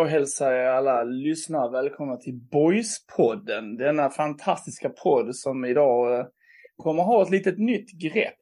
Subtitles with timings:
[0.00, 3.76] jag hälsar er alla lyssnare välkomna till Boys-podden.
[3.78, 6.26] Denna fantastiska podd som idag eh,
[6.76, 8.34] kommer ha ett litet nytt grepp.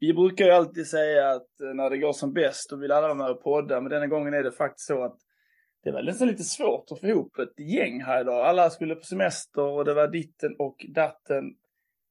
[0.00, 3.06] Vi brukar ju alltid säga att eh, när det går som bäst då vill alla
[3.06, 5.16] vara med och podda, men denna gången är det faktiskt så att
[5.84, 8.46] det var nästan lite svårt att få ihop ett gäng här idag.
[8.46, 11.44] Alla skulle på semester och det var ditten och datten.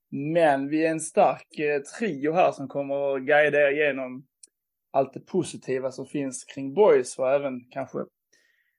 [0.10, 4.28] Men vi är en stark eh, trio här som kommer att guida er igenom
[4.92, 7.98] allt det positiva som finns kring boys och även kanske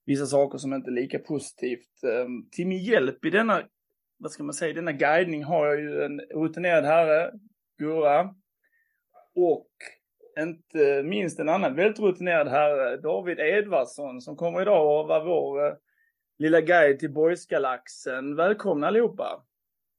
[0.09, 2.03] vissa saker som inte är lika positivt.
[2.05, 3.63] Ehm, Till min hjälp i denna,
[4.19, 7.33] vad ska man säga, denna guidning har jag ju en rutinerad herre,
[7.79, 8.35] Gurra,
[9.35, 9.71] och
[10.39, 15.67] inte minst en annan väldigt rutinerad herre, David Edvardsson, som kommer idag att vara vår
[15.67, 15.75] eh,
[16.39, 18.37] lilla guide till boysgalaxen.
[18.37, 19.45] Välkomna allihopa!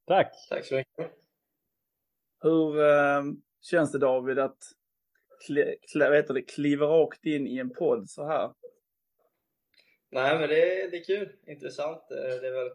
[0.08, 0.32] Tack!
[0.50, 1.12] Tack så mycket.
[2.42, 3.24] Hur eh,
[3.62, 4.58] känns det David att
[5.48, 8.50] kli, kli, vet du, det, kliva rakt in i en podd så här?
[10.12, 11.32] Nej, men det, det är kul.
[11.48, 12.12] Intressant.
[12.12, 12.72] Eh, Det är väl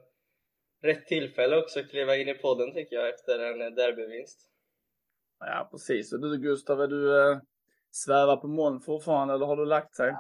[0.83, 4.39] rätt tillfälle också att kliva in i podden tycker jag efter en derbyvinst.
[5.41, 6.13] Ja, precis.
[6.13, 7.39] Och du Gustav, är du eh,
[7.91, 10.15] svävar på moln fortfarande eller har du lagt sig?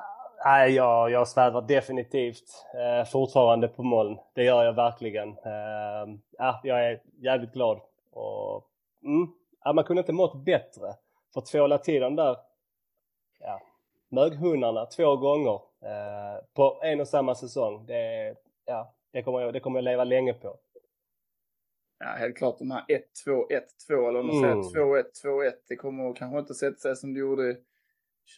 [0.45, 4.19] Nej, jag, jag svävar definitivt eh, fortfarande på moln.
[4.35, 5.29] Det gör jag verkligen.
[5.29, 7.81] Eh, ja, jag är jävligt glad.
[8.13, 8.69] Och,
[9.05, 9.29] mm,
[9.65, 10.95] ja, man kunde inte mått bättre.
[11.35, 12.37] För tvåla till där
[13.41, 13.61] ja,
[14.09, 17.87] möghundarna två gånger eh, på en och samma säsong.
[17.87, 18.35] Det,
[18.65, 20.59] ja, det, kommer jag, det kommer jag leva länge på.
[21.99, 22.85] Ja, helt klart de här
[23.27, 23.47] 1-2,
[23.91, 24.65] 1-2 eller om man Mm.
[24.65, 25.51] säger 2-1, 2-1.
[25.69, 27.57] Det kommer kanske inte sätta sig som det gjorde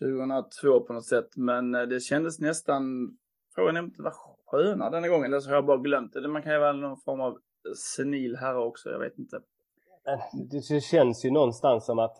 [0.00, 1.36] 2002 på något sätt.
[1.36, 2.82] Men eh, det kändes nästan,
[3.54, 4.14] frågan är om det var
[4.46, 5.24] skönare denna gången.
[5.26, 6.28] Eller så har jag bara glömt det.
[6.28, 7.38] Man kan ju vara någon form av
[7.96, 9.40] senil herre också, jag vet inte.
[10.04, 12.16] Men det känns ju någonstans som att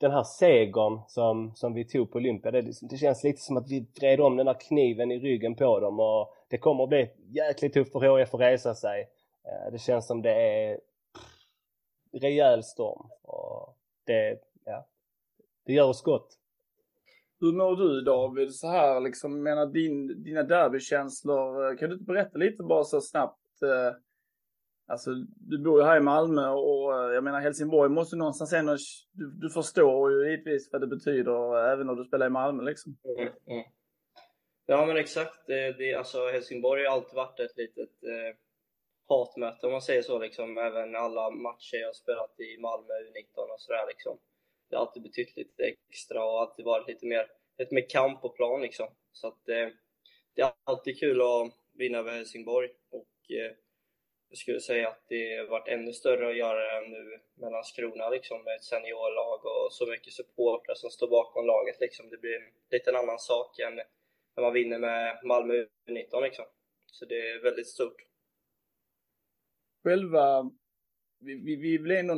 [0.00, 3.70] den här segern som, som vi tog på Olympia, det, det känns lite som att
[3.70, 7.10] vi vred om den där kniven i ryggen på dem och det kommer att bli
[7.28, 9.08] jäkligt tufft för HIF att resa sig.
[9.44, 10.80] Eh, det känns som det är
[12.12, 14.86] rejäl storm och det, ja,
[15.66, 16.36] det gör oss gott.
[17.40, 21.94] Hur mår du David så här liksom, jag menar din, dina derbykänslor, eh, kan du
[21.94, 23.62] inte berätta lite bara så snabbt?
[23.62, 23.96] Eh,
[24.90, 25.10] alltså
[25.50, 28.76] du bor ju här i Malmö och eh, jag menar Helsingborg måste någonstans ändå,
[29.12, 32.62] du, du förstår ju givetvis vad det betyder eh, även när du spelar i Malmö
[32.62, 32.96] liksom.
[33.18, 33.64] Mm, mm.
[34.66, 35.46] Ja, men exakt.
[35.46, 38.36] Det, det, alltså, Helsingborg har alltid varit ett litet eh,
[39.08, 40.18] hatmöte om man säger så.
[40.18, 40.58] Liksom.
[40.58, 43.86] Även alla matcher jag har spelat i Malmö U19 och sådär.
[43.88, 44.18] Liksom.
[44.68, 47.26] Det har alltid betytt lite extra och alltid varit lite mer,
[47.58, 48.60] lite mer kamp på plan.
[48.60, 48.88] Liksom.
[49.12, 49.68] Så att, eh,
[50.34, 52.68] det är alltid kul att vinna över Helsingborg.
[52.90, 53.52] Och, eh,
[54.30, 58.44] jag skulle säga att det varit ännu större att göra det nu med Landskrona liksom,
[58.44, 61.80] med ett seniorlag och så mycket supportrar som står bakom laget.
[61.80, 62.10] Liksom.
[62.10, 63.76] Det blir en lite annan sak än
[64.36, 66.44] när man vinner med Malmö U19 liksom.
[66.86, 67.96] Så det är väldigt stort.
[69.84, 70.50] Själva,
[71.20, 72.14] vi, vi, vi vill ändå,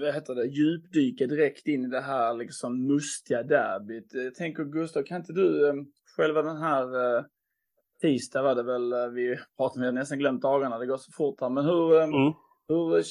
[0.00, 4.14] vad heter det, djupdyka direkt in i det här liksom mustiga derbyt.
[4.14, 5.74] Jag tänker Gustav, kan inte du, eh,
[6.16, 7.24] själva den här eh,
[8.00, 11.12] tisdag var det väl, eh, vi pratade, vi har nästan glömt dagarna, det går så
[11.12, 12.32] fort här, men hur, eh, Mm.
[12.68, 13.02] hur,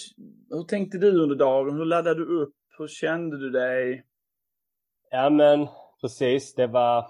[0.50, 1.75] hur tänkte du under dagen?
[1.77, 2.53] Hur laddade du upp?
[2.77, 4.03] Hur kände du dig?
[5.11, 5.67] Ja men
[6.01, 7.05] precis, det var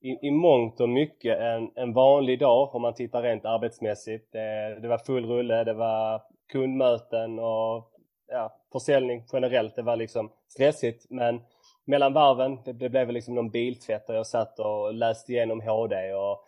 [0.00, 4.32] i, i mångt och mycket en, en vanlig dag om man tittar rent arbetsmässigt.
[4.32, 6.22] Det, det var full rulle, det var
[6.52, 7.90] kundmöten och
[8.28, 9.76] ja, försäljning generellt.
[9.76, 11.40] Det var liksom stressigt men
[11.84, 16.14] mellan varven, det, det blev liksom någon biltvätt och jag satt och läste igenom HD
[16.14, 16.44] och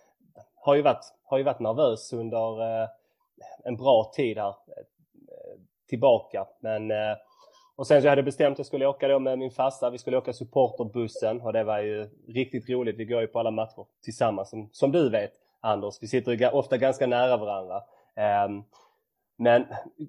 [0.65, 2.89] har ju varit, har ju varit nervös under eh,
[3.65, 4.85] en bra tid här eh,
[5.89, 6.47] tillbaka.
[6.61, 7.17] Men eh,
[7.77, 9.91] och sen så hade jag bestämt att jag skulle åka då med min farsa.
[9.91, 12.97] Vi skulle åka supporterbussen och det var ju riktigt roligt.
[12.97, 15.95] Vi går ju på alla matcher tillsammans som, som du vet Anders.
[16.01, 17.83] Vi sitter ju ofta ganska nära varandra.
[18.17, 18.63] Ehm,
[19.37, 19.67] men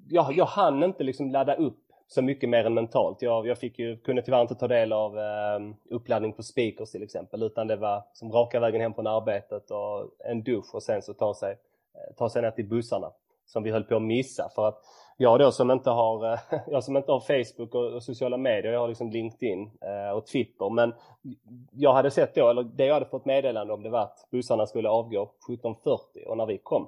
[0.09, 3.21] jag, jag hann inte liksom ladda upp så mycket mer än mentalt.
[3.21, 5.59] Jag, jag fick ju, kunde tyvärr inte ta del av eh,
[5.89, 10.09] uppladdning på speakers till exempel utan det var som raka vägen hem från arbetet och
[10.25, 13.11] en dusch och sen så ta sig, eh, ta sig ner till bussarna
[13.45, 14.49] som vi höll på att missa.
[14.55, 14.81] För att
[15.17, 18.73] jag då som inte har, eh, jag som inte har Facebook och, och sociala medier,
[18.73, 20.69] jag har liksom LinkedIn eh, och Twitter.
[20.69, 20.93] Men
[21.71, 24.65] jag hade sett då, eller det jag hade fått meddelande om det var att bussarna
[24.65, 26.87] skulle avgå 17.40 och när vi kom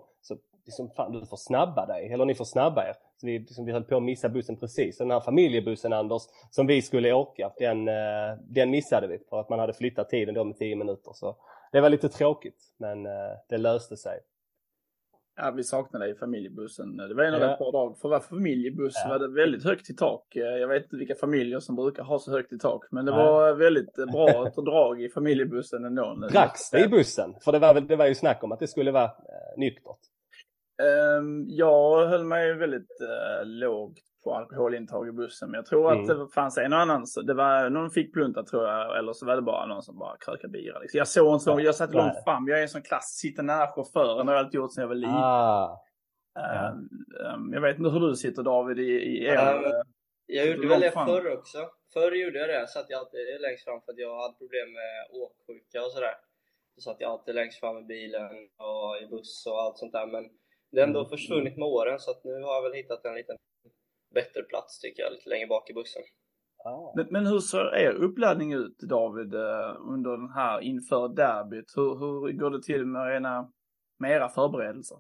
[0.68, 2.94] liksom, fan du får snabba dig, eller ni får snabba er.
[3.18, 4.98] Så vi, liksom, vi höll på att missa bussen precis.
[4.98, 6.22] Så den här familjebussen Anders,
[6.52, 10.34] som vi skulle åka, den, eh, den missade vi för att man hade flyttat tiden
[10.36, 11.12] då med 10 minuter.
[11.14, 11.36] Så
[11.72, 13.12] det var lite tråkigt, men eh,
[13.50, 14.20] det löste sig.
[15.40, 16.98] Ja, vi saknade dig i familjebussen.
[16.98, 17.40] Det var en Ja.
[17.40, 17.98] rätt bra dag.
[17.98, 19.10] För att vara familjebuss Ja.
[19.10, 20.36] var det väldigt högt i tak.
[20.36, 22.86] Eh, Jag vet inte vilka familjer som brukar ha så högt i tak.
[22.92, 23.26] Men det Nej.
[23.26, 26.16] var väldigt bra drag i familjebussen ändå.
[26.32, 27.36] Dracks det i bussen?
[27.44, 30.00] För det var, väl, det var ju snack om att det skulle vara eh, nyktert.
[30.84, 35.52] Ehm, jag höll mig väldigt uh, lågt på alkoholintag i bussen.
[35.52, 36.20] Men jag tror att Mm.
[36.20, 37.08] det fanns en och annan.
[37.08, 38.98] så Det var någon fick plunta tror jag.
[38.98, 40.80] Eller så var det bara någon som bara krökade bira.
[40.80, 40.98] Liksom.
[40.98, 41.58] Jag såg en sån.
[41.60, 42.48] Ja, Jag satt långt fram.
[42.48, 43.06] Jag är en sån klass.
[43.22, 44.26] Sitter nära chauffören.
[44.26, 45.14] Det har jag alltid gjort sedan jag var liten.
[45.16, 45.84] Ah,
[46.40, 46.90] Ehm,
[47.26, 49.34] ehm, jag vet inte hur du sitter David i, i er.
[49.34, 49.72] Ja, eh,
[50.26, 51.58] Jag gjorde väl det förr också.
[51.94, 55.22] Förr gjorde jag det, satt jag alltid längst fram för att jag hade problem med
[55.24, 56.16] åksjuka och sådär.
[56.76, 60.08] Så satt jag alltid längst fram i bilen och i buss och allt sånt där.
[60.08, 60.24] Men
[60.72, 61.10] det har ändå Mm.
[61.10, 63.38] försvunnit med åren så att nu har jag väl hittat en liten
[64.14, 66.04] bättre plats tycker jag, lite längre bak i bussen.
[66.66, 66.94] ah.
[66.96, 71.74] Men, men hur ser er uppladdning ut David eh, under den här inför derbyt?
[71.76, 73.52] Hur, hur går det till med era,
[74.00, 74.98] med era förberedelser?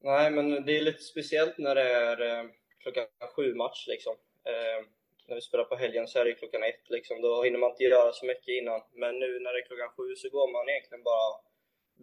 [0.00, 2.44] Nej, men det är lite speciellt när det är eh,
[2.82, 3.06] klockan
[3.36, 4.14] sju match liksom.
[4.44, 4.80] Eh,
[5.28, 7.20] när vi spelar på helgen så är det klockan ett liksom.
[7.22, 8.80] Då hinner man inte göra så mycket innan.
[8.92, 11.28] Men nu när det är klockan sju så går man egentligen bara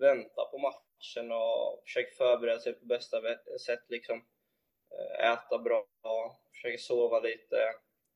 [0.08, 0.85] vänta på matchen
[1.32, 3.22] och försöker förbereda sig på bästa
[3.66, 4.26] sätt liksom.
[4.92, 5.86] Eh, äta bra,
[6.52, 7.58] försöker sova lite,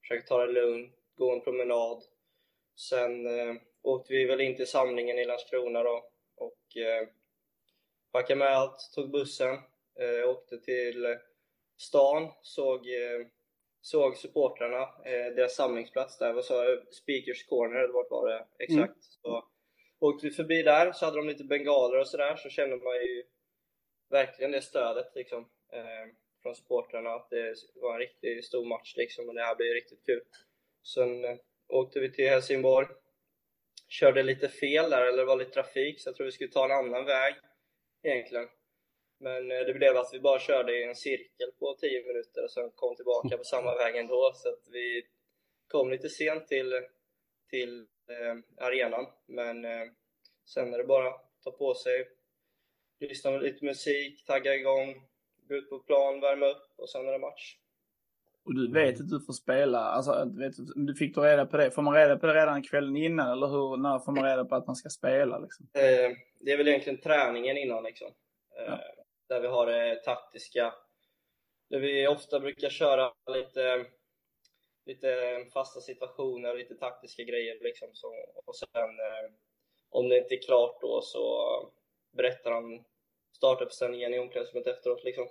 [0.01, 2.03] försöker ta det lugnt, gå en promenad.
[2.89, 7.07] Sen eh, åkte vi väl in till samlingen i Landskrona då och eh,
[8.11, 9.55] packade med allt, tog bussen,
[9.99, 11.17] eh, åkte till
[11.77, 13.27] stan, såg, eh,
[13.81, 18.45] såg supportrarna, eh, deras samlingsplats där, vad sa jag, Speakers Corner, eller vart var det
[18.59, 19.03] exakt?
[19.03, 19.45] Så
[19.99, 23.23] åkte vi förbi där, så hade de lite bengaler och sådär, så kände man ju
[24.09, 29.29] verkligen det stödet liksom, eh, från supportrarna, att det var en riktigt stor match liksom,
[29.29, 30.21] och det här blir riktigt kul.
[30.83, 31.37] Sen eh,
[31.67, 32.87] åkte vi till Helsingborg,
[33.87, 36.65] körde lite fel där, eller det var lite trafik, så jag tror vi skulle ta
[36.65, 37.35] en annan väg
[38.03, 38.47] egentligen.
[39.19, 42.51] Men eh, det blev att vi bara körde i en cirkel på 10 minuter och
[42.51, 44.31] sen kom tillbaka på samma väg ändå.
[44.35, 45.05] Så att vi
[45.67, 46.73] kom lite sent till,
[47.49, 47.87] till
[48.57, 49.05] arenan.
[49.27, 49.87] Men eh,
[50.45, 52.07] sen är det bara att ta på sig,
[52.99, 55.01] lyssna med lite musik, tagga igång,
[55.47, 57.55] gå ut på plan, värma upp och sen är det match.
[58.43, 61.57] Och du vet att du får spela, alltså du vet, du fick du reda på
[61.57, 61.71] det?
[61.71, 64.55] Får man reda på det redan kvällen innan eller hur, när får man reda på
[64.55, 65.67] att man ska spela liksom?
[65.73, 68.07] Eh, det är väl egentligen träningen innan liksom.
[68.57, 68.79] Eh, Ja.
[69.27, 70.73] Där vi har det taktiska.
[71.69, 73.85] Där vi ofta brukar köra lite,
[74.89, 75.07] lite
[75.53, 77.87] fasta situationer, lite taktiska grejer liksom.
[77.93, 78.07] Så,
[78.45, 79.25] och sen eh,
[79.89, 81.23] om det inte är klart då så
[82.17, 82.83] berättar han
[83.35, 85.27] startuppställningen i omklädningsrummet efteråt liksom.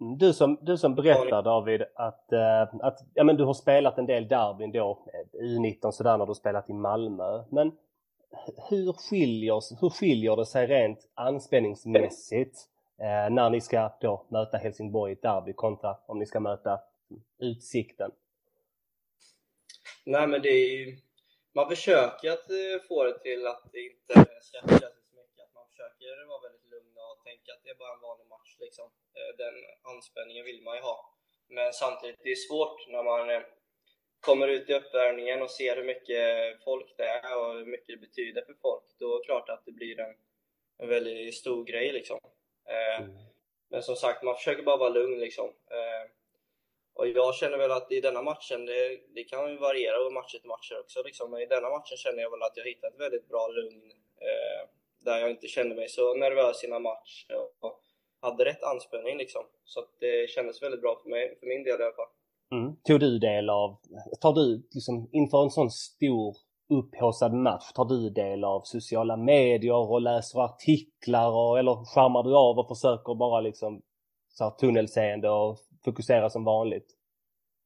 [0.00, 3.98] Mm, Du som, du som berättar David att, eh, att ja, men du har spelat
[3.98, 7.44] en del derbyn då, eh, U19 sådär när du spelat i Malmö.
[7.50, 7.72] Men
[8.70, 12.58] hur skiljer, hur skiljer det sig rent anspänningsmässigt
[12.98, 16.80] eh, när ni ska då möta Helsingborg i ett derby kontra om ni ska möta
[17.38, 18.10] Utsikten?
[20.08, 20.96] Nej men det är ju,
[21.54, 25.40] man försöker att eh, få det till att det inte ska kännas så mycket.
[25.44, 28.56] Att man försöker vara väldigt lugn och tänka att det är bara en vanlig match
[28.60, 28.88] liksom.
[29.16, 29.54] Eh, Den
[29.94, 30.98] anspänningen vill man ju ha.
[31.48, 33.42] Men samtidigt, det är svårt när man eh,
[34.20, 36.24] kommer ut i uppvärmningen och ser hur mycket
[36.64, 38.84] folk det är och hur mycket det betyder för folk.
[38.98, 40.14] Då är det klart att det blir en,
[40.78, 42.18] en väldigt stor grej liksom.
[42.74, 43.06] Eh,
[43.68, 45.48] men som sagt, man försöker bara vara lugn liksom.
[45.70, 46.10] Eh,
[46.98, 50.38] och jag känner väl att i denna matchen, det, det kan ju variera över matcher
[50.38, 51.30] till matcher också liksom.
[51.30, 53.82] Men i denna matchen känner jag väl att jag hittat ett väldigt bra lugn.
[54.28, 54.62] Eh,
[55.04, 57.26] där jag inte kände mig så nervös innan match.
[57.60, 57.80] Och
[58.20, 59.42] hade rätt anspänning liksom.
[59.64, 62.12] Så att det kändes väldigt bra för mig, för min del i alla fall.
[62.52, 62.76] Mm.
[62.84, 63.76] Tog du del av,
[64.20, 66.36] tar du liksom inför en sån stor
[66.68, 72.36] upphaussad match, tar du del av sociala medier och läser artiklar och, eller skärmar du
[72.36, 73.82] av och försöker bara liksom
[74.28, 75.58] så här tunnelseende och
[75.90, 76.88] fokusera som vanligt?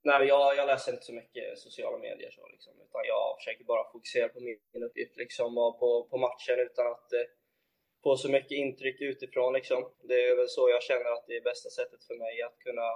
[0.02, 3.92] Nej, jag, jag läser inte så mycket sociala medier så liksom, utan jag försöker bara
[3.92, 7.26] fokusera på min uppgift liksom och på, på matchen utan att eh,
[8.04, 9.80] få så mycket intryck utifrån liksom.
[10.08, 12.88] Det är väl så jag känner att det är bästa sättet för mig att kunna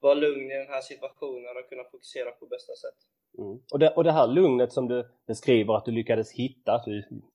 [0.00, 2.98] vara lugn i den här situationen och kunna fokusera på bästa sätt.
[3.38, 3.60] Mm.
[3.72, 6.84] Och, det, och det här lugnet som du beskriver att du lyckades hitta,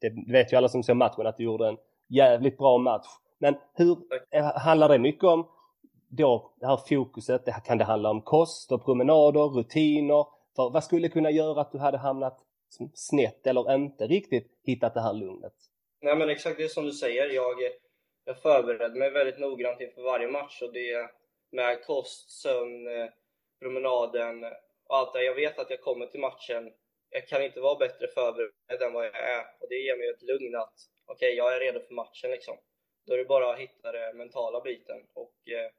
[0.02, 1.78] det vet ju alla som ser matchen att du gjorde en
[2.10, 3.08] jävligt bra match.
[3.40, 3.98] Men hur
[4.60, 5.48] handlar det mycket om
[6.12, 7.46] då det här fokuset?
[7.46, 10.26] Det, kan det handla om kost och promenader, rutiner?
[10.56, 12.40] För vad skulle kunna göra att du hade hamnat
[12.94, 15.54] snett eller inte riktigt hittat det här lugnet?
[16.02, 17.30] Nej men exakt det som du säger.
[17.30, 17.56] Jag,
[18.26, 21.10] jag förberedde mig väldigt noggrant inför varje match och det
[21.52, 23.10] med kost, sömn, eh,
[23.60, 24.44] promenaden
[24.90, 25.24] och allt det.
[25.24, 26.72] Jag vet att jag kommer till matchen.
[27.10, 30.22] Jag kan inte vara bättre förberedd än vad jag är och det ger mig ett
[30.22, 30.74] lugn att
[31.06, 32.58] okej, okay, jag är redo för matchen liksom.
[33.08, 35.72] Då är det bara att hitta den mentala biten och eh,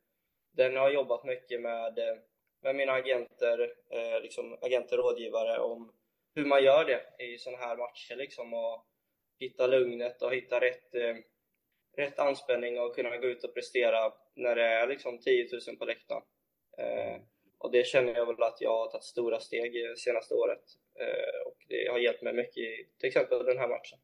[0.53, 2.17] den har jobbat mycket med, eh,
[2.63, 5.93] med mina agenter, eh, liksom agenter och rådgivare om
[6.35, 8.87] hur man gör det i sådana här matcher liksom och
[9.39, 11.17] hitta lugnet och hitta rätt, eh,
[11.97, 15.85] rätt anspänning och kunna gå ut och prestera när det är liksom 10 000 på
[15.85, 16.23] läktaren.
[16.79, 17.21] Eh,
[17.59, 20.65] och det känner jag väl att jag har tagit stora steg senaste året
[21.01, 23.99] eh, och det har hjälpt mig mycket i till exempel den här matchen.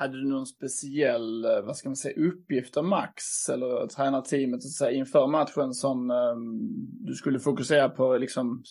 [0.00, 4.70] Hade du någon speciell, eh, vad ska man säga, uppgift av Max eller tränarteamet att
[4.70, 6.58] säga, inför matchen som um,
[7.06, 8.62] du skulle fokusera på liksom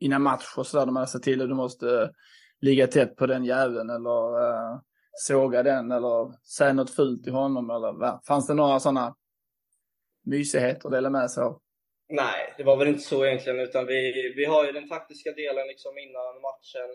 [0.00, 2.08] innan match och sådär, de hade sett till att du måste eh,
[2.60, 4.80] ligga tätt på den jäveln eller uh,
[5.12, 8.20] såga den eller säga något fult till honom eller va?
[8.28, 9.14] Fanns det några sådana
[10.26, 11.60] mysigheter att dela med sig av?
[12.08, 15.66] Nej, det var väl inte så egentligen utan vi, vi har ju den taktiska delen
[15.66, 16.88] liksom innan matchen,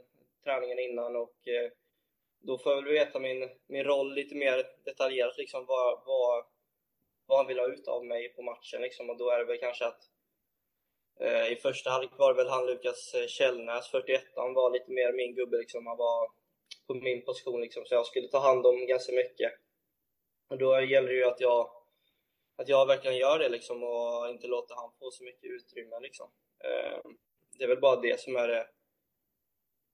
[0.44, 1.72] träningen innan och eh,
[2.42, 6.46] då får jag väl veta min, min roll lite mer detaljerat liksom vad, vad,
[7.26, 9.10] vad han vill ha ut av mig på matchen liksom.
[9.10, 10.02] Och då är det väl kanske att
[11.20, 14.92] eh, i första halvlek var det väl han Lukas eh, Källnäs, 41 han var lite
[14.92, 16.32] mer min gubbe liksom, han var
[16.88, 19.54] på min position liksom så jag skulle ta hand om ganska mycket.
[20.50, 21.72] Och då gäller det ju att jag
[22.56, 26.32] att jag verkligen gör det liksom och inte låter han få så mycket utrymme liksom.
[26.64, 27.00] Eh,
[27.58, 28.68] det är väl bara det som är det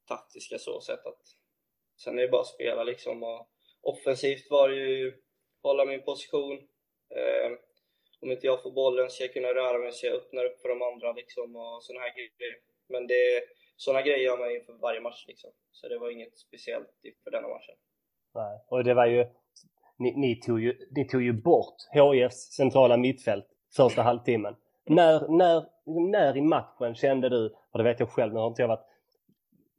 [0.07, 1.21] taktiska så sett att
[1.97, 3.47] sen är det bara att spela liksom och
[3.81, 5.13] offensivt var det ju
[5.63, 6.53] hålla min position.
[7.15, 7.51] Eh,
[8.21, 10.69] om inte jag får bollen ska jag kunna röra mig så jag öppnar upp för
[10.69, 12.55] de andra liksom och sådana här grejer.
[12.89, 13.43] Men det,
[13.75, 15.51] sådana grejer gör man inför varje match liksom.
[15.71, 16.89] Så det var inget speciellt
[17.23, 17.75] för denna matchen.
[18.33, 19.25] Nej, och det var ju
[19.97, 24.55] ni, ni, tog ju, ni tog ju bort HIFs centrala mittfält första halvtimmen.
[24.85, 25.65] När, när,
[26.11, 28.87] när i matchen kände du, och det vet jag själv, nu har inte jag varit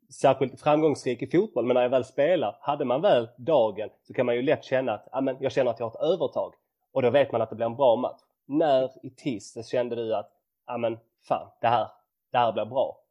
[0.09, 4.27] särskilt framgångsrik i fotboll, men när jag väl spelar, hade man väl dagen så kan
[4.27, 6.55] man ju lätt känna att amen, jag känner att jag har ett övertag.
[6.93, 8.21] Och då vet man att det blir en bra match.
[8.47, 10.33] När i tisdags kände du att
[10.65, 10.99] amen,
[11.29, 11.89] fan, det här,
[12.33, 13.03] det här blir bra?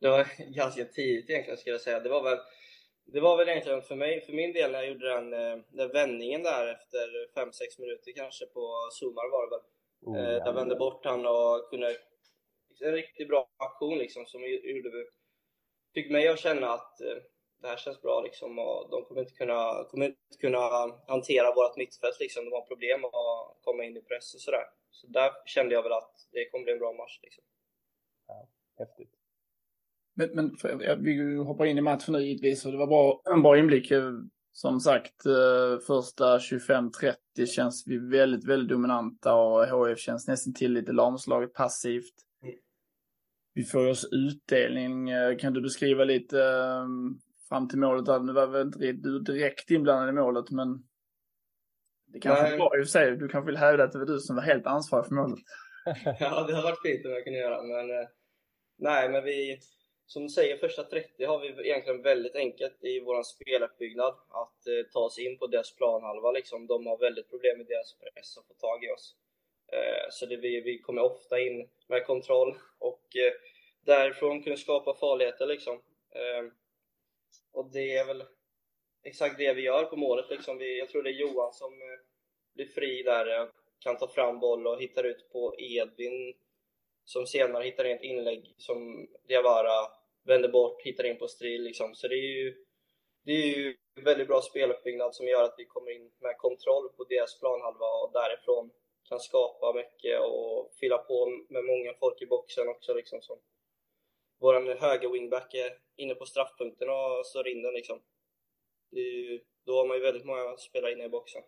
[0.00, 2.00] Det var ganska tidigt egentligen skulle jag säga.
[2.00, 2.38] Det var väl
[3.12, 5.92] det var väl egentligen för mig, för min del när jag gjorde den, eh, den
[5.92, 9.64] vändningen där efter 5-6 minuter kanske på Zumar var det väl.
[10.06, 10.46] Oh, ja.
[10.46, 11.96] Jag vände bort han och kunde,
[12.80, 14.90] en riktigt bra aktion liksom som gjorde,
[15.94, 17.22] fick mig att känna att eh,
[17.60, 20.58] det här känns bra liksom och de kommer inte kunna, kommer inte kunna
[21.06, 22.44] hantera vårt mittfält liksom.
[22.44, 23.12] De har problem att
[23.64, 24.64] komma in i press och sådär.
[24.90, 27.44] Så där kände jag väl att det kommer bli en bra match liksom.
[28.26, 29.10] Ja, häftigt.
[30.14, 33.42] Men, men för, vi hoppar in i matchen nu givetvis och det var bra, en
[33.42, 33.92] bra inblick.
[34.52, 40.72] Som sagt, eh, första 25-30 känns vi väldigt, väldigt dominanta och HF känns nästan till
[40.72, 42.14] lite lamslaget passivt.
[43.58, 45.10] Vi får oss utdelning.
[45.10, 48.06] Eh, kan du beskriva lite ehm, fram till målet?
[48.06, 48.20] Där?
[48.20, 50.68] Nu var väl inte du direkt inblandad i målet, men
[52.12, 52.58] det kanske Nej.
[52.58, 53.16] var i och för sig.
[53.16, 55.38] Du kanske vill hävda att det var du som var helt ansvarig för målet.
[56.20, 58.08] ja, det har varit fint om jag kunde göra, men eh,
[58.78, 59.58] nej, men vi
[60.06, 64.90] som du säger, första 30 har vi egentligen väldigt enkelt i vår speluppbyggnad att eh,
[64.92, 66.32] ta oss in på deras planhalva.
[66.32, 66.66] Liksom.
[66.66, 69.16] De har väldigt problem med deras press att få tag i oss.
[69.72, 73.32] Eh, så det, vi, vi kommer ofta in med kontroll och eh,
[73.84, 75.46] därifrån kunna skapa farligheter.
[75.46, 75.74] Liksom.
[76.14, 76.52] Eh,
[77.52, 78.24] och det är väl
[79.02, 80.30] exakt det vi gör på målet.
[80.30, 80.58] Liksom.
[80.58, 81.98] Vi, jag tror det är Johan som eh,
[82.54, 83.48] blir fri där, eh,
[83.80, 86.34] kan ta fram boll och hittar ut på Edvin
[87.04, 89.88] som senare hittar in ett inlägg som Diawara
[90.24, 91.94] vänder bort, hittar in på Stril liksom.
[91.94, 92.64] Så det är ju,
[93.24, 97.04] det är ju väldigt bra speluppbyggnad som gör att vi kommer in med kontroll på
[97.04, 98.70] deras planhalva och därifrån
[99.08, 103.18] kan skapa mycket och fylla på med många folk i boxen också liksom.
[103.22, 103.36] Som
[104.40, 107.98] vår höga wingback är inne på straffpunkten och slår in den liksom.
[108.90, 111.42] Ju, då har man ju väldigt många spelare inne i boxen.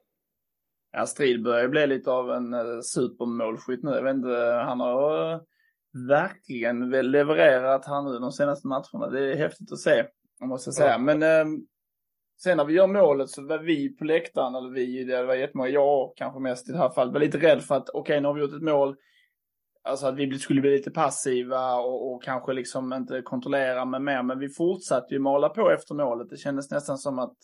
[0.92, 3.90] Ja, Strid börjar bli lite av en uh, supermålskytt nu.
[3.90, 5.40] Jag vet inte, han har uh,
[6.08, 9.10] verkligen levererat här nu de senaste matcherna.
[9.10, 10.06] Det är häftigt att se,
[10.40, 10.90] måste jag säga.
[10.90, 10.98] Ja.
[10.98, 11.22] Men
[12.42, 15.70] sen när vi gör målet så var vi på läktaren, eller vi, det var jättemånga,
[15.70, 18.26] jag kanske mest i det här fallet, var lite rädd för att okej, okay, nu
[18.26, 18.96] har vi gjort ett mål.
[19.82, 24.22] Alltså att vi skulle bli lite passiva och, och kanske liksom inte kontrollera med mer.
[24.22, 26.30] Men vi fortsatte ju mala på efter målet.
[26.30, 27.34] Det kändes nästan som att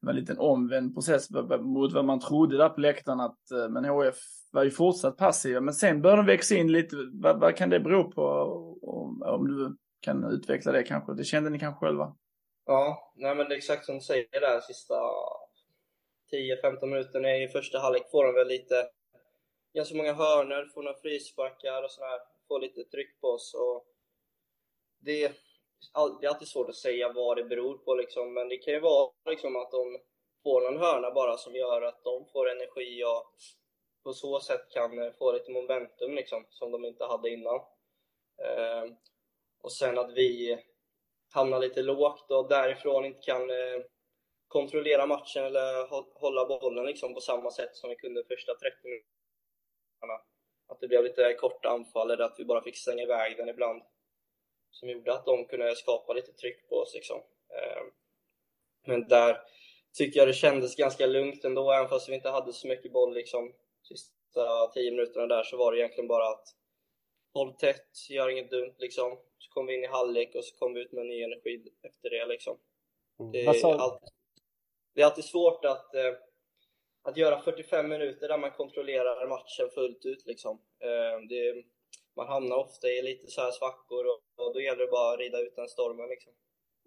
[0.00, 1.30] det var en liten omvänd process
[1.60, 4.16] mot vad man trodde där på läktaren att eh, men HF
[4.52, 5.60] var ju fortsatt passiva.
[5.60, 6.96] Men sen började de växa in lite.
[7.12, 8.22] Vad, vad kan det bero på?
[8.82, 11.14] Om, om, du kan utveckla det kanske.
[11.14, 12.14] Det kände ni kanske själva?
[12.64, 14.94] Ja, nej men det är exakt som du säger där sista
[16.32, 18.88] 10-15 minuterna i första halvlek får de väl lite
[19.74, 23.86] ganska många hörnor, får några frisparkar och sådär, får lite tryck på oss och
[24.98, 25.32] det
[26.20, 28.80] det är alltid svårt att säga vad det beror på liksom, men det kan ju
[28.80, 29.98] vara liksom att de
[30.42, 33.34] får någon hörna bara som gör att de får energi och
[34.02, 37.60] på så sätt kan eh, få lite momentum liksom, som de inte hade innan.
[38.44, 38.96] Ehm,
[39.62, 40.58] och sen att vi
[41.32, 43.82] hamnar lite lågt och därifrån inte kan eh,
[44.48, 45.88] kontrollera matchen eller
[46.20, 50.16] hålla bollen liksom på samma sätt som vi kunde första 30 minuterna.
[50.68, 53.82] Att det blev lite korta anfall eller att vi bara fick stänga iväg den ibland.
[54.70, 57.20] Som gjorde att de kunde skapa lite tryck på oss liksom.
[57.50, 57.90] Ehm,
[58.86, 59.40] men där
[59.98, 63.14] tycker jag det kändes ganska lugnt ändå, även fast vi inte hade så mycket boll
[63.14, 63.52] liksom.
[63.82, 66.48] Sista 10 minuterna där så var det egentligen bara att
[67.34, 69.18] håll tätt, gör inget dumt liksom.
[69.42, 72.10] Så kom vi in i halvlek och så kom vi ut med ny energi efter
[72.10, 72.56] det liksom.
[73.20, 73.32] Mm.
[73.32, 74.08] Det, är alltid,
[74.94, 76.12] det är alltid svårt att, eh,
[77.02, 80.60] att göra 45 minuter där man kontrollerar matchen fullt ut liksom.
[80.80, 81.64] Eh, det,
[82.16, 85.20] man hamnar ofta i lite så här svackor och, och då gäller det bara att
[85.20, 86.32] rida ut den stormen liksom.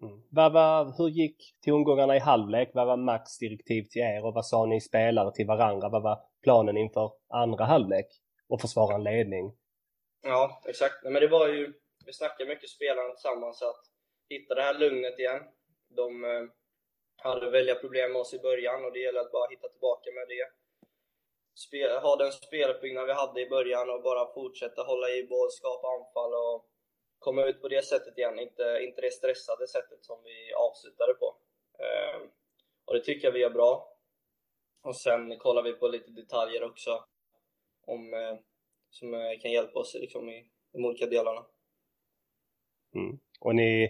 [0.02, 0.22] Mm.
[0.30, 2.70] Vad var, hur gick tongångarna i halvlek?
[2.74, 5.88] Vad var Max direktiv till er och vad sa ni spelare till varandra?
[5.88, 8.06] Vad var planen inför andra halvlek
[8.48, 9.52] och försvara en ledning?
[10.22, 10.94] Ja, exakt.
[11.04, 11.72] Men det var ju,
[12.06, 13.82] vi snackade mycket spelarna tillsammans att
[14.28, 15.42] hitta det här lugnet igen.
[15.88, 16.44] De eh,
[17.16, 20.28] hade välja problem med oss i början och det gäller att bara hitta tillbaka med
[20.28, 20.48] det.
[21.54, 25.88] Spel, ha den speluppbyggnad vi hade i början och bara fortsätta hålla i boll, skapa
[25.88, 26.70] anfall och
[27.18, 31.36] komma ut på det sättet igen, inte, inte det stressade sättet som vi avslutade på.
[31.78, 32.20] Eh,
[32.84, 33.92] och det tycker jag vi gör bra.
[34.82, 37.04] Och sen kollar vi på lite detaljer också
[37.86, 38.36] om, eh,
[38.90, 41.46] som eh, kan hjälpa oss liksom, i de olika delarna.
[42.96, 43.18] Mm.
[43.40, 43.88] Och ni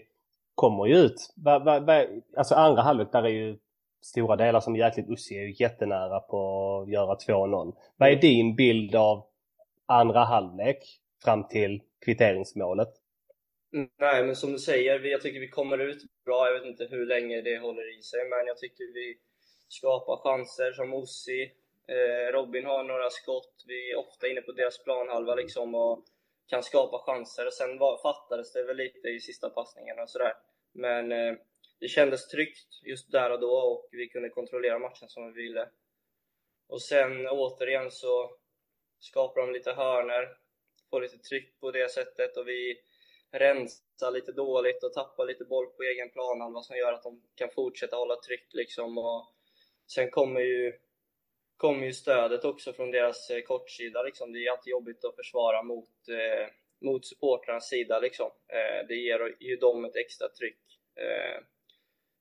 [0.54, 3.58] kommer ju ut, va, va, va, alltså andra halvlek där är ju
[4.02, 6.40] stora delar som jäkligt Ussi är ju jättenära på
[6.82, 7.76] att göra 2-0.
[7.96, 8.20] Vad är mm.
[8.20, 9.26] din bild av
[9.86, 10.78] andra halvlek
[11.24, 12.88] fram till kvitteringsmålet?
[13.98, 16.46] Nej, men som du säger, jag tycker vi kommer ut bra.
[16.46, 19.18] Jag vet inte hur länge det håller i sig, men jag tycker vi
[19.68, 21.42] skapar chanser som Ossi.
[21.88, 23.64] Eh, Robin har några skott.
[23.66, 26.04] Vi är ofta inne på deras planhalva liksom och
[26.46, 27.50] kan skapa chanser.
[27.50, 30.32] Sen var, fattades det väl lite i sista passningen och sådär.
[30.72, 31.34] Men eh,
[31.80, 35.68] det kändes tryggt just där och då och vi kunde kontrollera matchen som vi ville.
[36.68, 38.30] Och sen återigen så
[38.98, 40.36] skapar de lite hörner,
[40.90, 42.80] får lite tryck på det sättet och vi
[43.30, 47.22] rensar lite dåligt och tappar lite boll på egen plan, vad som gör att de
[47.34, 48.98] kan fortsätta hålla tryck liksom.
[48.98, 49.32] Och
[49.86, 50.78] sen kommer ju,
[51.56, 54.32] kommer ju stödet också från deras eh, kortsida liksom.
[54.32, 56.48] Det är alltid jobbigt att försvara mot, eh,
[56.84, 58.30] mot supportrarnas sida liksom.
[58.52, 60.60] Eh, det ger ju dem ett extra tryck.
[61.00, 61.42] Eh,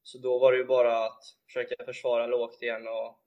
[0.04, 3.22] så då var det ju bara att försöka försvara lågt igen och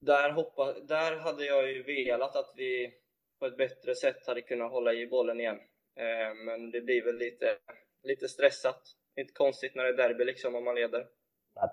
[0.00, 2.94] där, hoppa, där hade jag ju velat att vi
[3.38, 5.58] på ett bättre sätt hade kunnat hålla i bollen igen.
[5.96, 7.58] Eh, men det blir väl lite,
[8.02, 8.82] lite stressat.
[9.20, 11.06] Inte konstigt när det är derby liksom om man leder.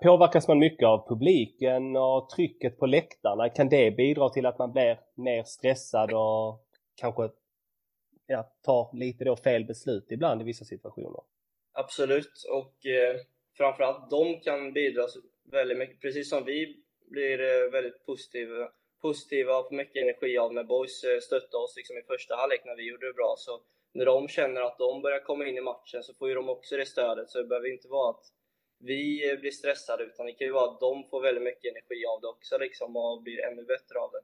[0.02, 3.48] Påverkas man mycket av publiken och trycket på läktarna?
[3.48, 6.66] Kan det bidra till att man blir mer stressad och
[6.96, 7.30] kanske
[8.26, 11.20] ja, tar lite då fel beslut ibland i vissa situationer?
[11.72, 13.16] Absolut, och eh,
[13.56, 15.02] framförallt de kan bidra
[15.52, 16.00] väldigt mycket.
[16.00, 16.76] Precis som vi
[17.10, 18.68] blir eh, väldigt positiva,
[19.02, 22.64] positiva och får mycket energi av när boys eh, stöttar oss liksom i första halvlek
[22.64, 23.34] när vi gjorde det bra.
[23.38, 23.60] Så
[23.92, 26.76] när de känner att de börjar komma in i matchen så får ju de också
[26.76, 27.30] det stödet.
[27.30, 28.24] Så det behöver inte vara att
[28.80, 32.20] vi blir stressade utan det kan ju vara att de får väldigt mycket energi av
[32.20, 34.22] det också liksom och blir ännu bättre av det.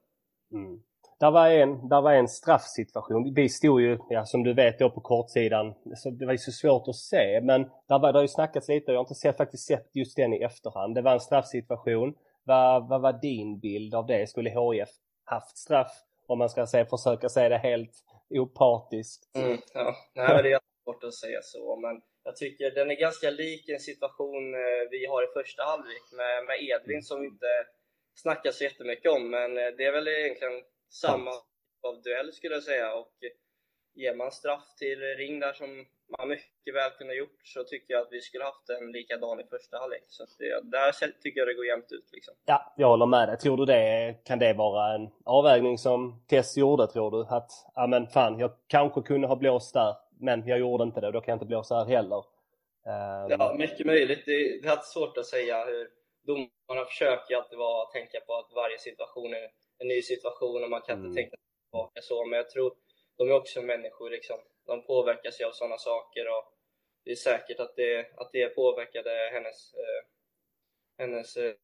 [0.57, 0.83] Mm.
[1.21, 3.35] Där var, en, där var en straffsituation.
[3.35, 6.53] Vi stod ju, ja, som du vet då på kortsidan, så det var ju så
[6.53, 7.40] svårt att se.
[7.42, 10.16] Men där var det har ju snackats lite, jag har inte sett, faktiskt sett just
[10.16, 10.95] den i efterhand.
[10.95, 12.14] Det var en straffsituation.
[12.45, 14.27] Vad, vad var din bild av det?
[14.27, 14.88] Skulle HIF
[15.25, 15.92] haft straff?
[16.27, 19.37] Om man ska säga, försöka säga det helt opartiskt.
[19.37, 19.95] Mm, ja.
[20.14, 23.80] Nej, det är svårt att säga så, men jag tycker den är ganska lik en
[23.80, 27.46] situation eh, vi har i första halvlek med, med Edvin som inte
[28.14, 31.30] snackar så jättemycket om, men eh, det är väl egentligen samma
[31.82, 32.94] av duell skulle jag säga.
[32.94, 33.14] Och
[33.94, 35.86] ger man straff till Ring där som
[36.18, 39.44] man mycket väl kunde gjort så tycker jag att vi skulle haft en likadan i
[39.44, 40.04] första halvlek.
[40.06, 42.08] Så det, där tycker jag det går jämnt ut.
[42.12, 42.34] Liksom.
[42.44, 43.38] Ja, jag håller med dig.
[43.38, 47.26] Tror du det, kan det vara en avvägning som Tess gjorde tror du?
[47.36, 51.07] Att, ja men fan, jag kanske kunde ha blåst där, men jag gjorde inte det
[51.07, 52.24] och då kan jag inte blåsa här heller.
[52.87, 53.31] Um...
[53.31, 54.22] Ja, mycket möjligt.
[54.26, 55.88] Det, det är svårt att säga hur
[56.26, 60.83] domarna försöker alltid vara, tänka på att varje situation är en ny situation och man
[60.83, 61.07] kan mm.
[61.07, 61.37] inte tänka
[61.70, 62.72] tillbaka så, men jag tror
[63.16, 64.37] de är också människor liksom.
[64.66, 66.52] De påverkas ju av sådana saker och
[67.05, 70.02] det är säkert att det, att det påverkade hennes, eh,
[70.98, 71.55] hennes eh,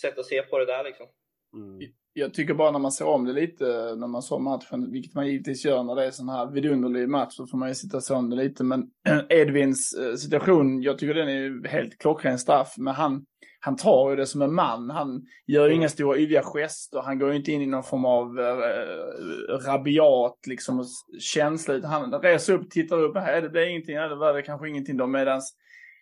[0.00, 1.06] sätt att se på det där liksom.
[1.54, 1.92] Mm.
[2.14, 3.64] Jag tycker bara när man ser om det lite,
[3.96, 7.34] när man såg matchen, vilket man givetvis gör när det är sån här vidunderlig match,
[7.34, 8.64] så får man ju sitta och se om det lite.
[8.64, 8.90] Men
[9.28, 13.24] Edvins eh, situation, jag tycker den är helt klockren straff, men han,
[13.60, 14.90] han tar ju det som en man.
[14.90, 17.02] Han gör ju inga stora yviga gester.
[17.02, 20.84] Han går ju inte in i någon form av äh, rabiat liksom
[21.20, 21.74] känsla.
[21.74, 23.16] utan Han reser upp, tittar upp.
[23.16, 23.94] här, det blir ingenting.
[23.94, 25.06] Ja, det var det kanske ingenting då.
[25.06, 25.54] Medans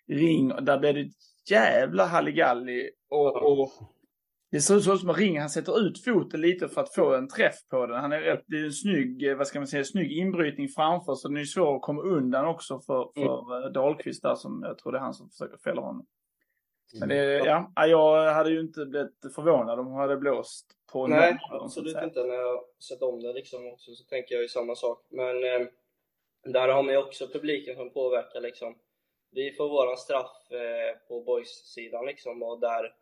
[0.08, 2.90] Ring, där blir det ett jävla halligalli.
[3.10, 3.72] Och, och
[4.50, 7.28] det ser ut som att Ring, han sätter ut foten lite för att få en
[7.28, 8.00] träff på den.
[8.00, 11.14] Han är rätt, det är en snygg, eh, vad ska man säga, snygg inbrytning framför
[11.14, 13.72] så den är svår att komma undan också för, för mm.
[13.72, 16.06] Dahlqvist där som, jag tror det är han som försöker fälla honom.
[17.00, 21.06] Men det, ja, ja, jag hade ju inte blivit förvånad om hon hade blåst på
[21.06, 22.24] Nej, någon, absolut inte.
[22.24, 25.06] När jag sett om det liksom också så tänker jag ju samma sak.
[25.10, 25.66] Men eh,
[26.44, 28.74] där har man ju också publiken som påverkar liksom.
[29.30, 32.94] Vi får våran straff eh, på boys-sidan liksom och där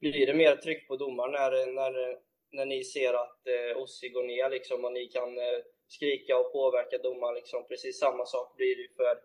[0.00, 2.18] blir det mer tryck på domaren när, när,
[2.52, 6.52] när ni ser att eh, Ossi går ner liksom och ni kan eh, skrika och
[6.52, 7.66] påverka domaren liksom.
[7.68, 9.18] Precis samma sak blir det ju för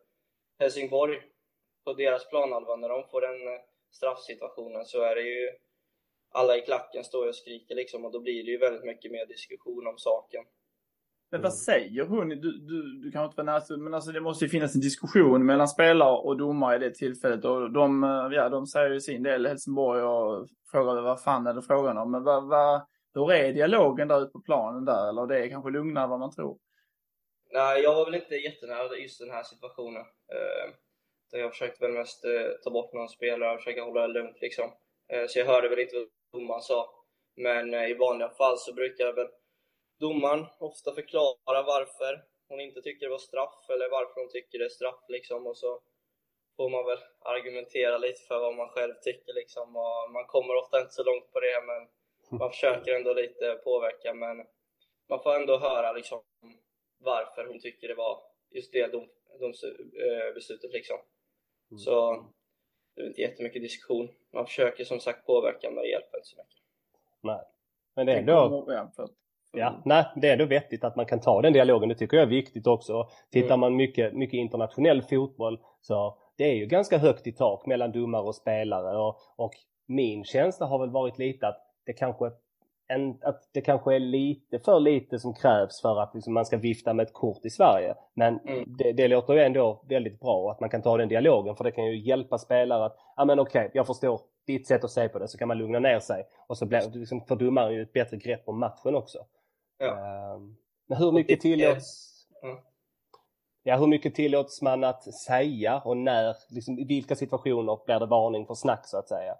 [0.59, 1.21] Helsingborg
[1.83, 5.49] på deras planhalva när de får den eh, straffsituationen så är det ju
[6.31, 9.25] alla i klacken står och skriker liksom och då blir det ju väldigt mycket mer
[9.25, 10.43] diskussion om saken.
[11.31, 12.29] Men vad säger hon?
[12.29, 15.45] Du, du, du kan inte vara nära, men alltså det måste ju finnas en diskussion
[15.45, 17.45] mellan spelare och domare i det tillfället.
[17.45, 21.53] Och de, eh, ja, de säger ju sin del, Helsingborg, och frågar vad fan är
[21.53, 22.11] det frågan om.
[22.11, 22.81] Men vad, vad,
[23.13, 25.09] hur är dialogen där ute på planen där?
[25.09, 26.57] Eller det är kanske lugnare än vad man tror?
[27.51, 30.01] Nej, jag var väl inte jättenära just den här situationen.
[30.01, 30.73] Uh,
[31.39, 34.71] jag försökte väl mest eh, ta bort någon spelare och försöka hålla det lugnt liksom.
[35.07, 36.89] Eh, så jag hörde väl inte vad domaren sa.
[37.35, 39.27] Men i vanliga fall så brukar väl
[39.99, 44.65] domaren ofta förklara varför hon inte tycker det var straff eller varför hon tycker det
[44.65, 45.79] är straff liksom och så
[46.57, 50.79] får man väl argumentera lite för vad man själv tycker liksom och man kommer ofta
[50.79, 51.81] inte så långt på det men
[52.39, 54.45] man försöker ändå lite påverka men
[55.09, 56.21] man får ändå höra liksom
[56.97, 58.19] varför hon tycker det var
[58.51, 59.07] just det dom,
[59.39, 60.97] domsbeslutet liksom.
[61.71, 61.79] Mm.
[61.79, 62.25] Så
[62.95, 64.09] det är inte jättemycket diskussion.
[64.33, 66.61] Man försöker som sagt påverka men det hjälper inte så mycket.
[67.21, 67.41] Nej.
[67.95, 68.65] Men det är ändå...
[69.55, 71.89] Ja, nej, det är ändå vettigt att man kan ta den dialogen.
[71.89, 73.09] Det tycker jag är viktigt också.
[73.31, 73.59] Tittar Mm.
[73.59, 78.21] man mycket, mycket internationell fotboll så det är ju ganska högt i tak mellan domare
[78.21, 79.53] och spelare och, och
[79.87, 82.31] min känsla har väl varit lite att det kanske,
[82.87, 86.57] en, att det kanske är lite för lite som krävs för att liksom man ska
[86.57, 87.95] vifta med ett kort i Sverige.
[88.13, 88.75] Men Mm.
[88.77, 91.71] det, det låter ju ändå väldigt bra att man kan ta den dialogen för det
[91.71, 95.19] kan ju hjälpa spelare att, ja men okej, jag förstår ditt sätt att se på
[95.19, 97.93] det så kan man lugna ner sig och så blir, liksom, får domaren ju ett
[97.93, 99.17] bättre grepp om matchen också.
[99.77, 99.85] Ja.
[100.35, 100.55] Ehm,
[100.87, 102.09] Men hur mycket tillåts
[102.43, 102.57] Mm.
[103.63, 106.35] Ja, hur mycket tillåts man att säga och när?
[106.49, 109.35] Liksom, I vilka situationer blir det varning för snack så att säga?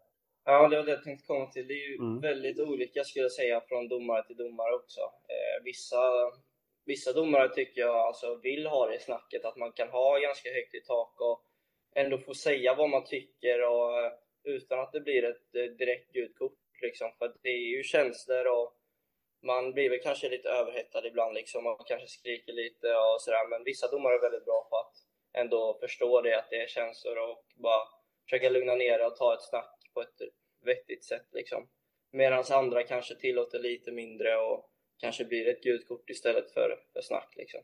[0.45, 1.67] Ja, det var det jag tänkte komma till.
[1.67, 2.21] Det är ju Mm.
[2.21, 5.01] väldigt olika skulle jag säga från domare till domare också.
[5.01, 5.97] Eh, vissa,
[6.85, 10.75] vissa domare tycker jag alltså vill ha det snacket, att man kan ha ganska högt
[10.75, 11.41] i tak och
[11.95, 14.11] ändå få säga vad man tycker och eh,
[14.43, 17.11] utan att det blir ett eh, direkt gult kort liksom.
[17.19, 18.73] För det är ju känslor och
[19.43, 23.49] man blir väl kanske lite överhettad ibland liksom och kanske skriker lite och sådär.
[23.49, 24.95] Men vissa domare är väldigt bra på att
[25.41, 27.83] ändå förstå det, att det är känslor och bara
[28.25, 30.19] försöka lugna ner det och ta ett snack på ett
[30.65, 31.67] vettigt sätt liksom.
[32.11, 37.01] Medan andra kanske tillåter lite mindre och kanske blir ett gult kort istället för, för
[37.01, 37.61] snack liksom.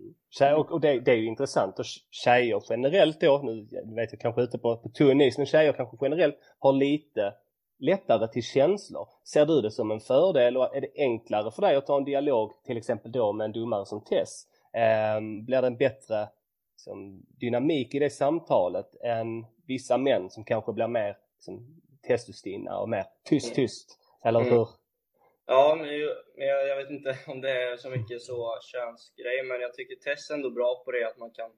[0.00, 0.14] Mm.
[0.30, 1.78] Tjej, och och det, det är ju intressant.
[1.78, 5.72] Och tjejer generellt då, nu vet jag kanske ute på, på tunn is, men tjejer
[5.72, 7.34] kanske generellt har lite
[7.78, 9.08] lättare till känslor.
[9.24, 12.04] Ser du det som en fördel och är det enklare för dig att ta en
[12.04, 14.42] dialog till exempel då med en domare som Tess?
[14.72, 16.28] Ehm, blir det en bättre
[16.74, 22.88] liksom, dynamik i det samtalet än vissa män som kanske blir mer liksom, testostinna och
[22.88, 23.54] mer tyst Mm.
[23.54, 23.98] tyst?
[24.24, 24.52] Eller Mm.
[24.52, 24.68] hur?
[25.46, 29.74] Ja, men jag, jag vet inte om det är så mycket så könsgrej, men jag
[29.74, 31.50] tycker Tess är ändå bra på det, att man kan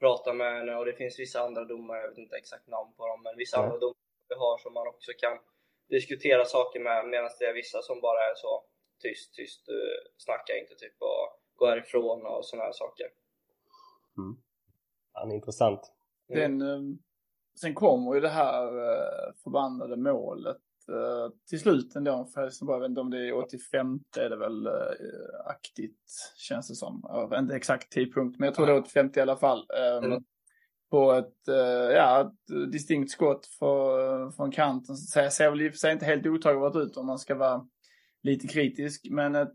[0.00, 3.06] prata med henne och det finns vissa andra domare, jag vet inte exakt namn på
[3.06, 3.62] dem, men vissa Ja.
[3.62, 3.96] andra domare
[4.28, 5.38] vi har som man också kan
[5.88, 8.64] diskutera saker med, medan det är vissa som bara är så
[9.02, 9.74] tyst, tyst, uh,
[10.16, 13.06] snacka inte typ och gå härifrån och sådana här saker.
[15.12, 15.92] Ja, det är intressant.
[16.28, 16.58] Mm.
[16.58, 16.96] Den, eh,
[17.60, 22.76] sen kommer ju det här eh, förbannade målet eh, till slut ändå för Helsingborg.
[22.76, 24.72] Jag vet inte om det är 85 är det väl eh,
[25.44, 26.00] aktigt
[26.36, 27.28] känns det som.
[27.38, 29.66] Inte exakt tidpunkt men jag tror det är 85 i alla fall.
[29.78, 30.24] Eh, Mm.
[30.92, 34.96] På ett, eh, ja, ett distinkt skott för, från kanten.
[34.96, 37.34] Så det ser väl i och för sig inte helt otagbart ut om man ska
[37.34, 37.66] vara
[38.22, 39.06] lite kritisk.
[39.10, 39.52] Men ett,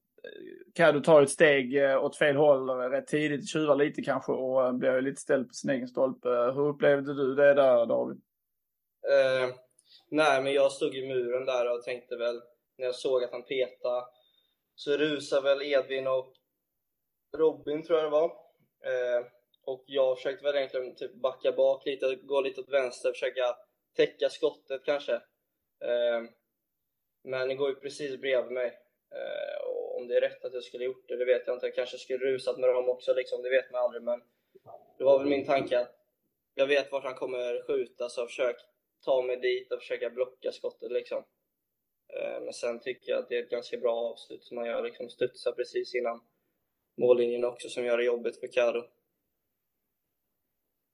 [0.76, 4.74] Kado tar ett steg eh, åt fel håll rätt tidigt, tjuvar lite kanske och eh,
[4.74, 6.30] blir ju lite ställd på sin egen stolpe.
[6.30, 8.22] Hur upplevde du det där David?
[9.12, 9.56] Eh,
[10.10, 12.42] nej, men jag stod i muren där och tänkte väl,
[12.78, 14.06] när jag såg att han petade,
[14.76, 16.34] så rusade väl Edvin och
[17.38, 18.26] Robin tror jag det var.
[18.86, 19.26] Eh,
[19.68, 23.56] och jag försökte väl egentligen typ backa bak lite, gå lite åt vänster, försöka
[23.96, 25.14] täcka skottet kanske.
[25.82, 26.24] Eh,
[27.24, 28.80] men det går ju precis bredvid mig.
[29.12, 31.66] Eh, och om det är rätt att jag skulle gjort det, det vet jag inte.
[31.66, 34.04] Jag kanske skulle rusat med dem också, liksom, det vet man aldrig.
[34.04, 34.22] Men
[34.98, 35.96] det var väl min tanke att
[36.56, 38.56] jag vet vart han kommer skjuta, så försök
[39.06, 41.24] ta mig dit och försöka blocka skottet liksom.
[42.14, 44.84] Eh, men sen tycker jag att det är ett ganska bra avslut som man gör,
[44.84, 46.22] liksom studsar precis innan
[46.98, 48.97] mållinjen också, som gör det jobbigt för Karo.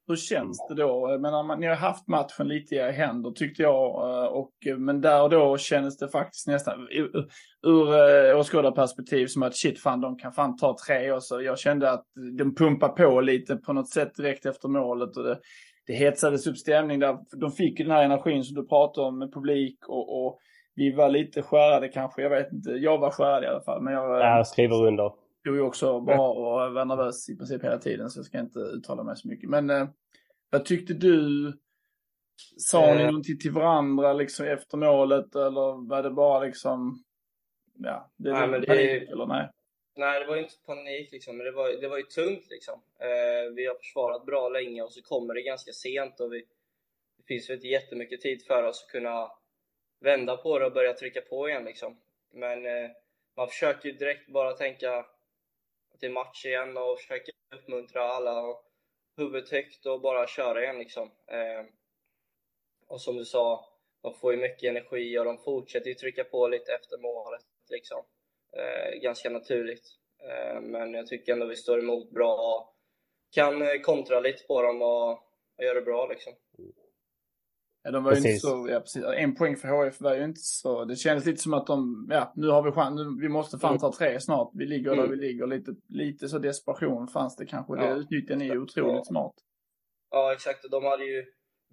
[0.07, 1.07] Hur känns det då?
[1.11, 4.09] Jag menar, ni har haft matchen lite i händer tyckte jag.
[4.09, 7.25] eh, Och, men där och då kändes det faktiskt nästan ur,
[7.67, 7.87] ur
[8.29, 11.41] eh, åskådarperspektiv som att shit fan de kan fan ta tre och så.
[11.41, 12.05] Jag kände att
[12.37, 15.17] de pumpar på lite på något sätt direkt efter målet.
[15.17, 15.39] Och det,
[15.87, 17.17] det hetsades upp stämning där.
[17.37, 20.39] De fick den här energin som du pratade om med publik och, och
[20.75, 22.21] vi var lite skärrade kanske.
[22.21, 22.69] Jag vet inte.
[22.71, 23.81] Jag var skärrad i alla fall.
[23.81, 25.11] Men jag, Jag skriver under.
[25.43, 28.59] Stod ju också bra och var nervös i princip hela tiden så jag ska inte
[28.59, 29.49] uttala mig så mycket.
[29.49, 29.87] Men eh,
[30.49, 31.53] vad tyckte du?
[32.57, 33.07] Sa ni Eh.
[33.07, 37.03] någonting till varandra liksom efter målet eller var det bara liksom,
[37.73, 39.49] ja, det Nej, var men det- panik eller nej?
[39.95, 42.81] Nej, det var inte panik liksom, men det var, det var ju tungt liksom.
[42.99, 46.39] Eh, vi har försvarat bra länge och så kommer det ganska sent och vi,
[47.17, 49.27] det finns ju inte jättemycket tid för oss att kunna
[49.99, 51.97] vända på det och börja trycka på igen liksom.
[52.33, 52.89] Men eh,
[53.37, 55.05] man försöker ju direkt bara tänka
[56.07, 58.63] att match igen och försöka uppmuntra alla och
[59.17, 61.11] huvudet högt och bara köra igen liksom.
[61.27, 61.65] Eh,
[62.87, 63.65] och som du sa,
[64.01, 68.03] de får ju mycket energi och de fortsätter ju trycka på lite efter målet liksom.
[68.57, 69.87] Eh, ganska naturligt.
[70.23, 72.75] Eh, men jag tycker ändå vi står emot bra och
[73.31, 75.11] kan eh, kontra lite på dem och,
[75.57, 76.33] och göra det bra liksom.
[77.83, 78.41] Ja, de var ju inte Precis.
[78.41, 79.03] så, ja, precis.
[79.03, 82.33] En poäng för HF var ju inte så, det kändes lite som att de, ja
[82.35, 84.51] nu har vi chans, nu, vi måste fan ta tre snart.
[84.53, 85.09] Vi ligger där Mm.
[85.09, 87.73] vi ligger, lite, lite så desperation fanns det kanske.
[87.73, 87.93] Ja.
[87.93, 89.03] Det utnyttjar ni otroligt Ja.
[89.03, 89.33] smart.
[90.11, 91.25] Ja exakt, och de hade ju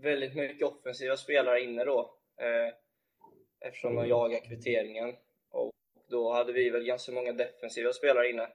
[0.03, 2.15] väldigt mycket offensiva spelare inne då.
[2.41, 2.75] Eh,
[3.69, 5.15] eftersom de jagar kvitteringen.
[5.51, 5.73] Och
[6.11, 8.47] då hade vi väl ganska många defensiva spelare inne.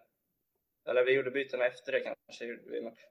[0.90, 2.46] Eller vi gjorde bytena efter det kanske.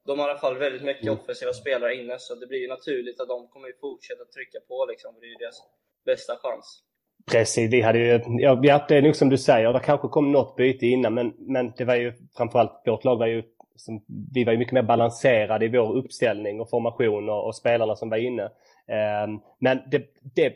[0.07, 1.19] De har i alla fall väldigt mycket Mm.
[1.19, 4.87] offensiva spelare inne, så det blir ju naturligt att de kommer ju fortsätta trycka på
[4.91, 5.15] liksom.
[5.21, 5.59] Det är ju deras
[6.07, 6.83] bästa chans.
[7.31, 10.57] Precis, vi hade ju, ja, det är nog som du säger, det kanske kom något
[10.57, 13.43] byte innan men, men det var ju framförallt, vårt lag var ju,
[13.77, 17.97] som, vi var ju mycket mer balanserade i vår uppställning och formation och, och spelarna
[17.97, 18.51] som var inne.
[18.89, 20.03] Ehm, men det,
[20.35, 20.55] det,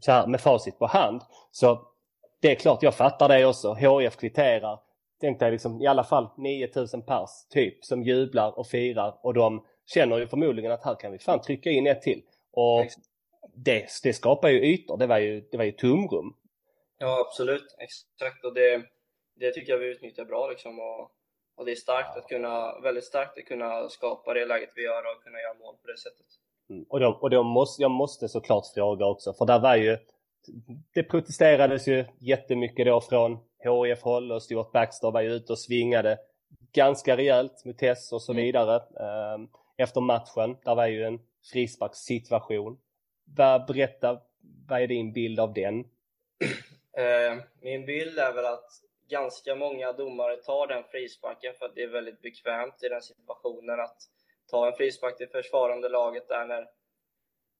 [0.00, 1.88] så här med facit på hand, så
[2.40, 3.74] det är klart jag fattar det också.
[3.74, 4.78] HIF kvitterar.
[5.24, 9.66] Tänk dig liksom i alla fall 9000 pers typ som jublar och firar och de
[9.86, 12.22] känner ju förmodligen att här kan vi fan trycka in ett till.
[12.52, 12.86] Och
[13.54, 14.96] det, det skapar ju ytor.
[14.96, 16.36] Det var ju, det var ju tomrum.
[16.98, 17.76] Ja, absolut.
[17.78, 18.44] Exakt.
[18.44, 18.82] Och det,
[19.34, 20.78] det tycker jag vi utnyttjar bra liksom.
[20.80, 21.10] Och,
[21.56, 25.02] och det är starkt att kunna, väldigt starkt att kunna skapa det läget vi gör
[25.02, 26.26] och kunna göra mål på det sättet.
[26.70, 26.86] Mm.
[26.88, 29.98] Och, då, och då måste, jag måste såklart fråga också, för där var ju
[30.94, 36.18] det protesterades ju jättemycket då från HIF-håll och Stuart Baxter var ju ute och svingade
[36.72, 38.44] ganska rejält med Tess och så Mm.
[38.44, 38.82] vidare.
[39.00, 41.18] Ehm, Efter matchen, där var ju en
[41.52, 42.78] frisparkssituation.
[43.66, 44.20] Berätta,
[44.68, 45.84] vad är din bild av den?
[46.96, 48.70] Eh, min bild är väl att
[49.08, 53.80] ganska många domare tar den frisparken för att det är väldigt bekvämt i den situationen
[53.80, 53.96] att
[54.46, 56.68] ta en frispark till försvarande laget där när,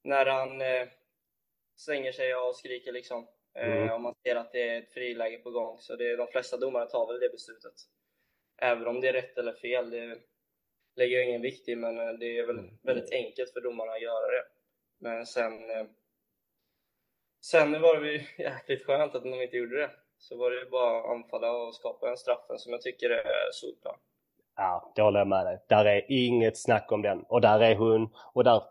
[0.02, 0.88] när han eh,
[1.76, 3.26] slänger sig och skriker liksom.
[3.54, 3.90] Eh, Mm.
[3.90, 5.78] Om man ser att det är ett friläge på gång.
[5.80, 7.72] Så det, de flesta domare tar väl det beslutet.
[8.62, 10.18] Även om det är rätt eller fel, det
[10.96, 14.02] lägger jag ingen vikt i, men eh, det är väl väldigt enkelt för domarna att
[14.02, 14.44] göra det.
[14.98, 15.86] Men sen eh,
[17.44, 19.90] Sen var det ju jäkligt skönt att de inte gjorde det.
[20.18, 23.50] Så var det ju bara att anfalla och skapa en straffen som jag tycker är
[23.52, 23.96] solklar.
[24.56, 25.64] Ja, det håller jag med dig.
[25.68, 27.22] Där är inget snack om den.
[27.22, 28.62] Och där är hon, och där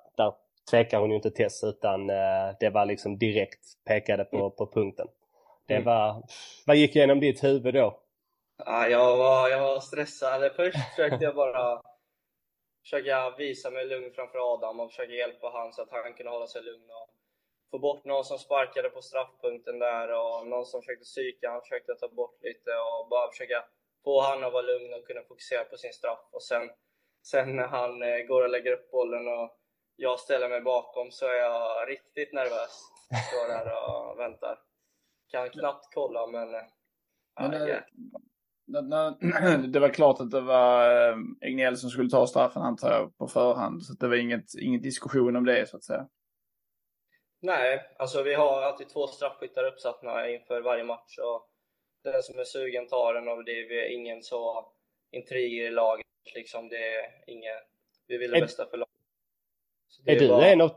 [0.72, 5.08] tvekar hon ju inte Tess utan eh, det var liksom direkt pekade på, på punkten.
[5.68, 5.86] Det Mm.
[5.86, 6.24] var,
[6.66, 8.00] vad gick igenom ditt huvud då?
[8.66, 10.52] Ja, jag, var, jag var stressad.
[10.56, 11.82] Först försökte jag bara
[12.84, 16.48] försöka visa mig lugn framför Adam och försöka hjälpa han så att han kunde hålla
[16.48, 17.10] sig lugn och
[17.72, 21.94] få bort någon som sparkade på straffpunkten där och någon som försökte psyka, han försökte
[21.96, 23.66] ta bort lite och bara försöka
[24.04, 26.20] få han att vara lugn och kunna fokusera på sin straff.
[26.32, 26.70] Och sen,
[27.24, 29.58] sen när han eh, går och lägger upp bollen och
[29.96, 32.82] jag ställer mig bakom så är jag riktigt nervös.
[33.32, 34.60] Står där och väntar.
[35.32, 36.56] Kan knappt kolla men...
[36.56, 36.62] eh,
[37.42, 37.84] Men, eh, jäklar.
[38.68, 42.92] när, när, det var klart att det var eh, Egnell som skulle ta straffen antar
[42.92, 43.84] jag på förhand.
[43.86, 46.08] Så det var inget, ingen diskussion om det så att säga.
[47.42, 51.50] Nej, alltså vi har alltid två straffskyttar uppsatta inför varje match och
[52.04, 54.72] den som är sugen tar den och det är ingen så
[55.12, 56.70] intriger i laget liksom.
[56.70, 57.64] Det är inget,
[58.08, 58.78] vi vill det bästa för
[60.06, 60.72] Är du bara- en av...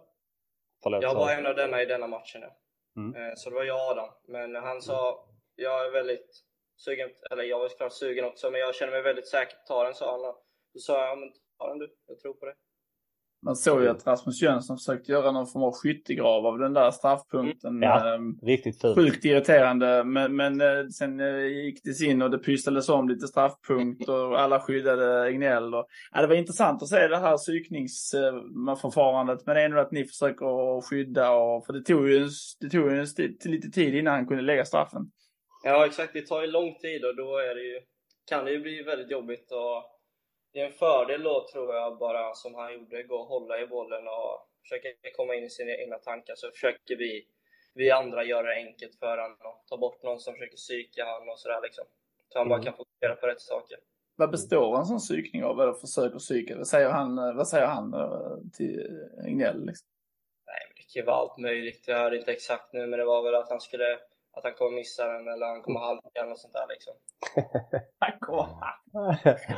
[0.82, 1.02] Förlåt.
[1.02, 2.42] Jag var en av denna i denna matchen.
[2.42, 2.56] Ja.
[2.96, 3.22] Mm.
[3.28, 4.08] Eh, Så det var jag och Adam.
[4.28, 6.42] Men han sa, jag är väldigt
[6.76, 9.66] sugen, eller jag var såklart sugen också, men jag känner mig väldigt säker på att
[9.66, 10.20] ta den, sa han.
[10.74, 12.54] Då sa jag, ja men ta den du, jag tror på det.
[13.42, 16.90] Man såg ju att Rasmus Jönsson försökte göra någon form av skyttegrav av den där
[16.90, 17.82] straffpunkten.
[17.82, 18.14] Ja.
[18.14, 18.96] Ehm, Riktigt fult.
[18.96, 23.26] Sjukt irriterande, men, men eh, sen eh, gick det in och det pysslades om lite
[23.26, 25.74] straffpunkt och alla skyddade Egnell.
[25.74, 29.92] Och, ja, det var intressant att se det här psykningsförfarandet, men det är ändå att
[29.92, 32.28] ni försöker skydda och, för det tog ju, en,
[32.60, 33.06] det tog ju en
[33.44, 35.02] lite tid innan han kunde lägga straffen.
[35.64, 37.80] Ja exakt, det tar ju lång tid och då är det ju,
[38.30, 39.95] kan det ju bli väldigt jobbigt och
[40.56, 43.66] det är en fördel då tror jag bara som han gjorde, gå och hålla i
[43.66, 47.26] bollen och försöka komma in i sina egna tankar så försöker vi,
[47.74, 51.28] vi andra göra det enkelt för honom och ta bort någon som försöker psyka honom
[51.28, 51.84] och sådär liksom.
[52.28, 52.64] Så han bara Mm.
[52.64, 53.78] kan fokusera på rätt saker.
[54.16, 55.60] Vad består en sån psykning av?
[55.60, 56.56] Eller försöker psyka?
[56.56, 58.80] Vad säger han, vad säger han eh, till
[59.26, 59.66] Egnell?
[59.66, 59.86] Liksom?
[60.46, 63.04] Nej men det kan ju vara allt möjligt, jag hörde inte exakt nu men det
[63.04, 63.98] var väl att han skulle
[64.36, 66.94] att han kommer missa den eller han kommer halka eller något sånt där liksom.
[68.00, 68.46] Tack och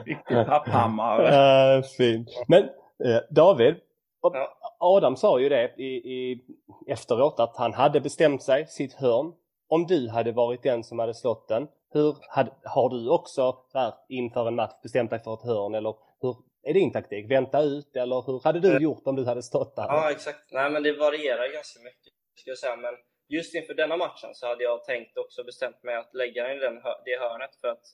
[0.06, 1.76] Riktig papphammare.
[1.78, 2.28] Uh, fint.
[2.48, 2.62] Men
[3.04, 3.74] eh, David,
[4.22, 4.58] Ja.
[4.78, 6.44] Adam sa ju det i, i,
[6.86, 9.32] efteråt att han hade bestämt sig, sitt hörn.
[9.68, 13.78] Om du hade varit den som hade slått den, hur hade, har du också så
[13.78, 17.30] här, inför en match bestämt dig för ett hörn eller hur är din taktik?
[17.30, 18.82] Vänta ut eller hur hade du Eh.
[18.82, 19.84] gjort om du hade stått där?
[19.84, 20.52] Ja, exakt.
[20.52, 22.76] Nej, men det varierar ganska mycket, ska jag säga.
[22.76, 22.94] Men
[23.28, 26.60] just inför denna matchen så hade jag tänkt också bestämt mig att lägga den i
[26.60, 27.84] den, det hörnet för att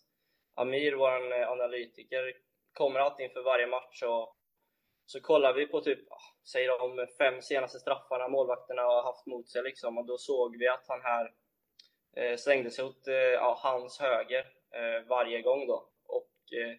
[0.54, 2.32] Amir, vår analytiker,
[2.72, 4.36] kommer alltid inför varje match och
[5.06, 9.48] så kollar vi på typ, ah, säg de fem senaste straffarna målvakterna har haft mot
[9.48, 11.34] sig liksom och då såg vi att han här
[12.16, 14.44] eh, slängde sig åt eh, ja, hans höger
[14.74, 15.88] eh, varje gång då.
[16.06, 16.76] Och eh,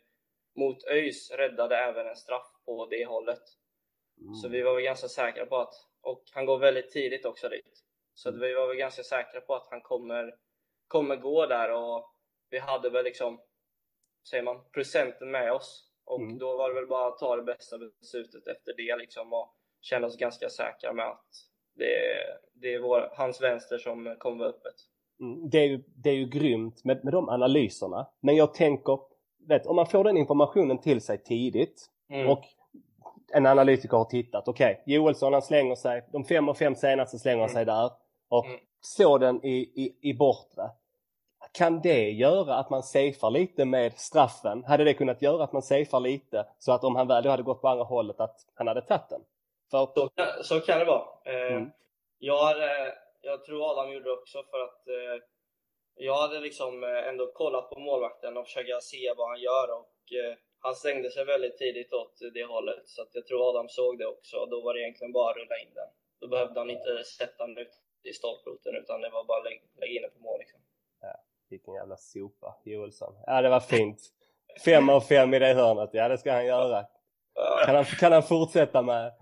[0.55, 3.43] mot ÖIS räddade även en straff på det hållet.
[4.21, 4.33] Mm.
[4.33, 7.84] Så vi var väl ganska säkra på att, och han går väldigt tidigt också dit.
[8.15, 10.35] Så att vi var väl ganska säkra på att han kommer,
[10.87, 12.11] kommer gå där och
[12.49, 13.39] vi hade väl liksom,
[14.29, 15.91] säger man, procenten med oss.
[16.05, 16.37] Och Mm.
[16.37, 20.07] då var det väl bara att ta det bästa beslutet efter det liksom och känna
[20.07, 21.25] oss ganska säkra med att
[21.75, 21.87] det,
[22.53, 24.75] det är vår, hans vänster som kommer vara öppet.
[25.19, 28.07] Mm, det, är ju, det är ju grymt med, med de analyserna.
[28.19, 28.99] Men jag tänker,
[29.47, 32.29] vet, om man får den informationen till sig tidigt Mm.
[32.29, 32.43] och
[33.33, 34.47] en analytiker har tittat.
[34.47, 37.91] Okej, Joelsson han slänger sig, de fem och fem senaste slänger han sig där
[38.29, 38.59] och Mm.
[38.81, 40.69] slår den i, i, i bortre.
[41.51, 44.63] Kan det göra att man safear lite med straffen?
[44.63, 47.43] Hade det kunnat göra att man safear lite så att om han väl då hade
[47.43, 49.21] gått på andra hållet att han hade tagit den?
[49.71, 51.05] För, Så, kan- så kan det vara.
[51.25, 51.71] Eh, Mm.
[52.19, 55.23] jag, hade, jag tror Adam gjorde det också för att eh,
[55.95, 60.13] jag hade liksom eh, ändå kollat på målvakten och försöka se vad han gör och
[60.23, 63.97] eh, han stängde sig väldigt tidigt åt det hållet så att jag tror Adam såg
[63.99, 65.89] det också och då var det egentligen bara att rulla in den.
[66.21, 67.73] Då behövde han inte sätta den ut
[68.05, 70.59] i stolproten utan det var bara att lägga, lägga in den på mål liksom.
[71.49, 73.13] vilken jävla sopa, Joelsson.
[73.25, 73.99] Ja, det var fint.
[74.65, 76.85] Fem av fem i det hörnet, ja det ska han göra.
[77.35, 79.13] Ja, Kan han, kan han fortsätta med?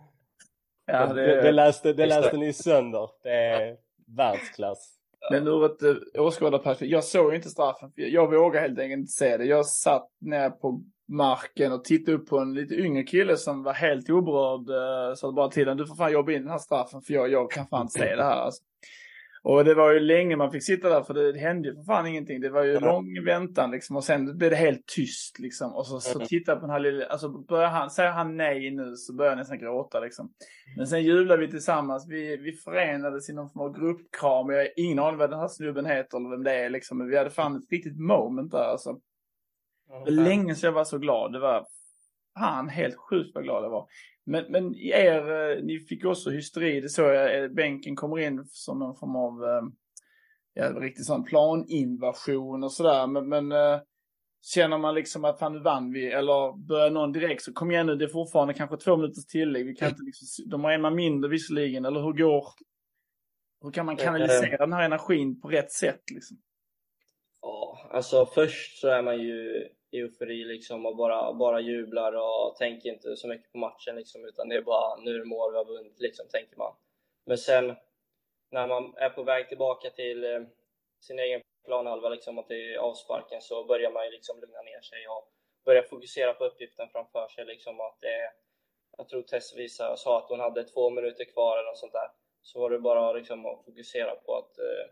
[0.85, 3.09] Ja, det, det, det, läste, det läste ni sönder.
[3.23, 3.77] Det är
[4.17, 4.97] världsklass.
[5.31, 7.91] men ur ett uh, åskådarperspektiv, jag såg inte straffen.
[7.95, 9.45] Jag, vågade helt enkelt inte se det.
[9.45, 13.73] Jag satt ner på marken och tittade upp på en lite yngre kille som var
[13.73, 14.69] helt oberörd.
[14.69, 17.31] Uh, sa bara till honom, du får fan jobba in den här straffen för jag,
[17.31, 18.41] jag kan fan inte se det här.
[18.41, 18.63] Alltså.
[19.45, 22.07] Och det var ju länge man fick sitta där för det hände ju för fan
[22.07, 22.41] ingenting.
[22.41, 22.83] Det var ju Mm.
[22.83, 25.73] lång väntan liksom och sen blev det helt tyst liksom.
[25.73, 26.27] Och så, så Mm.
[26.27, 29.31] tittar jag på den här lilla, alltså börjar han, säger han nej nu så börjar
[29.31, 30.29] jag nästan gråta liksom.
[30.77, 32.07] Men sen jublade vi tillsammans.
[32.09, 34.49] Vi, vi förenades i någon form av gruppkram.
[34.49, 36.97] Jag har ingen aning vad den här snubben heter eller vem det är liksom.
[36.97, 38.93] Men vi hade fan ett riktigt moment där alltså.
[39.89, 41.33] Det var länge sedan jag var så glad.
[41.33, 41.65] Det var
[42.39, 43.87] fan helt sjukt vad glad jag var.
[44.25, 46.81] Men, men er, eh, ni fick också hysteri.
[46.81, 49.63] Det såg jag, eh, bänken kommer in som någon form av, eh,
[50.53, 53.07] ja, riktigt sån planinvasion och sådär.
[53.07, 53.53] Men, men
[54.41, 57.85] känner man liksom att fan nu vann vi eller börjar någon direkt så kom igen
[57.85, 59.65] nu, det är fortfarande kanske två minuters tillägg.
[59.65, 62.47] Vi kan inte liksom, de har en man mindre visserligen, eller hur går,
[63.61, 66.37] hur kan man kanalisera den här energin på rätt sätt liksom?
[67.41, 72.89] Ja, alltså först så är man ju eufori liksom och bara, bara jublar och tänker
[72.89, 75.57] inte så mycket på matchen liksom utan det är bara nu är det mål, vi
[75.57, 76.75] har vunnit liksom tänker man.
[77.25, 77.75] Men sen
[78.51, 80.41] när man är på väg tillbaka till eh,
[80.99, 85.07] sin egen planhalva liksom och till avsparken så börjar man ju liksom lugna ner sig
[85.07, 85.33] och
[85.65, 88.31] börja fokusera på uppgiften framför sig liksom att det är,
[88.97, 92.09] jag tror Tess visade, sa att hon hade två minuter kvar eller något sånt där.
[92.41, 94.91] Så var det bara liksom att fokusera på att eh,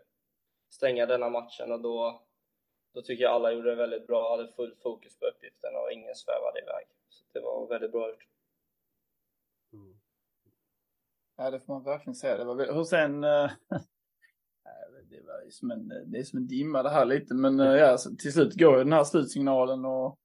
[0.70, 2.22] stänga denna matchen och då
[2.94, 6.14] då tycker jag alla gjorde det väldigt bra, hade full fokus på uppgiften och ingen
[6.14, 6.86] svävade iväg.
[7.08, 8.26] Så det var väldigt bra gjort.
[9.72, 9.94] Mm.
[11.36, 12.36] Ja, det får man verkligen säga.
[12.36, 13.50] Det var, väl- hur sen, eh,
[15.10, 17.96] det, var som en, det är som en dimma det här lite, men eh, ja,
[18.18, 20.18] till slut går ju den här slutsignalen och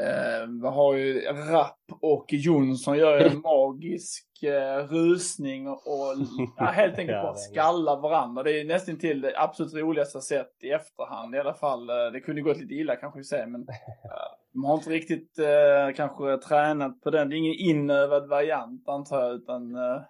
[0.00, 6.16] eh, vi har ju Rapp och Jonsson gör en magisk eh, rusning och, och
[6.56, 8.42] ja, helt enkelt bara skalla varandra.
[8.42, 11.90] Det är nästan till det absolut roligaste sett i efterhand i alla fall.
[11.90, 13.66] Eh, det kunde gått lite illa kanske vi säger, men
[14.52, 17.28] de har inte riktigt eh, kanske tränat på den.
[17.28, 20.02] Det är ingen inövad variant antar jag, utan eh,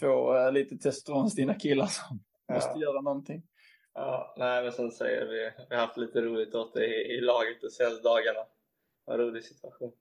[0.00, 2.54] två eh, lite testosteronstinna killar som ja.
[2.54, 3.42] måste göra någonting.
[3.94, 7.20] Ja, nej men som säger, vi, vi har haft lite roligt åt det i, i
[7.20, 8.40] laget de senaste dagarna.
[9.10, 9.92] En rolig situation.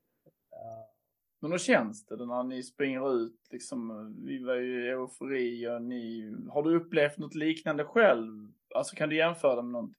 [0.52, 0.94] Ja.
[1.40, 4.14] Men hur känns det när ni springer ut liksom?
[4.26, 8.52] Vi var ju i eufori och ni, har du upplevt något liknande själv?
[8.76, 9.96] Alltså kan du jämföra det med någonting?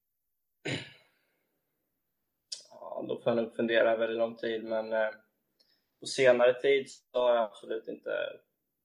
[2.70, 5.11] Ja, då får jag nog fundera väldigt lång tid men eh,
[6.00, 8.11] på senare tid så har jag absolut inte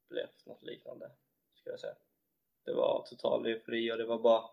[0.05, 1.11] upplevt något liknande,
[1.53, 1.95] ska jag säga.
[2.65, 4.49] Det var total eufori och det var bara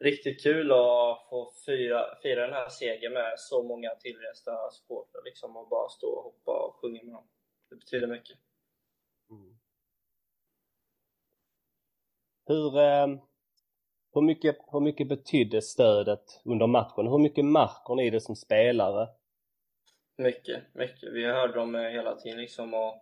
[0.00, 5.56] riktigt kul att få fira, fira den här segern med så många tillresta supportrar liksom
[5.56, 7.28] och bara stå och hoppa och sjunga med dem.
[7.70, 8.38] Det betyder mycket.
[9.30, 9.58] Mm.
[12.46, 13.06] Hur, eh,
[14.14, 17.06] hur, mycket, hur mycket betydde stödet under matchen?
[17.06, 19.08] Hur mycket märker ni det som spelare?
[20.16, 21.12] Mycket, mycket.
[21.12, 22.94] Vi hörde dem hela tiden liksom och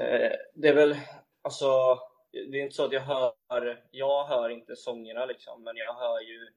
[0.00, 0.96] eh, det är väl,
[1.42, 1.98] alltså
[2.50, 6.20] det är inte så att jag hör, jag hör inte sångerna liksom, men jag hör
[6.20, 6.48] ju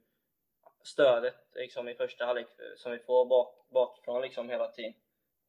[0.84, 4.94] stödet liksom, i första halvlek som vi får bak, bakifrån liksom, hela tiden.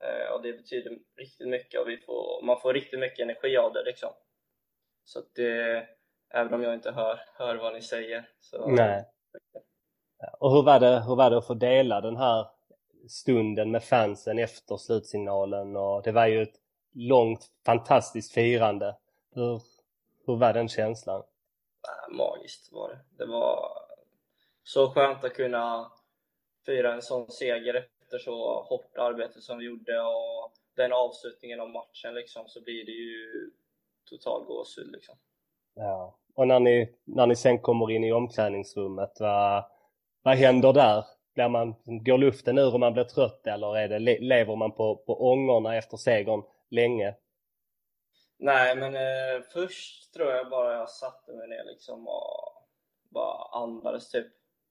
[0.04, 3.72] Eh, och det betyder riktigt mycket och vi får, man får riktigt mycket energi av
[3.72, 4.10] det liksom.
[5.04, 5.88] Så att det,
[6.30, 8.28] även om jag inte hör, hör vad ni säger.
[8.40, 9.04] Så, Nej.
[10.38, 12.46] Och hur var, det, hur var det att få dela den här
[13.08, 15.76] stunden med fansen efter slutsignalen?
[15.76, 16.60] Och det var ju ett
[16.94, 18.96] långt fantastiskt firande.
[19.34, 19.62] Hur,
[20.30, 21.22] hur var den känslan?
[22.10, 23.24] Magiskt var det.
[23.24, 23.72] Det var
[24.62, 25.92] så skönt att kunna
[26.66, 31.70] fira en sån seger efter så hårt arbete som vi gjorde och den avslutningen av
[31.70, 33.50] matchen liksom så blir det ju
[34.04, 35.14] total gåshud liksom.
[35.74, 39.64] Ja, och när ni, när ni sen kommer in i omklädningsrummet, vad,
[40.22, 41.04] vad händer där?
[41.34, 44.96] Blir man, går luften ur och man blir trött eller är det, lever man på,
[44.96, 47.14] på ångorna efter segern länge?
[48.42, 52.66] Nej, men eh, först tror jag bara jag satte mig ner liksom och
[53.10, 54.26] bara andades typ.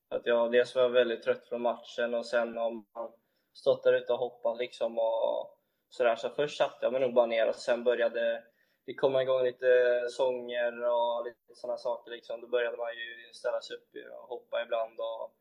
[0.09, 3.11] Att jag dels var väldigt trött från matchen och sen om man
[3.53, 5.57] stått där ute och hoppat liksom och
[5.89, 6.15] sådär.
[6.15, 8.43] Så först satte jag mig nog bara ner och sen började
[8.85, 9.67] det komma igång lite
[10.09, 12.41] sånger och lite sådana saker liksom.
[12.41, 13.89] Då började man ju ställa sig upp
[14.21, 15.35] och hoppa ibland och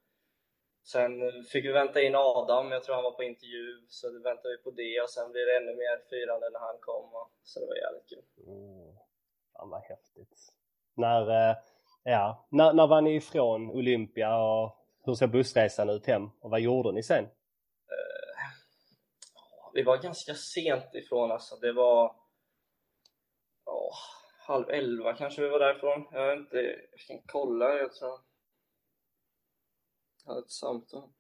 [0.84, 4.56] Sen fick vi vänta in Adam, jag tror han var på intervju, så då väntade
[4.56, 7.28] vi på det och sen blev det ännu mer firande när han kom.
[7.42, 8.24] Så det var jävligt kul.
[8.46, 8.96] Mm.
[9.52, 10.38] Fan vad häftigt.
[10.94, 11.56] När, eh,
[12.04, 16.60] ja, när, när var ni ifrån Olympia och hur såg bussresan ut hem och vad
[16.60, 17.24] gjorde ni sen?
[17.24, 17.30] Uh,
[19.74, 21.56] vi var ganska sent ifrån alltså.
[21.56, 22.04] Det var
[23.64, 23.94] oh,
[24.46, 26.08] halv elva kanske vi var därifrån.
[26.12, 26.56] Jag vet inte,
[26.90, 27.74] jag kan kolla.
[27.74, 28.27] Jag tror
[30.28, 31.10] hade ett samtal.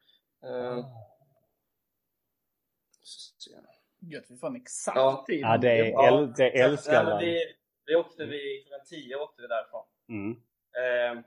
[0.44, 0.86] Uh,
[4.00, 5.24] Gött, vi får en exakt ja.
[5.26, 5.40] tid.
[5.40, 6.32] Ja, det, är, ja.
[6.36, 7.18] det älskar man.
[7.18, 7.54] Vi,
[7.86, 9.84] vi åkte vi, klockan 10 åkte vi därifrån.
[10.08, 10.30] Mm.
[10.32, 11.24] Uh,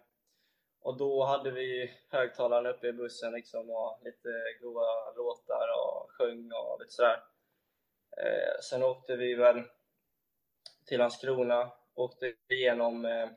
[0.82, 4.30] och då hade vi högtalarna uppe i bussen liksom och lite
[4.62, 7.24] goa låtar och sjöng och lite sådär.
[8.18, 9.64] Eh, sen åkte vi väl
[10.86, 13.30] till Landskrona, åkte igenom eh,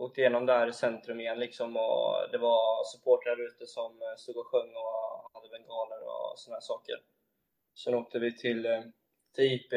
[0.00, 4.36] åkte igenom där i centrum igen liksom och det var supportrar ute som eh, stod
[4.36, 7.02] och sjöng och hade bengaler och såna saker.
[7.74, 8.82] Sen åkte vi till, eh,
[9.34, 9.72] till IP,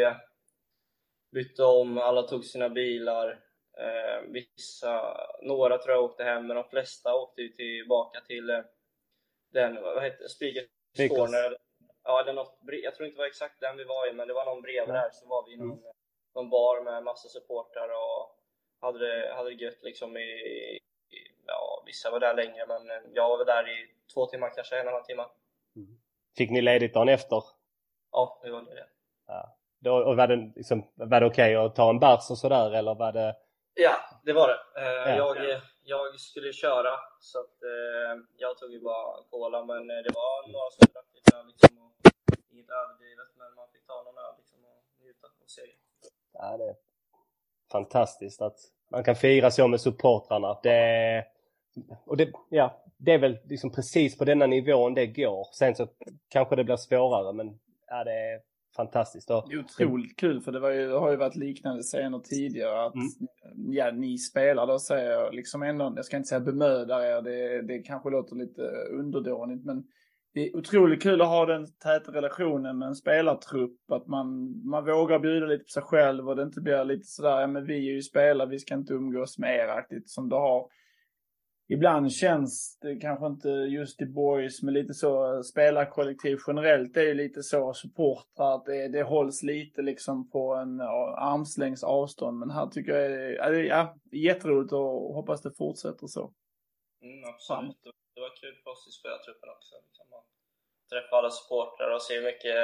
[1.32, 3.44] bytte om, alla tog sina bilar.
[3.78, 8.60] Eh, vissa, några tror jag åkte hem, men de flesta åkte ju tillbaka till eh,
[9.54, 10.68] den, vad heter Spiegel
[11.10, 11.58] Corner.
[12.04, 14.34] Ja, eller något, jag tror inte det var exakt den vi var i, men det
[14.34, 15.84] var någon bredvid där, så var vi i någon, mm.
[16.36, 18.33] någon bar med massa supportrar och
[18.84, 20.80] hade det, hade det gött liksom i,
[21.46, 24.88] ja, vissa var där längre men jag var där i två timmar kanske, en och
[24.88, 25.26] en halv timme.
[25.76, 25.98] Mm.
[26.38, 27.44] Fick ni ledigt dagen efter?
[28.12, 28.88] Ja, vi var det.
[29.28, 29.58] Ja.
[29.80, 32.72] Då, och var det, liksom, var det okej okay att ta en bärs och sådär
[32.72, 33.36] eller var det?
[33.74, 34.82] Ja, det var det.
[34.82, 35.36] Eh, ja.
[35.36, 40.52] jag, jag skulle köra så att eh, jag tog ju bara cola men det var
[40.52, 41.78] några som drack lite liksom.
[41.86, 41.94] Och,
[42.52, 45.62] inget överdrivet men man fick ta någon öl liksom och njuta och se.
[46.34, 46.76] Ja, det
[47.74, 48.58] fantastiskt att
[48.92, 50.60] man kan fira så med supportrarna.
[50.64, 51.26] Det,
[52.06, 55.48] och det, ja, det är väl liksom precis på denna nivån det går.
[55.54, 55.88] Sen så
[56.30, 58.40] kanske det blir svårare men ja, det är
[58.76, 59.32] fantastiskt.
[59.32, 62.20] Och, det är otroligt kul för det, var ju, det har ju varit liknande scener
[62.20, 62.86] tidigare.
[62.86, 63.08] Att, mm.
[63.56, 67.62] Ja, ni spelar då säger jag liksom ändå, jag ska inte säga bemödar er, det,
[67.62, 68.62] det kanske låter lite
[68.92, 69.84] underdånigt men
[70.34, 73.92] det är otroligt kul att ha den täta relationen med en spelartrupp.
[73.92, 77.42] Att man, man vågar bjuda lite på sig själv och det inte blir lite sådär,
[77.42, 80.70] ja men vi är ju spelare, vi ska inte umgås med er som det har.
[81.68, 87.06] Ibland känns det kanske inte just i boys, men lite så spelarkollektiv generellt det är
[87.06, 92.40] ju lite så supportrar att det, det hålls lite liksom på en armslängds avstånd.
[92.40, 93.12] Men här tycker jag
[93.56, 96.32] är, ja, jätteroligt och hoppas det fortsätter så.
[97.02, 97.96] Mm, absolut.
[98.14, 99.76] Det var kul för oss i spelartruppen också.
[99.86, 100.08] Liksom
[100.94, 102.56] träffa alla supportrar och se hur mycket,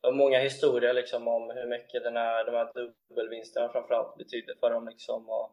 [0.00, 4.54] det var många historier liksom om hur mycket den här, de här dubbelvinsterna framförallt betydde
[4.60, 5.28] för dem liksom.
[5.28, 5.48] Och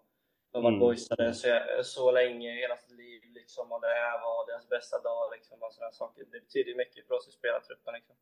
[0.52, 0.80] de var mm.
[0.80, 1.48] boysade så,
[1.84, 5.74] så länge, hela sitt liv liksom, och det här var deras bästa dag liksom och
[5.74, 6.24] sådana saker.
[6.32, 8.16] Det betyder mycket för oss i spelartruppen liksom.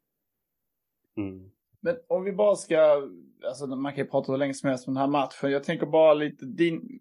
[1.18, 1.52] Mm.
[1.80, 3.10] Men om vi bara ska,
[3.46, 5.52] alltså man kan ju prata hur länge som helst om den här matchen.
[5.52, 7.00] Jag tänker bara lite, din,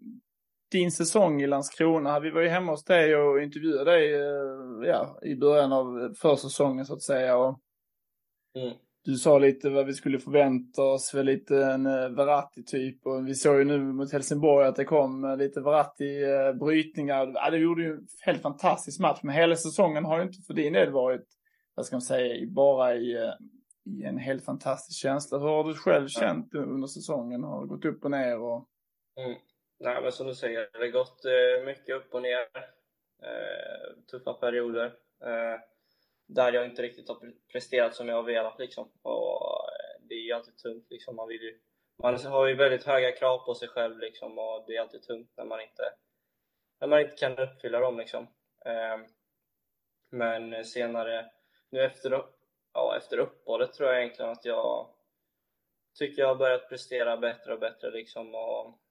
[0.73, 2.19] din säsong i Landskrona.
[2.19, 6.85] Vi var ju hemma hos dig och intervjuade dig eh, ja, i början av försäsongen
[6.85, 7.37] så att säga.
[7.37, 7.59] Och
[8.57, 8.73] mm.
[9.05, 13.05] Du sa lite vad vi skulle förvänta oss för lite en eh, Verratti-typ.
[13.05, 17.31] Och vi såg ju nu mot Helsingborg att det kom eh, lite Verratti-brytningar.
[17.35, 19.19] Ja, det gjorde ju en helt fantastisk match.
[19.23, 21.27] Men hela säsongen har ju inte för din del varit,
[21.75, 23.31] vad ska man säga, bara i,
[23.85, 25.37] i en helt fantastisk känsla.
[25.39, 27.43] Hur har du själv känt under säsongen?
[27.43, 28.39] Har det gått upp och ner?
[28.39, 28.67] Och...
[29.19, 29.37] Mm.
[29.83, 32.47] Nej, men som du säger, det har gått eh, mycket upp och ner.
[33.23, 34.85] Eh, tuffa perioder.
[35.21, 35.59] Eh,
[36.25, 38.91] där jag inte riktigt har presterat som jag har velat liksom.
[39.01, 39.69] Och
[39.99, 41.15] det är ju alltid tungt liksom.
[41.15, 41.59] Man, vill ju,
[42.01, 45.31] man har ju väldigt höga krav på sig själv liksom och det är alltid tungt
[45.37, 45.93] när man inte,
[46.79, 48.27] när man inte kan uppfylla dem liksom.
[50.09, 51.31] Men senare,
[51.69, 52.25] nu efter,
[52.73, 54.89] ja, efter uppehållet tror jag egentligen att jag
[55.93, 58.82] tycker jag har börjat prestera bättre och bättre liksom och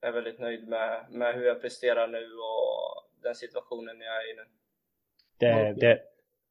[0.00, 4.36] är väldigt nöjd med, med hur jag presterar nu och den situationen jag är i
[4.36, 4.42] nu.
[5.38, 6.02] Det, det,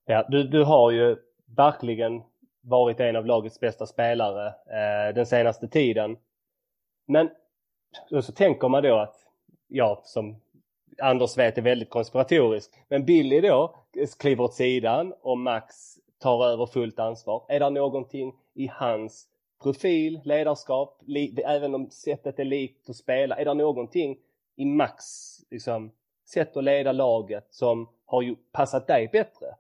[0.06, 1.18] ja, du, du har ju
[1.58, 2.22] verkligen
[2.62, 6.18] varit en av lagets bästa spelare eh, den senaste tiden.
[7.08, 7.30] Men
[8.22, 9.16] så tänker man då att,
[9.68, 10.41] ja, som
[11.02, 13.76] Anders vet är väldigt konspiratorisk, men Billy då
[14.20, 15.76] kliver åt sidan och Max
[16.20, 17.45] tar över fullt ansvar.
[17.50, 19.28] Är det någonting i hans
[19.60, 21.01] profil, ledarskap,
[21.45, 23.36] även om sättet är likt att spela.
[23.36, 24.20] Är det någonting
[24.55, 25.03] i Max
[25.49, 25.91] liksom,
[26.26, 29.55] sätt att leda laget som har ju passat dig bättre?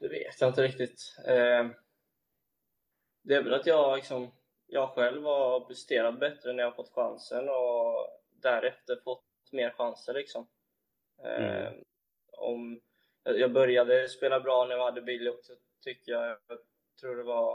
[0.00, 1.16] Det vet jag inte riktigt.
[1.26, 1.66] Eh,
[3.22, 4.30] det är väl att jag, liksom,
[4.66, 10.14] jag själv har presterat bättre när jag fått chansen och därefter fått mer chanser.
[10.14, 10.46] Liksom.
[11.24, 11.84] Eh, mm.
[12.32, 12.80] om,
[13.24, 16.38] jag började spela bra när jag hade Billy också, tycker jag
[17.00, 17.52] tror det var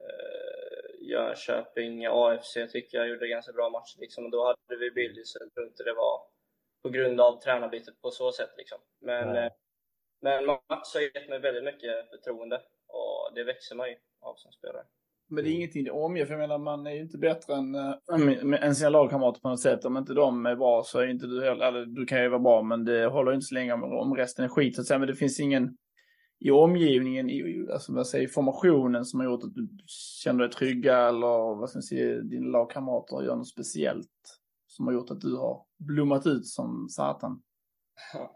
[0.00, 4.24] eh, Jönköping, AFC tycker jag gjorde ganska bra matcher liksom.
[4.24, 6.20] Och då hade vi Billy så jag tror inte det var
[6.82, 8.78] på grund av tränarbytet på så sätt liksom.
[9.00, 9.52] Men, eh,
[10.20, 14.52] men Mats har gett mig väldigt mycket förtroende och det växer man ju av som
[14.52, 14.84] spelare.
[15.28, 17.74] Men det är ingenting det omger, för jag menar man är ju inte bättre än,
[17.74, 19.84] äh, än sina lagkamrater på något sätt.
[19.84, 22.40] Om inte de är bra så är inte du heller, eller du kan ju vara
[22.40, 24.98] bra men det håller inte så länge om, om resten är skit så att säga.
[24.98, 25.76] Men det finns ingen,
[26.44, 29.68] i omgivningen, i, alltså vad säger, formationen som har gjort att du
[30.22, 34.94] känner dig trygga eller vad ska man säga, dina lagkamrater gör något speciellt som har
[34.94, 37.42] gjort att du har blommat ut som satan?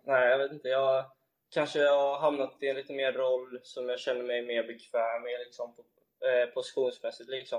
[0.04, 0.68] Nej, jag vet inte.
[0.68, 1.04] Jag
[1.50, 5.40] kanske har hamnat i en lite mer roll som jag känner mig mer bekväm med
[5.46, 5.74] liksom,
[6.26, 7.58] eh, positionsmässigt liksom.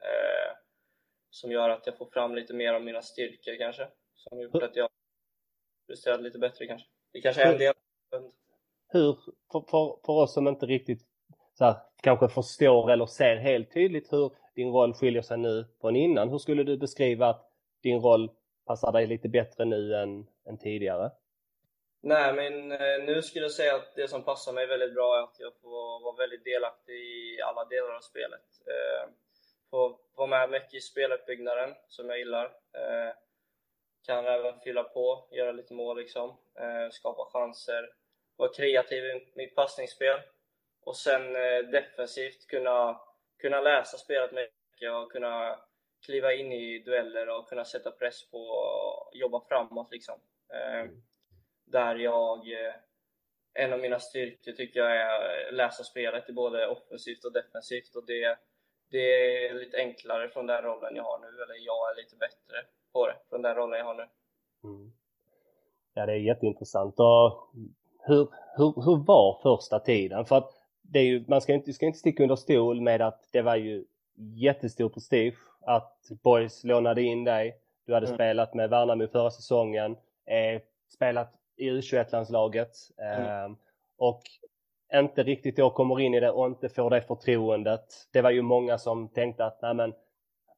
[0.00, 0.56] Eh,
[1.30, 3.88] som gör att jag får fram lite mer av mina styrkor kanske.
[4.14, 4.88] Som gjort att jag
[5.86, 6.88] presterat lite bättre kanske.
[7.12, 7.74] Det kanske är en del
[8.88, 9.18] hur,
[9.52, 11.02] för, för, för oss som inte riktigt
[11.54, 15.96] så här, kanske förstår eller ser helt tydligt hur din roll skiljer sig nu från
[15.96, 16.28] innan.
[16.28, 17.50] Hur skulle du beskriva att
[17.82, 18.30] din roll
[18.66, 21.10] passar dig lite bättre nu än, än tidigare?
[22.00, 25.22] Nej, men eh, nu skulle jag säga att det som passar mig väldigt bra är
[25.22, 28.46] att jag får vara väldigt delaktig i alla delar av spelet.
[28.66, 29.10] Eh,
[29.70, 32.44] får vara med mycket i speluppbyggnaden, som jag gillar.
[32.44, 33.12] Eh,
[34.06, 36.36] kan även fylla på, göra lite mål liksom,
[36.90, 37.88] skapa chanser,
[38.38, 40.20] vara kreativ i mitt passningsspel
[40.80, 43.00] och sen eh, defensivt kunna,
[43.38, 45.60] kunna läsa spelet mycket och kunna
[46.06, 50.20] kliva in i dueller och kunna sätta press på och jobba framåt liksom.
[50.52, 50.90] Eh,
[51.64, 52.74] där jag, eh,
[53.54, 57.96] en av mina styrkor tycker jag är att läsa spelet i både offensivt och defensivt
[57.96, 58.38] och det,
[58.90, 62.64] det är lite enklare från den rollen jag har nu, eller jag är lite bättre
[62.92, 64.08] på det från den rollen jag har nu.
[64.64, 64.92] Mm.
[65.94, 67.52] Ja, det är jätteintressant och
[67.98, 70.24] hur, hur, hur var första tiden?
[70.24, 70.50] För att
[70.82, 73.56] det är ju, man ska inte, ska inte sticka under stol med att det var
[73.56, 73.84] ju
[74.16, 77.56] jättestor prestige att Boys lånade in dig.
[77.86, 78.16] Du hade mm.
[78.16, 79.92] spelat med Värnamo förra säsongen,
[80.26, 80.62] eh,
[80.94, 83.52] spelat i U21-landslaget eh,
[83.98, 84.22] och
[84.94, 88.08] inte riktigt då kommer in i det och inte får det förtroendet.
[88.12, 89.94] Det var ju många som tänkte att nej men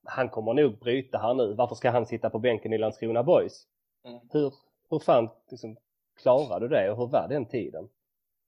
[0.05, 1.55] han kommer nog bryta här nu.
[1.55, 3.67] Varför ska han sitta på bänken i Landskrona Boys?
[4.05, 4.21] Mm.
[4.33, 4.55] Hur,
[4.91, 5.77] hur fan liksom,
[6.23, 7.89] klarade du det och hur var den tiden?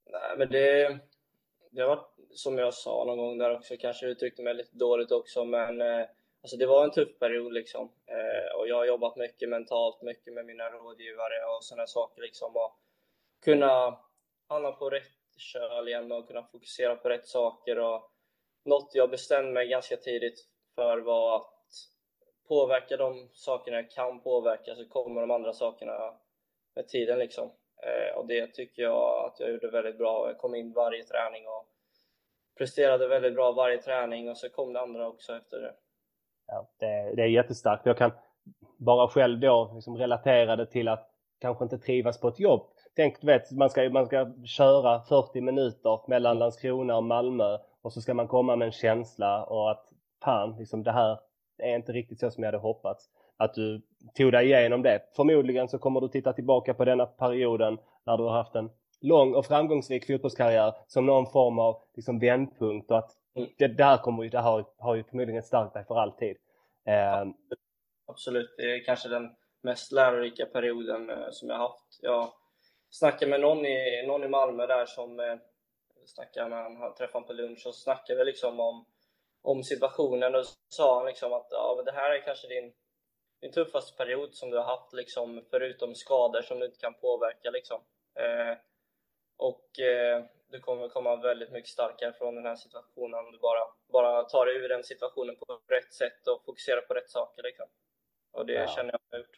[0.04, 0.98] Nej men det,
[1.70, 5.44] det var som jag sa någon gång där också, kanske uttryckte mig lite dåligt också
[5.44, 6.06] men eh,
[6.42, 7.92] alltså det var en tuff period liksom.
[8.06, 12.56] Eh, och jag har jobbat mycket mentalt, mycket med mina rådgivare och sådana saker liksom.
[12.56, 12.78] Och
[13.44, 13.98] kunna
[14.48, 15.02] hamna på rätt
[15.36, 17.78] köl igen och kunna fokusera på rätt saker.
[17.78, 18.10] Och
[18.64, 21.52] något jag bestämde mig ganska tidigt för var att
[22.48, 26.14] påverka de sakerna jag kan påverka så kommer de andra sakerna
[26.74, 27.50] med tiden liksom.
[27.82, 30.26] Eh, och det tycker jag att jag gjorde väldigt bra.
[30.26, 31.66] Jag kom in varje träning och
[32.58, 35.74] presterade väldigt bra varje träning och så kom det andra också efter det.
[36.46, 37.86] Ja, det, det är jättestarkt.
[37.86, 38.12] Jag kan
[38.76, 41.10] bara själv då liksom relatera det till att
[41.40, 42.66] kanske inte trivas på ett jobb.
[42.96, 47.92] Tänk, du vet, man ska, man ska köra 40 minuter mellan Landskrona och Malmö och
[47.92, 49.88] så ska man komma med en känsla och att
[50.24, 51.18] fan, liksom det här
[51.58, 53.10] är inte riktigt så som jag hade hoppats.
[53.42, 53.82] Att du
[54.14, 55.02] tog dig igenom det.
[55.16, 58.70] Förmodligen så kommer du titta tillbaka på denna perioden när du har haft en
[59.00, 63.76] lång och framgångsrik fotbollskarriär som någon form av liksom vändpunkt och att mm.
[63.76, 66.36] det, här kommer ju, det har, har ju förmodligen stärkt dig för alltid.
[66.86, 67.24] Eh,
[68.06, 69.30] Absolut, det är kanske den
[69.62, 71.98] mest lärorika perioden eh, som jag haft.
[72.02, 72.32] Jag
[72.90, 75.36] snackade med någon i, någon i Malmö där som eh,
[76.06, 78.84] snackade med han, träffade honom på lunch och snackade liksom om,
[79.42, 82.72] om situationen och sa han liksom att ja, det här är kanske din,
[83.42, 87.50] din tuffaste period som du har haft liksom, förutom skador som du inte kan påverka
[87.50, 87.80] liksom.
[88.14, 88.56] Eh,
[89.36, 93.64] och eh, du kommer komma väldigt mycket starkare från den här situationen om du bara,
[93.92, 97.66] bara tar dig ur den situationen på rätt sätt och fokuserar på rätt saker liksom.
[98.32, 98.66] Och det ja.
[98.66, 99.36] känner jag gjort.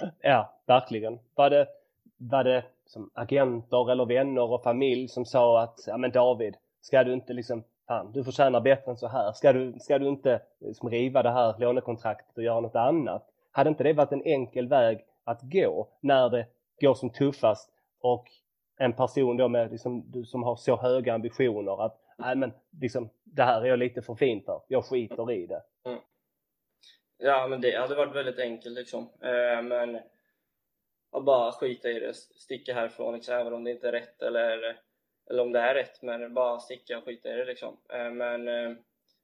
[0.20, 1.18] Ja, verkligen.
[1.34, 1.68] Var det,
[2.16, 7.04] var det som agenter eller vänner och familj som sa att ja men David, ska
[7.04, 9.32] du inte liksom, fan du förtjänar bättre än så här.
[9.32, 13.29] Ska du, ska du inte liksom riva det här lånekontraktet och göra något annat?
[13.50, 16.46] Hade inte det varit en enkel väg att gå när det
[16.80, 17.70] går som tuffast
[18.00, 18.26] och
[18.78, 23.10] en person då med liksom, du som har så höga ambitioner att nej men liksom
[23.24, 24.62] det här är jag lite för fin för.
[24.68, 25.62] Jag skiter i det.
[25.84, 25.98] Mm.
[27.18, 29.10] Ja men det hade varit väldigt enkelt liksom.
[29.22, 30.00] Eh, men
[31.12, 34.78] att bara skita i det, sticka härifrån liksom, även om det inte är rätt eller,
[35.30, 37.76] eller om det är rätt, men bara sticka och skita i det liksom.
[37.88, 38.76] Eh, men eh,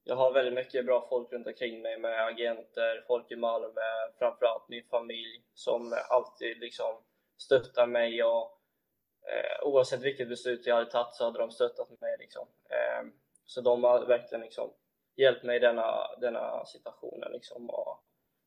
[0.09, 3.81] jag har väldigt mycket bra folk runt omkring mig med agenter, folk i Malmö,
[4.19, 7.03] framförallt min familj som alltid liksom
[7.39, 8.61] stöttar mig och
[9.29, 12.49] eh, oavsett vilket beslut jag hade tagit så hade de stöttat mig liksom.
[12.71, 13.07] Eh,
[13.47, 14.73] så de har verkligen liksom
[15.17, 18.05] hjälpt mig i denna, denna situationen liksom och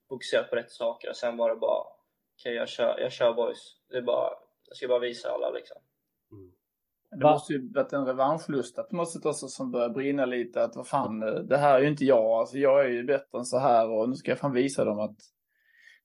[0.09, 1.93] fokuserat på rätt saker och sen var det bara okej,
[2.35, 3.77] okay, jag, kör, jag kör boys.
[3.89, 4.33] Det är bara,
[4.67, 5.81] jag ska bara visa alla liksom.
[7.11, 10.75] Det måste ju varit en revanschlusta på något sätt också som börjar brinna lite att
[10.75, 13.59] vad fan, det här är ju inte jag, alltså jag är ju bättre än så
[13.59, 15.17] här och nu ska jag fan visa dem att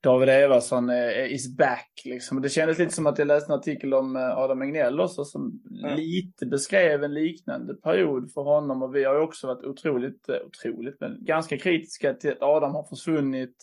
[0.05, 0.91] David Everson
[1.31, 2.43] is back liksom.
[2.43, 5.63] Det kändes lite som att jag läste en artikel om eh, Adam Egnell också som
[5.85, 5.97] mm.
[5.97, 10.37] lite beskrev en liknande period för honom och vi har ju också varit otroligt, eh,
[10.47, 13.57] otroligt, men ganska kritiska till att Adam har försvunnit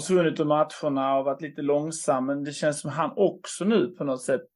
[0.00, 2.26] försvunnit ur matcherna och varit lite långsam.
[2.26, 4.46] Men det känns som han också nu på något sätt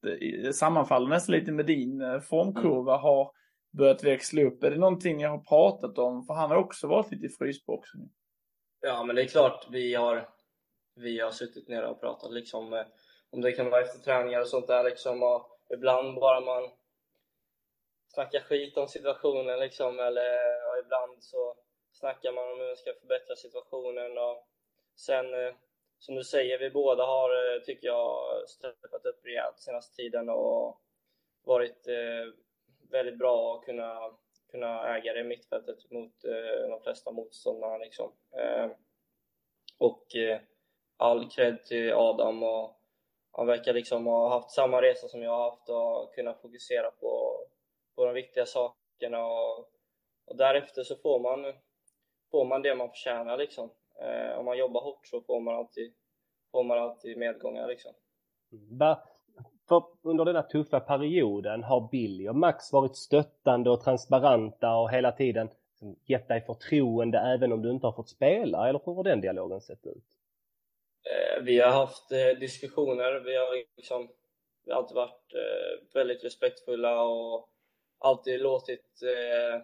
[0.44, 2.92] eh, sammanfaller nästan lite med din formkurva.
[2.92, 3.02] Mm.
[3.02, 3.32] Har
[3.78, 4.62] börjat växla upp.
[4.62, 6.24] Är det någonting ni har pratat om?
[6.24, 8.00] För han har också varit lite i frysboxen.
[8.80, 10.28] Ja, men det är klart vi har
[10.94, 12.86] vi har suttit ner och pratat liksom eh,
[13.30, 16.70] om det kan vara efter träningar och sånt där liksom och ibland bara man
[18.14, 20.28] snackar skit om situationen liksom eller
[20.84, 21.54] ibland så
[21.92, 24.48] snackar man om hur man ska förbättra situationen och
[24.98, 25.54] sen eh,
[25.98, 28.18] som du säger, vi båda har, eh, tycker jag,
[28.48, 30.80] steppat upp rejält senaste tiden och
[31.44, 32.32] varit eh,
[32.90, 34.10] väldigt bra att kunna,
[34.50, 36.12] kunna äga det mittfältet mot
[36.68, 38.12] de flesta motståndarna liksom.
[39.78, 40.06] och
[40.96, 42.80] all cred till Adam och
[43.32, 47.40] han verkar liksom ha haft samma resa som jag har haft och kunna fokusera på,
[47.94, 49.58] på de viktiga sakerna och,
[50.26, 51.54] och därefter så får man,
[52.30, 53.70] får man det man förtjänar liksom.
[54.02, 55.92] Eh, om man jobbar hårt så får man alltid,
[56.52, 57.92] får man alltid medgångar liksom.
[59.68, 65.12] För under denna tuffa perioden har Billy och Max varit stöttande och transparenta och hela
[65.12, 65.50] tiden
[66.04, 69.60] gett dig förtroende även om du inte har fått spela, eller hur har den dialogen
[69.60, 70.04] sett ut?
[71.04, 74.08] Eh, vi har haft eh, diskussioner, vi har liksom
[74.64, 75.32] vi har alltid varit
[75.94, 77.48] väldigt respektfulla och
[77.98, 79.00] alltid låtit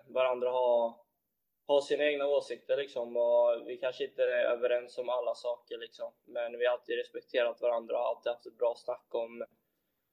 [0.07, 1.04] varandra ha,
[1.67, 6.13] ha sina egna åsikter liksom och vi kanske inte är överens om alla saker liksom.
[6.25, 9.45] Men vi har alltid respekterat varandra och alltid haft ett bra snack om,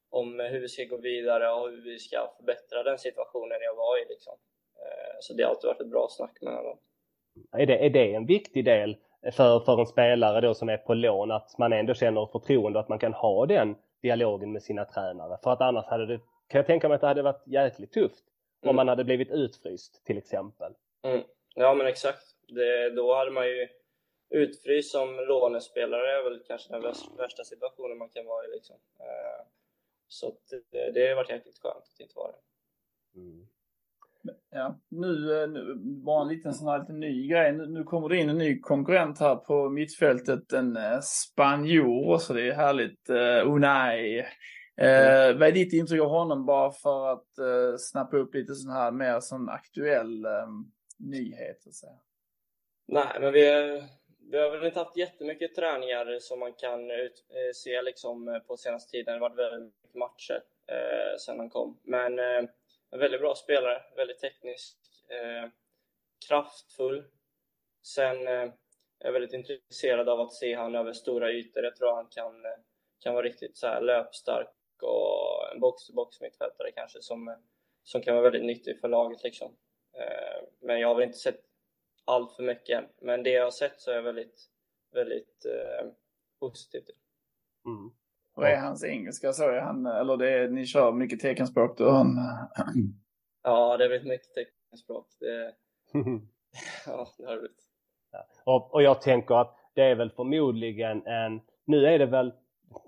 [0.10, 4.02] om hur vi ska gå vidare och hur vi ska förbättra den situationen jag var
[4.02, 4.34] i liksom.
[4.82, 6.78] Eh, så det har alltid varit ett bra snack mellan dem.
[7.52, 8.98] Är det, är det en viktig del
[9.32, 12.90] för, för en spelare då som är på lån att man ändå känner förtroende att
[12.90, 15.38] man kan ha den dialogen med sina tränare?
[15.44, 18.24] För att annars hade det, kan jag tänka mig att det hade varit jäkligt tufft
[18.64, 18.70] mm.
[18.70, 20.74] om man hade blivit utfryst till exempel.
[21.04, 21.24] Mm.
[21.56, 22.24] Ja men exakt.
[22.48, 23.68] Det, då hade man ju
[24.30, 26.82] utfryst som lånespelare är väl kanske den
[27.18, 28.76] värsta situationen man kan vara i liksom.
[29.00, 29.46] Eh,
[30.08, 30.34] så
[30.72, 33.20] det, det har varit jäkligt skönt att inte vara det.
[33.20, 33.48] Mm.
[34.52, 37.52] Ja, nu, eh, nu bara en liten sån här liten ny grej.
[37.52, 42.34] Nu, nu, kommer det in en ny konkurrent här på mittfältet, en uh, spanjor, så
[42.34, 43.10] det är härligt.
[43.10, 44.20] Uh, Unai.
[44.20, 44.26] Uh,
[44.78, 45.40] mm.
[45.40, 48.92] Vad är ditt intryck av honom bara för att uh, snappa upp lite sån här
[48.92, 50.72] mer sån aktuell um,
[51.02, 51.62] nyhet?
[51.62, 52.00] Så att säga.
[52.88, 53.42] Nej, men vi,
[54.32, 58.58] vi har väl inte haft jättemycket träningar som man kan ut, eh, se liksom på
[58.58, 59.06] senaste tiden.
[59.06, 61.80] Det har varit väldigt mycket matcher eh, sedan han kom.
[61.84, 62.44] Men eh,
[62.92, 64.78] en väldigt bra spelare, väldigt teknisk,
[65.10, 65.50] eh,
[66.28, 67.04] kraftfull.
[67.84, 68.52] Sen eh,
[69.00, 71.64] är jag väldigt intresserad av att se han över stora ytor.
[71.64, 72.60] Jag tror han kan, eh,
[73.00, 77.38] kan vara riktigt så här löpstark och en box-to-box mittfältare kanske som,
[77.84, 79.58] som kan vara väldigt nyttig för laget liksom.
[79.98, 81.40] Eh, men jag har väl inte sett
[82.06, 82.86] allt för mycket än.
[83.02, 84.50] Men det jag har sett så är jag väldigt,
[84.94, 85.88] väldigt eh,
[86.40, 86.96] positiv till.
[87.66, 87.92] Mm.
[88.36, 89.34] Vad är hans engelska?
[89.34, 91.90] Så är han, eller det är, ni kör mycket teckenspråk då?
[91.90, 92.08] Han...
[93.44, 95.08] Ja, det är väldigt mycket teckenspråk.
[95.20, 95.54] Det...
[96.86, 97.66] ja, det har det blivit.
[98.12, 98.28] Ja.
[98.46, 102.34] Och, och jag tänker att det är väl förmodligen en, nu är det väl,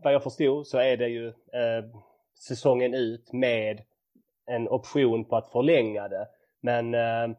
[0.04, 1.86] vad jag förstod så är det ju eh,
[2.48, 3.84] säsongen ut med
[4.46, 6.28] en option på att förlänga det.
[6.64, 7.38] Men eh,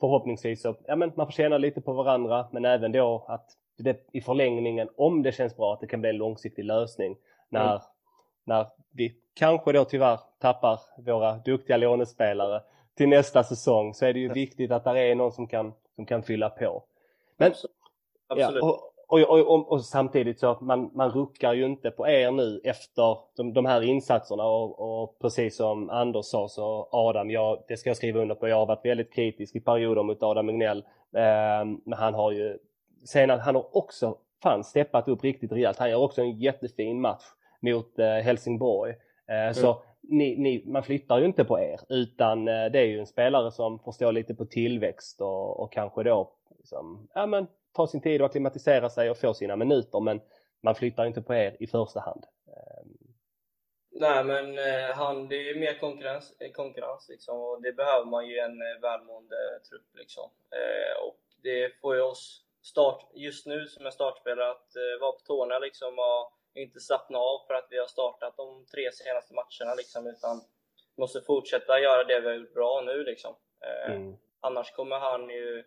[0.00, 4.08] förhoppningsvis så, ja men man får känna lite på varandra men även då att det,
[4.12, 7.16] i förlängningen, om det känns bra, att det kan bli en långsiktig lösning
[7.48, 7.80] när, mm.
[8.44, 12.62] när vi kanske då tyvärr tappar våra duktiga lånespelare
[12.94, 16.06] till nästa säsong så är det ju viktigt att det är någon som kan, som
[16.06, 16.84] kan fylla på.
[17.36, 17.52] Men,
[18.28, 18.62] Absolut.
[18.62, 22.60] Ja, och, och, och, och, samtidigt så man, man ruckar ju inte på er nu
[22.64, 27.76] efter de, de här insatserna och, och, precis som Anders sa så Adam, jag, det
[27.76, 30.78] ska jag skriva under på, jag har varit väldigt kritisk i perioder mot Adam Mignell.
[31.16, 32.58] Eh, men han har ju
[33.04, 35.78] sen att han har också fan steppat upp riktigt rejält.
[35.78, 37.24] Han gör också en jättefin match
[37.60, 38.90] mot eh, Helsingborg.
[39.28, 39.54] Eh, mm.
[39.54, 43.06] Så ni, ni, man flyttar ju inte på er utan eh, det är ju en
[43.06, 47.46] spelare som förstår lite på tillväxt och, och kanske då liksom, ja, men,
[47.76, 50.20] ta sin tid och akklimatisera sig och få sina minuter men
[50.62, 52.24] man flyttar inte på er i första hand.
[52.46, 52.96] Ehm.
[53.90, 58.04] Nej men eh, han, det är ju mer konkurrens, eh, konkurrens liksom och det behöver
[58.04, 59.36] man ju en eh, välmående
[59.70, 60.30] trupp liksom.
[61.06, 64.70] Och det får ju oss start, just nu som en startspelare att
[65.00, 68.92] vara på tårna liksom och inte slappna av för att vi har startat de tre
[68.92, 70.40] senaste matcherna liksom utan
[70.96, 73.34] måste fortsätta göra det vi har gjort bra nu liksom.
[73.88, 74.16] Mm.
[74.40, 75.64] Annars kommer han ju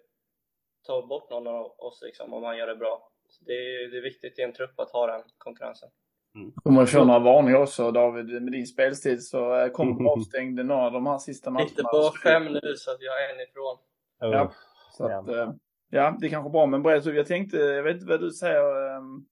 [0.83, 3.11] ta bort någon av oss liksom om han gör det bra.
[3.29, 5.89] Så det, är, det är viktigt i en trupp att ha den konkurrensen.
[6.35, 6.51] Mm.
[6.63, 10.85] Kommer få några varningar också David med din spelstid så eh, kommer du avstängd några
[10.85, 11.69] av de här sista matcherna.
[11.69, 13.77] Inte på fem nu så att jag är en ifrån.
[14.19, 14.51] Ja,
[14.97, 15.55] så att, ja.
[15.89, 17.11] Ja, det är kanske bra, men berätta.
[17.11, 19.25] Jag tänkte, jag vet inte vad du säger um,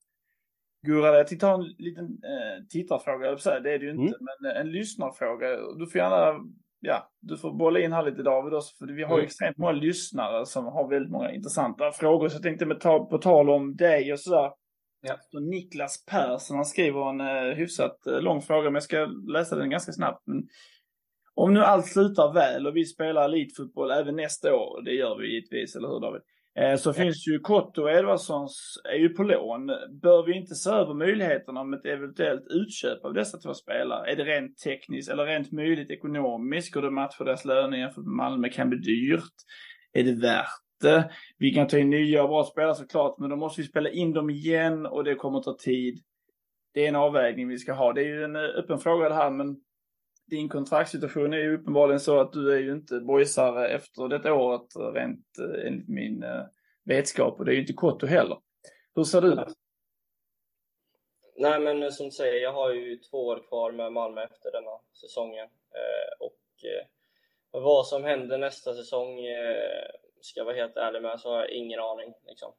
[0.87, 4.17] Gurra, jag tänkte ta en liten uh, tittarfråga, eller så det är det ju inte,
[4.19, 4.27] mm.
[4.41, 5.57] men en lyssnarfråga.
[5.57, 6.39] Du får gärna,
[6.79, 9.25] ja, du får bolla in här lite David också, för vi har ju mm.
[9.25, 12.29] extremt många lyssnare som har väldigt många intressanta frågor.
[12.29, 14.51] Så jag tänkte med ta, på tal om dig och sådär.
[15.01, 15.15] Ja.
[15.31, 19.55] Så Niklas Persson, han skriver en uh, hyfsat uh, lång fråga, men jag ska läsa
[19.55, 20.23] den ganska snabbt.
[20.27, 20.47] Men
[21.35, 25.33] om nu allt slutar väl och vi spelar elitfotboll även nästa år, det gör vi
[25.33, 26.21] givetvis, eller hur David?
[26.57, 29.67] Eh, så finns ju Kotto och Edvardssons är ju på lån.
[30.01, 34.11] Bör vi inte se över möjligheterna om ett eventuellt utköp av dessa två spelare?
[34.11, 36.73] Är det rent tekniskt eller rent möjligt ekonomiskt?
[36.73, 39.33] Går det matcha deras löner jämfört med Malmö kan bli dyrt?
[39.93, 41.11] Är det värt det?
[41.37, 44.13] Vi kan ta in nya och bra spelare såklart, men då måste vi spela in
[44.13, 45.99] dem igen och det kommer ta tid.
[46.73, 47.93] Det är en avvägning vi ska ha.
[47.93, 49.55] Det är ju en öppen fråga det här, men
[50.27, 54.67] din kontraktssituation är ju uppenbarligen så att du är ju inte boysare efter detta året
[54.93, 56.43] rent eh, enligt min eh,
[56.83, 58.37] vetskap och det är ju inte Kotto heller.
[58.95, 59.53] Hur ser det ut?
[61.35, 64.51] Nej men eh, som du säger, jag har ju två år kvar med Malmö efter
[64.51, 66.87] denna säsongen eh, och eh,
[67.51, 69.89] vad som händer nästa säsong eh,
[70.21, 72.13] ska jag vara helt ärlig med så har jag ingen aning.
[72.27, 72.51] Liksom.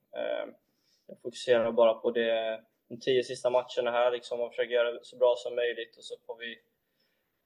[1.06, 5.00] jag fokuserar bara på det, de tio sista matcherna här liksom, och försöker göra det
[5.02, 6.58] så bra som möjligt och så får vi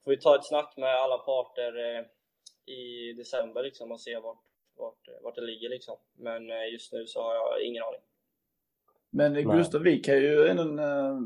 [0.05, 2.05] får vi ta ett snack med alla parter eh,
[2.75, 4.43] i december liksom och se vart,
[4.77, 5.97] vart, vart det ligger liksom.
[6.19, 8.01] Men eh, just nu så har jag ingen aning.
[9.11, 9.45] Men Nej.
[9.45, 10.83] Gustav, vi kan ju ändå...
[10.83, 11.19] eh,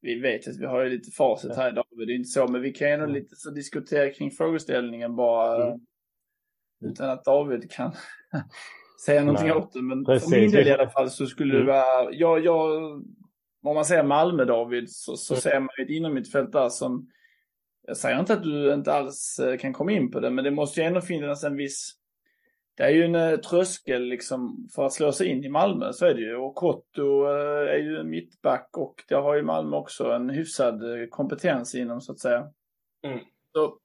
[0.00, 2.62] Vi vet att vi har ju lite facit här idag, det är inte så, men
[2.62, 3.14] vi kan ju ändå Mm.
[3.14, 5.68] lite så diskutera kring frågeställningen bara eh,
[6.80, 6.92] Mm.
[6.92, 7.92] utan att David kan
[9.06, 9.56] säga någonting Nej.
[9.56, 9.82] åt det.
[9.82, 10.30] Men Precis.
[10.32, 11.74] för min del i alla fall så skulle det Mm.
[11.74, 12.82] vara, jag, jag,
[13.62, 15.40] om man säger Malmö David, så, så Mm.
[15.40, 17.10] ser man ett inomhittfält där som,
[17.86, 20.50] jag säger inte att du inte alls eh, kan komma in på det, men det
[20.50, 21.94] måste ju ändå finnas en viss
[22.76, 26.06] det är ju en eh, tröskel liksom för att slå sig in i Malmö, så
[26.06, 26.36] är det ju.
[26.36, 30.82] Och Kotto eh, är ju en mittback och det har ju Malmö också en hyfsad
[31.10, 32.48] kompetens inom så att säga.
[33.02, 33.18] Mm.
[33.52, 33.78] Så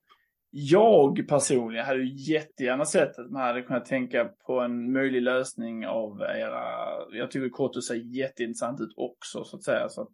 [0.52, 5.88] jag personligen hade ju jättegärna sett att man hade kunnat tänka på en möjlig lösning
[5.88, 6.64] av era,
[7.12, 9.90] jag tycker Kotto ser jätteintressant ut också så att säga.
[9.90, 10.12] Så att,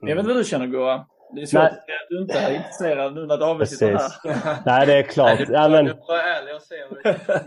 [0.00, 1.06] jag vet inte vad du känner Goa?
[1.34, 1.70] Det är svårt Nej.
[1.70, 4.56] att säga att du inte är intresserad nu när David sitter här.
[4.66, 5.40] Nej, det är klart.
[5.48, 6.86] Ja, men, Du ärlig och säga.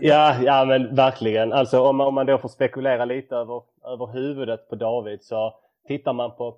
[0.00, 1.52] Ja, ja men verkligen.
[1.52, 5.54] Alltså om man, om man då får spekulera lite över, över huvudet på David så
[5.88, 6.56] tittar man på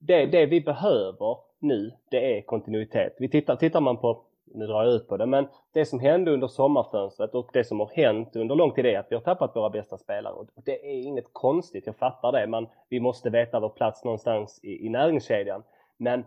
[0.00, 3.16] det, det vi behöver nu, det är kontinuitet.
[3.18, 4.22] Vi tittar, tittar man på,
[4.56, 7.80] nu drar jag ut på det, men det som hände under sommarfönstret och det som
[7.80, 10.34] har hänt under lång tid är att vi har tappat våra bästa spelare.
[10.34, 12.46] Och det är inget konstigt, jag fattar det.
[12.46, 15.62] Man, vi måste veta vår plats någonstans i, i näringskedjan.
[15.98, 16.24] Men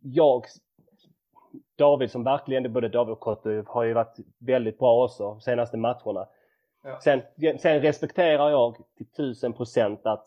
[0.00, 0.44] jag
[1.78, 5.76] David som verkligen, både David och Kotto har ju varit väldigt bra också de senaste
[5.76, 6.28] matcherna.
[6.84, 7.00] Ja.
[7.00, 7.22] Sen,
[7.58, 10.26] sen respekterar jag till tusen procent att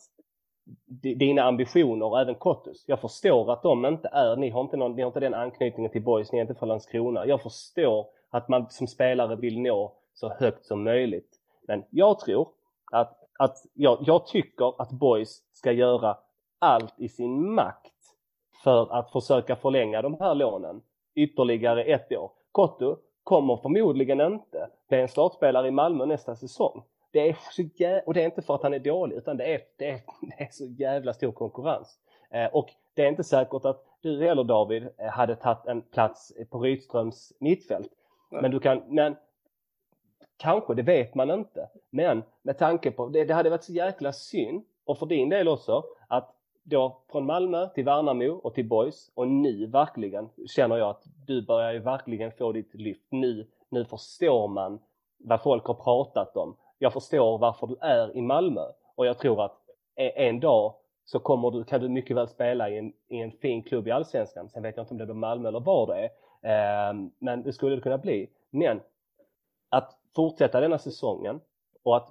[1.15, 2.83] dina ambitioner och även Kottos.
[2.87, 5.91] Jag förstår att de inte är, ni har inte, någon, ni har inte den anknytningen
[5.91, 7.25] till boys, ni är inte från Landskrona.
[7.25, 11.29] Jag förstår att man som spelare vill nå så högt som möjligt.
[11.67, 12.47] Men jag tror
[12.91, 16.17] att, att jag, jag tycker att boys ska göra
[16.59, 17.93] allt i sin makt
[18.63, 20.81] för att försöka förlänga de här lånen
[21.15, 22.31] ytterligare ett år.
[22.51, 26.83] Kotto kommer förmodligen inte bli en startspelare i Malmö nästa säsong.
[27.11, 29.53] Det är så jä- och det är inte för att han är dålig utan det
[29.53, 31.99] är, det är, det är så jävla stor konkurrens.
[32.29, 36.33] Eh, och det är inte säkert att du heller David eh, hade tagit en plats
[36.49, 37.91] på Rydströms mittfält.
[38.31, 38.41] Nej.
[38.41, 39.15] Men du kan, men
[40.37, 41.69] kanske, det vet man inte.
[41.89, 45.47] Men med tanke på, det, det hade varit så jäkla synd och för din del
[45.47, 50.89] också att då från Malmö till Värnamo och till Boys och nu verkligen känner jag
[50.89, 53.05] att du börjar ju verkligen få ditt lyft.
[53.09, 54.79] Nu, nu förstår man
[55.17, 56.55] vad folk har pratat om.
[56.83, 58.65] Jag förstår varför du är i Malmö
[58.95, 59.57] och jag tror att
[59.95, 60.73] e-, en dag
[61.05, 63.91] så kommer du, kan du mycket väl spela i en, i en fin klubb i
[63.91, 64.49] Allsvenskan.
[64.49, 66.09] Sen vet jag inte om det blir Malmö eller var det
[66.41, 66.89] är.
[66.89, 68.29] eh, men det skulle det kunna bli.
[68.49, 68.81] Men
[69.69, 71.41] att fortsätta denna säsongen
[71.83, 72.09] och att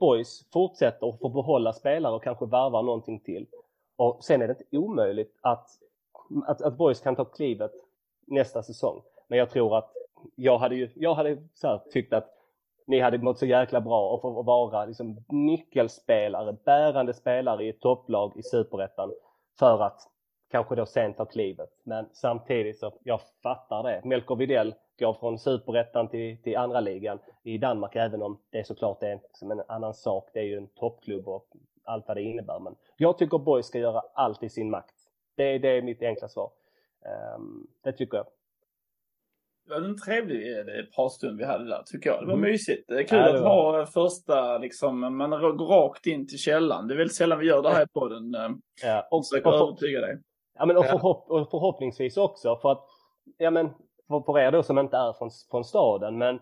[0.00, 3.46] Boys fortsätter och får behålla spelare och kanske värvar någonting till.
[3.96, 5.68] Och sen är det inte omöjligt att,
[6.46, 7.72] att, att Boys kan ta klivet
[8.26, 9.02] nästa säsong.
[9.28, 9.92] Men jag tror att
[10.34, 12.35] jag hade ju, jag hade så här, tyckt att
[12.86, 17.80] ni hade mått så jäkla bra och få vara liksom nyckelspelare, bärande spelare i ett
[17.80, 19.12] topplag i Superettan
[19.58, 20.00] för att
[20.50, 21.70] kanske då sen ta klivet.
[21.84, 24.00] Men samtidigt så, jag fattar det.
[24.04, 29.02] Melker Widell går från Superettan till, till andra ligan i Danmark även om det såklart
[29.02, 30.30] är liksom en annan sak.
[30.32, 31.46] Det är ju en toppklubb och
[31.84, 32.60] allt vad det innebär.
[32.60, 34.94] Men jag tycker Borg ska göra allt i sin makt.
[35.34, 36.50] Det, det är mitt enkla svar.
[37.36, 38.26] Um, det tycker jag.
[39.66, 42.22] Det var en trevlig eh, pratstund vi hade där tycker jag.
[42.22, 42.50] Det var Mm.
[42.50, 42.84] mysigt.
[42.88, 46.38] Det är kul Ja, det att ha eh, första, liksom, man går rakt in till
[46.38, 46.88] källan.
[46.88, 48.34] Det är väldigt sällan vi gör det här i podden.
[48.34, 48.48] eh,
[48.82, 50.18] Ja, Och försöker övertyga dig.
[50.58, 52.84] ja, men och, förhopp, och förhoppningsvis också för att,
[53.38, 53.68] ja men
[54.08, 56.40] för, för er då som inte är från, från staden, men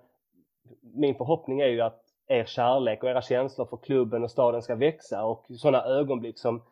[0.95, 4.75] min förhoppning är ju att er kärlek och era känslor för klubben och staden ska
[4.75, 6.63] växa och sådana ögonblick som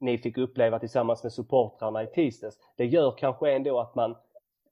[0.00, 4.16] ni fick uppleva tillsammans med supportrarna i tisdags, det gör kanske ändå att man,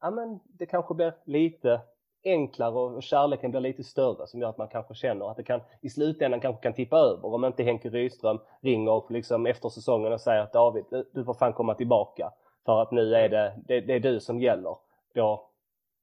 [0.00, 1.80] ja men det kanske blir lite
[2.24, 5.60] enklare och kärleken blir lite större som gör att man kanske känner att det kan
[5.80, 10.20] i slutändan kanske kan tippa över om inte Henke Rydström ringer liksom efter säsongen och
[10.20, 12.32] säger att David, du- får fan komma tillbaka
[12.64, 14.76] för att nu är det, det, det är du som gäller.
[15.14, 15.50] Då,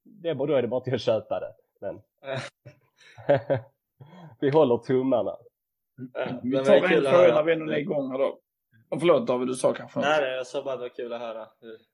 [0.04, 1.54] det, då är det bara till att köpa det.
[1.80, 2.02] Men
[4.40, 5.38] vi håller tummarna.
[6.42, 8.38] Vi Men tar en fråga när vi ändå är igång här då.
[8.90, 11.14] Och förlåt David, du sa kanske Nej, nej, jag sa bara att det var kul
[11.14, 11.48] att höra.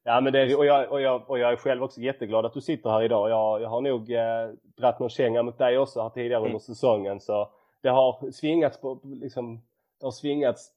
[0.03, 2.61] Ja, men det och, jag, och, jag, och jag är själv också jätteglad att du
[2.61, 3.29] sitter här idag.
[3.29, 6.45] Jag, jag har nog eh, dratt någon känga mot dig också här tidigare Mm.
[6.51, 7.19] under säsongen.
[7.19, 7.49] Så
[7.81, 9.61] det har svingats på, liksom,
[9.99, 10.71] det har svingats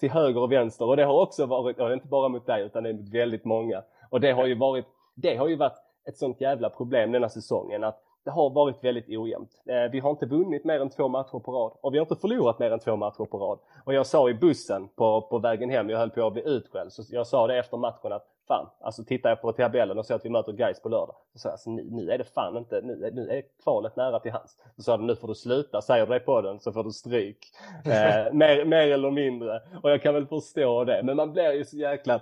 [0.00, 2.82] till höger och vänster och det har också varit, och inte bara mot dig utan
[2.82, 3.82] det är mot väldigt många.
[4.10, 5.78] Och det har ju varit, det har ju varit
[6.08, 9.50] ett sånt jävla problem denna säsongen att det har varit väldigt ojämnt.
[9.66, 12.16] Eh, vi har inte vunnit mer än två matcher på rad och vi har inte
[12.16, 13.58] förlorat mer än två matcher på rad.
[13.84, 16.92] Och jag sa i bussen på, på vägen hem, jag höll på att bli utskälld,
[16.92, 20.14] så jag sa det efter matchen att fan, alltså tittar jag på tabellen och ser
[20.14, 21.16] att vi möter guys på lördag.
[21.32, 24.20] Så sa jag, alltså, nu, nu är det fan inte, nu, nu är kvalet nära
[24.20, 24.56] till hands.
[24.76, 26.90] Så sa de, nu får du sluta, säger du det på den så får du
[26.90, 27.38] stryk.
[27.84, 29.60] Eh, mer, mer eller mindre.
[29.82, 31.02] Och jag kan väl förstå det.
[31.02, 32.20] Men man blir ju så jäkla...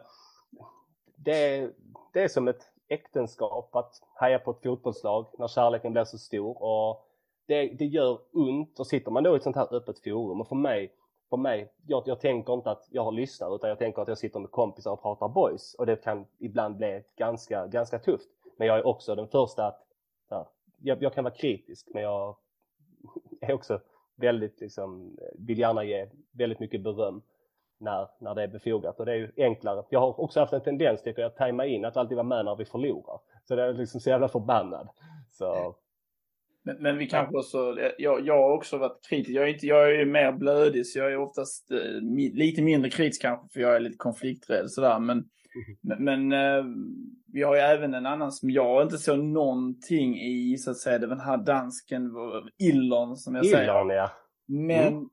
[1.16, 1.70] Det,
[2.12, 6.62] det är som ett äktenskap att heja på ett fotbollslag när kärleken blir så stor.
[6.62, 7.06] Och
[7.46, 8.80] det, det gör ont.
[8.80, 10.92] Och sitter man då i ett sånt här öppet forum och för mig
[11.32, 14.18] för mig, jag, jag tänker inte att jag har lyssnat utan jag tänker att jag
[14.18, 18.28] sitter med kompisar och pratar boys och det kan ibland bli ganska, ganska tufft.
[18.56, 19.86] Men jag är också den första att,
[20.30, 20.46] här,
[20.78, 22.36] jag, jag, kan vara kritisk men jag
[23.40, 23.80] är också
[24.16, 27.22] väldigt liksom, vill gärna ge väldigt mycket beröm
[27.82, 29.84] när, när det är befogat och det är ju enklare.
[29.90, 32.44] Jag har också haft en tendens tycker jag att tajma in att alltid vara med
[32.44, 33.20] när vi förlorar.
[33.44, 34.88] Så det är liksom så jävla förbannad.
[35.30, 35.76] Så
[36.64, 39.30] men, men vi kanske också, jag, jag har också varit kritisk.
[39.30, 42.00] Jag är, inte, jag är mer blödig så jag är oftast eh,
[42.34, 44.98] lite mindre kritisk kanske för jag är lite konflikträdd sådär.
[44.98, 45.24] Men,
[45.90, 46.04] mm.
[46.04, 46.64] men eh,
[47.32, 50.98] vi har ju även en annan som jag inte såg någonting i så att säga.
[50.98, 52.10] Det var den här dansken,
[52.58, 53.92] Illon som jag Illon, säger.
[53.94, 54.10] ja.
[54.46, 55.08] Men mm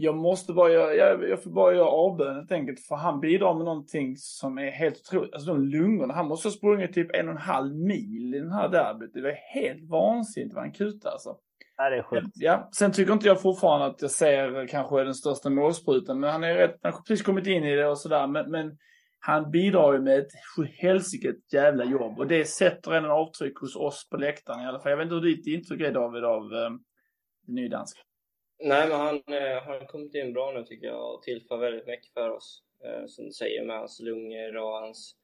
[0.00, 2.80] jag måste bara göra, jag, jag får bara göra avbön helt enkelt.
[2.80, 5.34] För han bidrar med någonting som är helt otroligt.
[5.34, 8.52] Alltså de lungorna, han måste ha sprungit typ en och en halv mil i den
[8.52, 9.14] här derbyt.
[9.14, 11.36] Det var helt vansinnigt vad han kutade alltså.
[11.76, 12.26] Ja, det är sjukt.
[12.34, 16.20] Ja, sen tycker inte jag fortfarande att jag ser kanske den största målsprutan.
[16.20, 18.26] Men han är rätt, han har precis kommit in i det och sådär.
[18.26, 18.78] Men, men
[19.18, 22.18] han bidrar ju med ett sjuhelsikes jävla jobb.
[22.18, 24.90] Och det sätter en avtryck hos oss på läktaren i alla fall.
[24.90, 26.70] Jag vet inte hur ditt intryck är David av eh,
[27.46, 28.07] nydansk.
[28.60, 32.12] Nej, men han eh, har kommit in bra nu tycker jag och tillför väldigt mycket
[32.12, 32.62] för oss.
[32.84, 35.16] Eh, som du säger med hans lungor och hans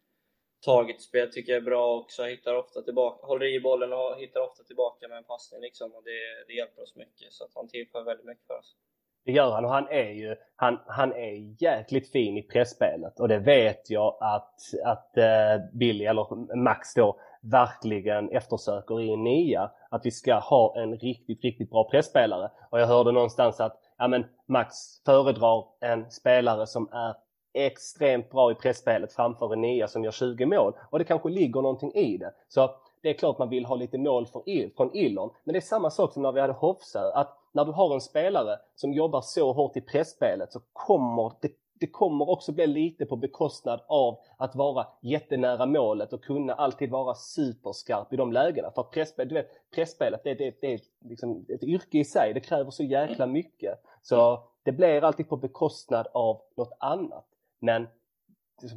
[0.65, 2.25] tagetspel tycker jag är bra också.
[2.25, 6.03] Hittar ofta tillbaka, håller i bollen och hittar ofta tillbaka med en passning liksom och
[6.05, 7.33] det, det hjälper oss mycket.
[7.33, 8.77] Så att han tillför väldigt mycket för oss.
[9.25, 13.29] Det gör han och han är ju han, han är jäkligt fin i pressspelet och
[13.29, 19.71] det vet jag att, att uh, Billy, eller Max då, verkligen eftersöker i en nia.
[19.91, 22.51] Att vi ska ha en riktigt, riktigt bra pressspelare.
[22.71, 27.15] Och jag hörde någonstans att ja, men Max föredrar en spelare som är
[27.55, 30.73] extremt bra i pressspelet framför en nia som gör 20 mål.
[30.91, 32.33] Och det kanske ligger någonting i det.
[32.49, 32.71] Så
[33.03, 35.31] det är klart man vill ha lite mål från Illon.
[35.45, 37.11] Men det är samma sak som när vi hade Hofsö.
[37.15, 41.49] Att när du har en spelare som jobbar så hårt i pressspelet så kommer det
[41.81, 46.91] det kommer också bli lite på bekostnad av att vara jättenära målet och kunna alltid
[46.91, 48.71] vara superskarp i de lägena.
[48.71, 52.35] För att presspel, du vet, pressspelet det, det, det är liksom ett yrke i sig.
[52.35, 53.83] Det kräver så jäkla mycket.
[54.03, 57.27] Så det blir alltid på bekostnad av något annat.
[57.59, 57.87] Men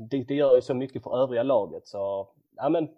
[0.10, 1.88] det, det gör ju så mycket för övriga laget.
[1.88, 2.89] Så ja men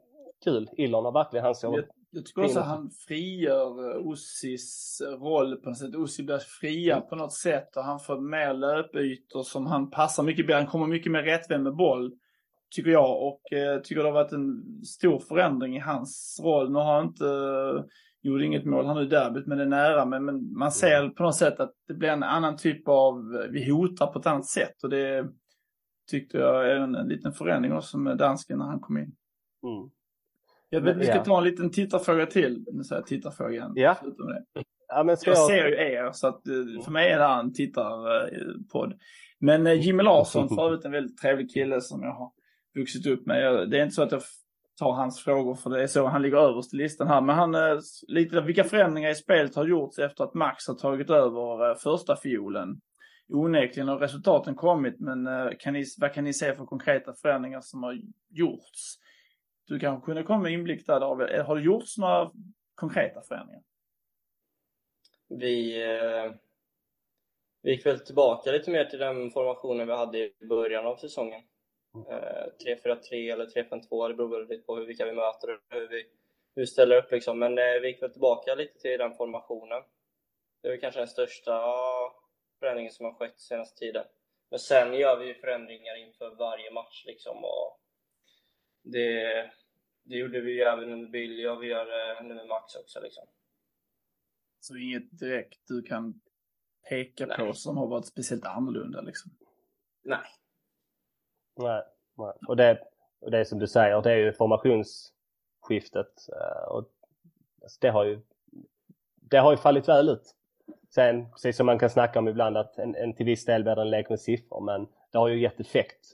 [0.43, 0.69] kul.
[0.73, 1.81] Illon har verkligen han så
[2.11, 5.95] jag tycker också att han frigör eh, Ossis roll på något sätt.
[5.95, 10.47] Ossi blir fria på något sätt och han får mer löpytor som han passar mycket
[10.47, 10.57] bättre.
[10.57, 12.11] Han kommer mycket mer rättvänd med boll,
[12.75, 13.27] tycker jag.
[13.27, 16.71] Och eh, tycker det har varit en stor förändring i hans roll.
[16.71, 17.83] Nu har han inte, uh,
[18.21, 20.05] gjorde inget mål han nu i derbyt, men det är nära.
[20.05, 23.71] Men, men man ser på något sätt att det blir en annan typ av, vi
[23.71, 24.83] hotar på ett annat sätt.
[24.83, 25.29] Och det
[26.11, 29.15] tyckte jag är en, en liten förändring också med dansken när han kom in.
[29.63, 29.89] Mm.
[30.69, 32.65] Jag vet, vi ska ta en liten tittarfråga till.
[32.73, 33.97] Nu säger jag tittarfråga Ja.
[34.87, 37.39] ja men jag, jag ser ju er, så att eh, för mig är det här
[37.39, 38.93] en tittarpodd.
[39.39, 42.31] Men eh, Jimmy Larsson, för övrigt en väldigt trevlig kille som jag har
[42.75, 43.69] vuxit upp med.
[43.69, 44.21] Det är inte så att jag
[44.79, 47.21] tar hans frågor för det är så han ligger överst i listan här.
[47.21, 51.09] Men han, eh, lite vilka förändringar i spelet har gjorts efter att Max har tagit
[51.09, 52.81] över första fiolen?
[53.33, 55.27] Onekligen har resultaten kommit, men
[55.59, 57.93] kan ni, vad kan ni se för konkreta förändringar som har
[58.29, 58.97] gjorts?
[59.69, 61.29] Du kanske kunde komma med inblick där David.
[61.29, 62.31] Eh, har det gjorts några
[62.75, 63.63] konkreta förändringar?
[65.27, 66.31] Vi, eh,
[67.61, 71.41] vi gick väl tillbaka lite mer till den formationen vi hade i början av säsongen.
[72.09, 75.97] Eh, 3-4-3 eller 3-5-2, det beror lite på vilka vi möter och hur vi,
[76.55, 77.39] hur vi ställer upp liksom.
[77.39, 79.83] Men eh, vi gick väl tillbaka lite till den formationen.
[80.61, 81.61] Det är väl kanske den största
[82.59, 84.05] förändringen som har skett senaste tiden.
[84.49, 87.79] Men sen gör vi ju förändringar inför varje match liksom och
[88.83, 89.51] det,
[90.09, 92.99] det gjorde vi ju även under Billy och vi gör det nu med Max också
[93.01, 93.23] liksom.
[94.59, 96.21] Så inget direkt du kan
[96.89, 97.37] peka nej.
[97.37, 99.31] på som har varit speciellt annorlunda liksom?
[100.03, 100.19] Nej.
[101.55, 101.83] Nej,
[102.17, 102.33] nej.
[102.47, 102.79] Och, det,
[103.19, 106.27] och det som du säger, det är ju formationsskiftet.
[106.29, 106.89] Eh, och
[107.81, 108.21] det har ju
[109.15, 110.35] det har ju fallit väl ut.
[110.89, 113.79] Sen, precis som man kan snacka om ibland, att en, en till viss del blir
[113.79, 116.05] en lek med siffror, men det har ju gett effekt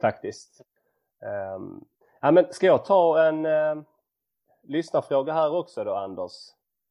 [0.00, 0.60] faktiskt.
[1.56, 1.84] Um,
[2.24, 3.74] Ja, men ska jag ta en eh,
[4.62, 6.32] lyssnarfråga här också då, Anders?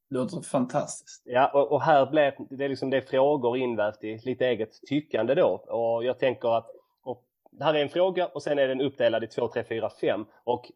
[0.10, 1.22] Det låter fantastiskt.
[1.26, 5.48] Ja, och, och här blev det liksom det frågor invävt i lite eget tyckande då.
[5.68, 6.70] Och jag tänker att
[7.04, 9.90] och det här är en fråga och sen är den uppdelad i 2, 3, 4,
[10.02, 10.72] 5 och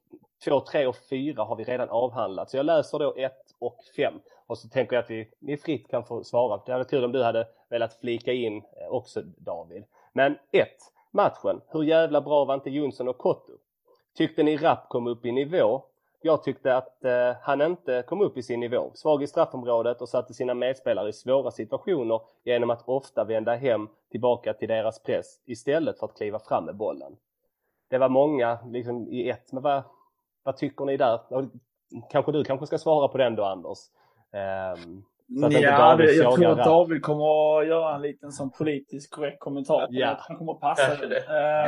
[0.46, 2.50] 2, 3 och 4 har vi redan avhandlat.
[2.50, 4.14] Så jag läser då 1 och 5
[4.48, 6.62] och så tänker jag att vi, ni fritt kan få svara.
[6.66, 9.84] Det hade varit kul om du hade velat flika in eh, också David.
[10.14, 10.68] Men 1.
[11.12, 11.62] Matchen.
[11.68, 13.54] Hur jävla bra var inte Jonsson och Kotto?
[14.18, 15.84] Tyckte ni Rapp kom upp i nivå?
[16.22, 18.92] Jag tyckte att eh, han inte kom upp i sin nivå.
[18.94, 23.88] Svag i straffområdet och satte sina medspelare i svåra situationer genom att ofta vända hem
[24.12, 27.16] tillbaka till deras press istället för att kliva fram med bollen.
[27.90, 29.84] Det var många liksom, i ett, men vad,
[30.44, 31.20] vad tycker ni där?
[32.10, 33.78] Kanske du kanske ska svara på den då Anders?
[34.84, 35.50] Um, ja,
[35.98, 39.88] det, jag tror att David kommer att göra en liten sån politisk korrekt kommentar.
[39.90, 40.18] Ja.
[40.20, 41.20] Han kommer att passa det.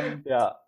[0.04, 0.66] Um, ja.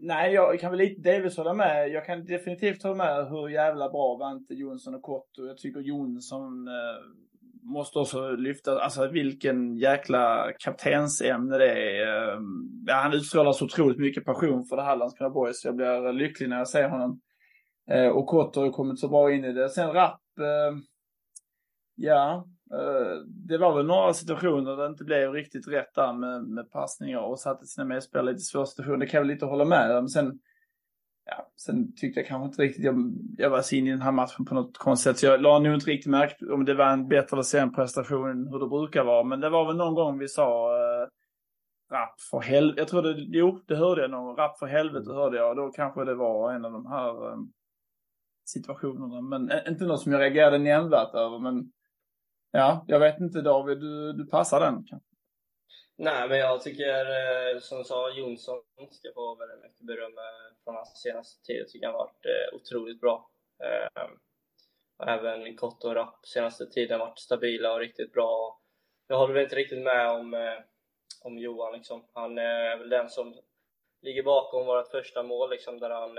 [0.00, 1.88] Nej, jag kan väl lite delvis hålla med.
[1.88, 5.46] Jag kan definitivt hålla med hur jävla bra Vante Jonsson och Kotto.
[5.46, 6.74] Jag tycker Jonsson eh,
[7.62, 12.32] måste också lyfta, alltså vilken jäkla kaptensämne det är.
[12.32, 12.38] Eh,
[12.88, 15.64] han utstrålar så otroligt mycket passion för det här, Landskrona Boys.
[15.64, 17.20] Jag blir lycklig när jag ser honom.
[17.90, 19.68] Eh, och Kotto har kommit så bra in i det.
[19.68, 20.78] Sen Rapp, eh,
[21.94, 26.44] ja, Eh, det var väl några situationer där det inte blev riktigt rätt där med,
[26.44, 28.98] med passningar och satte sina medspelare i lite svåra situationer.
[28.98, 30.08] Det kan jag väl lite hålla med om.
[30.08, 30.38] Sen,
[31.24, 34.12] ja, sen tyckte jag kanske inte riktigt jag, jag var så inne i den här
[34.12, 35.18] matchen på något konstigt sätt.
[35.18, 38.30] Så jag la nog inte riktigt märke om det var en bättre eller sämre prestation
[38.30, 39.24] än hur det brukar vara.
[39.24, 41.08] Men det var väl någon gång vi sa äh,
[41.92, 42.80] rapp för helvete.
[42.80, 45.56] Jag tror det, jo, det hörde jag någon Rapp för helvete hörde jag.
[45.56, 47.38] Då kanske det var en av de här äh,
[48.44, 49.20] situationerna.
[49.20, 51.38] Men äh, inte något som jag reagerade nämnvärt över.
[51.38, 51.72] Men
[52.50, 55.08] Ja, jag vet inte David, du, du passar den kanske?
[55.96, 60.12] Nej, men jag tycker eh, som sa Jonsson ska få väldigt mycket beröm
[60.64, 61.60] från hans senaste tid.
[61.60, 63.30] Jag tycker han har varit eh, otroligt bra.
[63.64, 64.18] Ehm,
[65.08, 68.60] även Kott och Rapp senaste tiden varit stabila och riktigt bra.
[69.06, 70.58] Jag håller väl inte riktigt med om, eh,
[71.22, 72.04] om Johan liksom.
[72.12, 73.34] Han är väl den som
[74.02, 76.18] ligger bakom vårt första mål liksom, där han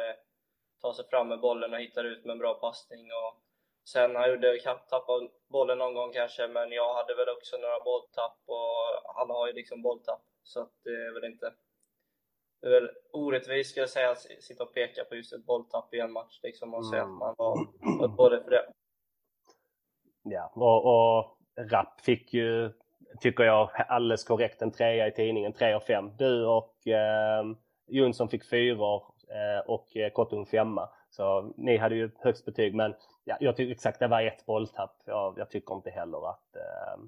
[0.82, 3.06] tar sig fram med bollen och hittar ut med en bra passning.
[3.12, 3.49] Och
[3.92, 4.60] Sen han gjorde
[4.90, 5.14] tappa
[5.50, 9.54] bollen någon gång kanske, men jag hade väl också några bolltapp och alla har ju
[9.54, 10.22] liksom bolltapp.
[10.44, 11.54] Så att det är väl inte...
[12.62, 15.94] Det är väl orättvist skulle jag säga att sitta och peka på just ett bolltapp
[15.94, 17.58] i en match liksom och säga att man var,
[18.00, 18.66] var dålig för det.
[20.24, 21.38] Ja, och, och
[21.72, 22.72] Rapp fick ju,
[23.22, 26.18] tycker jag, alldeles korrekt en trea i tidningen, tre och fem.
[26.18, 27.44] Du och eh,
[27.88, 28.96] Jonsson fick fyra
[29.30, 30.90] eh, och eh, Kottung femma.
[31.10, 34.96] Så ni hade ju högst betyg, men ja, jag tycker exakt det var ett bolltapp.
[35.06, 37.04] Jag, jag tycker inte heller att, eh,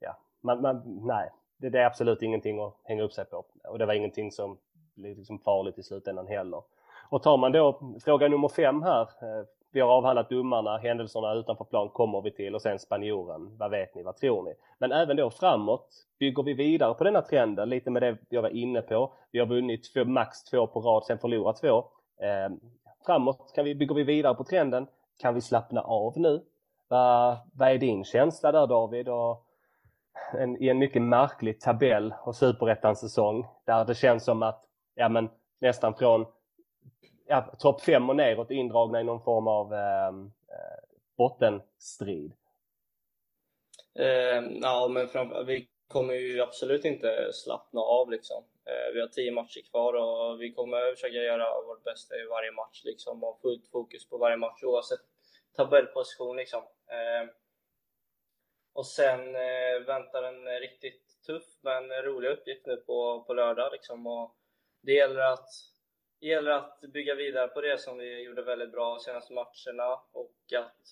[0.00, 3.44] ja, man, man, nej, det, det, är absolut ingenting att hänga upp sig på.
[3.68, 4.58] Och det var ingenting som
[4.94, 6.62] blev liksom farligt i slutändan heller.
[7.08, 9.00] Och tar man då fråga nummer fem här.
[9.00, 13.56] Eh, vi har avhandlat domarna, händelserna utanför plan kommer vi till och sen spanjoren.
[13.58, 14.54] Vad vet ni, vad tror ni?
[14.78, 18.48] Men även då framåt bygger vi vidare på denna trenden, lite med det jag var
[18.48, 19.12] inne på.
[19.30, 21.78] Vi har vunnit två, max två på rad, sen förlorat två.
[22.20, 22.50] Eh,
[23.06, 24.86] framåt kan vi, bygger vi vidare på trenden.
[25.18, 26.44] Kan vi slappna av nu?
[26.88, 29.08] Vad, vad är din känsla där David?
[29.08, 29.46] Och
[30.32, 34.64] en, I en mycket märklig tabell och superettans säsong där det känns som att
[34.94, 36.26] ja, men, nästan från
[37.26, 42.32] ja, topp fem och neråt indragna i någon form av ehm, eh, bottenstrid.
[43.98, 48.44] Eh, ja, men framför, vi kommer ju absolut inte slappna av liksom.
[48.74, 52.52] Eh, vi har tio matcher kvar och vi kommer försöka göra vårt bästa i varje
[52.52, 55.00] match liksom och fullt fokus på varje match oavsett
[55.56, 56.62] tabellposition liksom.
[56.86, 57.28] Ehm,
[58.72, 64.06] och sen eh, väntar en riktigt tuff men rolig uppgift nu på, på lördag liksom
[64.06, 64.36] och
[64.82, 65.48] det gäller att
[66.20, 70.00] det gäller att bygga vidare på det som vi gjorde väldigt bra de senaste matcherna
[70.12, 70.82] och att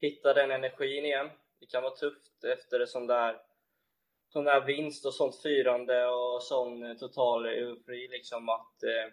[0.00, 1.30] hitta den energin igen.
[1.60, 3.42] Det kan vara tufft efter en sån där
[4.28, 9.12] sån där vinst och sånt firande och sån eh, total eufori liksom att, eh,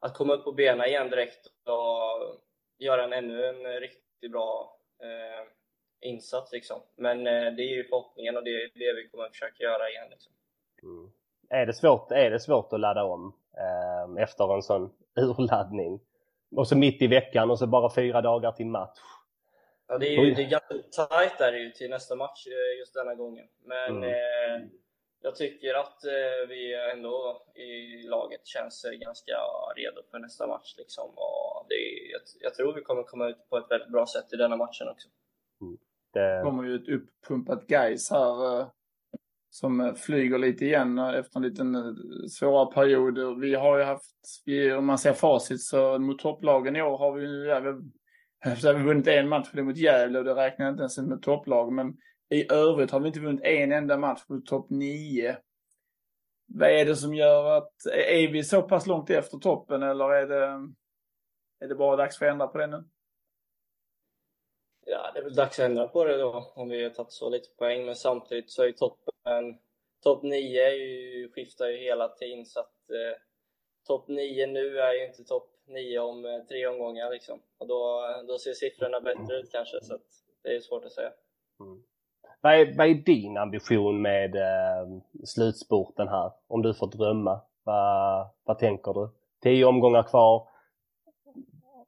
[0.00, 2.40] att komma upp på benen igen direkt och
[2.78, 5.46] göra en ännu en riktigt bra eh,
[6.00, 6.80] insats liksom.
[6.96, 10.06] Men eh, det är ju förhoppningen och det är det vi kommer försöka göra igen
[10.10, 10.32] liksom.
[10.82, 11.10] Mm.
[11.48, 16.00] Är, det svårt, är det svårt att ladda om eh, efter en sån urladdning?
[16.56, 18.98] Och så mitt i veckan och så bara fyra dagar till match.
[19.90, 20.74] Ja, det är ju det är ganska
[21.06, 23.46] tajt där ju till nästa match eh, just denna gången.
[23.64, 24.04] Men mm.
[24.04, 24.68] eh,
[25.22, 29.32] jag tycker att eh, vi ändå i laget känns eh, ganska
[29.76, 30.74] redo för nästa match.
[30.78, 31.10] Liksom.
[31.10, 34.36] Och det, jag, jag tror vi kommer komma ut på ett väldigt bra sätt i
[34.36, 35.08] denna matchen också.
[35.60, 35.78] Mm.
[36.12, 38.66] Det kommer ju ett uppumpat guys här eh,
[39.50, 41.96] som flyger lite igen efter en liten
[42.28, 43.40] svåra period.
[43.40, 47.12] Vi har ju haft, vi, om man ser facit så mot topplagen i år har
[47.12, 47.50] vi ju
[48.44, 51.22] så har vi vunnit en match mot Gävle och det räknar jag inte ens med
[51.22, 51.72] topplag.
[51.72, 51.96] Men
[52.28, 55.36] i övrigt har vi inte vunnit en enda match mot topp 9.
[56.46, 60.26] vad är det som gör att, är vi så pass långt efter toppen eller är
[60.26, 60.72] det,
[61.60, 62.84] är det bara dags för att ändra på det nu?
[64.86, 67.30] Ja, det är väl dags att ändra på det då, om vi har tagit så
[67.30, 67.86] lite poäng.
[67.86, 69.58] Men samtidigt så är ju toppen,
[70.02, 73.20] topp 9 är ju, skiftar ju hela tiden så att eh,
[73.86, 77.40] topp 9 nu är ju inte topp 9 om eh, tre omgångar liksom.
[77.58, 80.06] Och då, då ser siffrorna bättre ut kanske, så att
[80.42, 81.12] det är svårt att säga.
[81.60, 81.82] Mm.
[82.40, 86.32] Vad, är, vad är din ambition med eh, slutspurten här?
[86.46, 89.08] Om du får drömma, vad, vad tänker du?
[89.42, 90.48] Tio omgångar kvar,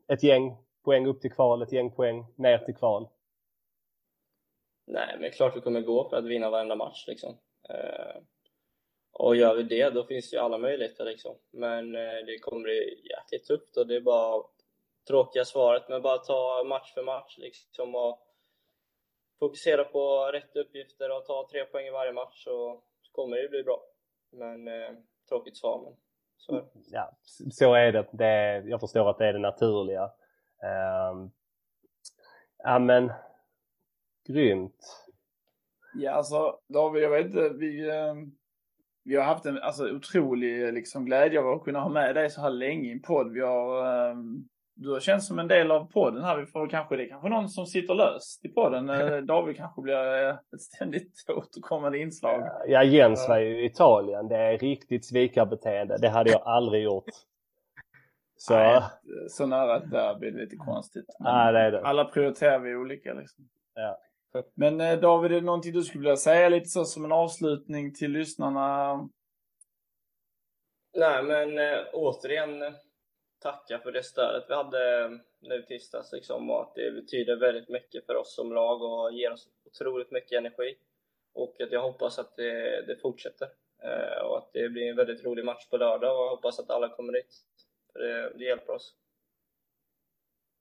[0.08, 3.08] ett gäng poäng upp till kval, ett gäng poäng ner till kval?
[4.86, 7.36] Nej, men klart vi kommer gå för att vinna varenda match liksom.
[7.68, 8.22] Eh,
[9.12, 11.36] och gör vi det, då finns det ju alla möjligheter liksom.
[11.50, 14.42] Men eh, det kommer bli jäkligt tufft och det är bara
[15.08, 18.18] tråkiga svaret, men bara ta match för match liksom och
[19.38, 22.82] fokusera på rätt uppgifter och ta tre poäng i varje match så
[23.12, 23.80] kommer det bli bra.
[24.32, 24.94] Men eh,
[25.28, 25.96] tråkigt svar, men
[26.36, 26.68] så är det.
[26.90, 27.16] Ja,
[27.50, 28.08] så är det.
[28.12, 28.62] det.
[28.68, 30.10] Jag förstår att det är det naturliga.
[31.12, 31.30] Um,
[32.58, 33.12] ja men,
[34.26, 35.08] grymt.
[35.94, 38.14] Ja, alltså David, jag vet inte, vi, eh,
[39.04, 42.40] vi har haft en alltså, otrolig liksom, glädje av att kunna ha med dig så
[42.40, 43.32] här länge i en podd.
[43.32, 44.16] Vi har, eh,
[44.74, 46.36] du har känts som en del av podden här.
[46.36, 48.90] Vi får kanske, det är kanske någon som sitter löst i podden.
[48.90, 52.48] Eh, David kanske blir ett ständigt återkommande inslag.
[52.66, 54.28] Ja, Jens var ju i Italien.
[54.28, 55.98] Det är riktigt svikarbeteende.
[56.00, 57.04] Det hade jag aldrig gjort.
[58.36, 58.82] Så, Nej,
[59.28, 61.04] så nära ett derby är lite konstigt.
[61.18, 61.80] Ja, det det.
[61.80, 63.48] Alla prioriterar vi olika liksom.
[63.74, 63.98] Ja.
[64.54, 67.94] Men eh, David, är det någonting du skulle vilja säga lite så som en avslutning
[67.94, 68.94] till lyssnarna?
[70.96, 72.72] Nej, men äh, återigen eh,
[73.38, 75.10] tacka för det stödet vi hade
[75.40, 79.32] nu tisdags liksom, och att det betyder väldigt mycket för oss som lag och ger
[79.32, 80.76] oss otroligt mycket energi.
[81.34, 83.48] Och att jag hoppas att det, det fortsätter
[84.24, 86.88] och att det blir en väldigt rolig match på lördag och jag hoppas att alla
[86.88, 87.44] kommer dit.
[87.92, 88.94] För det, det hjälper oss.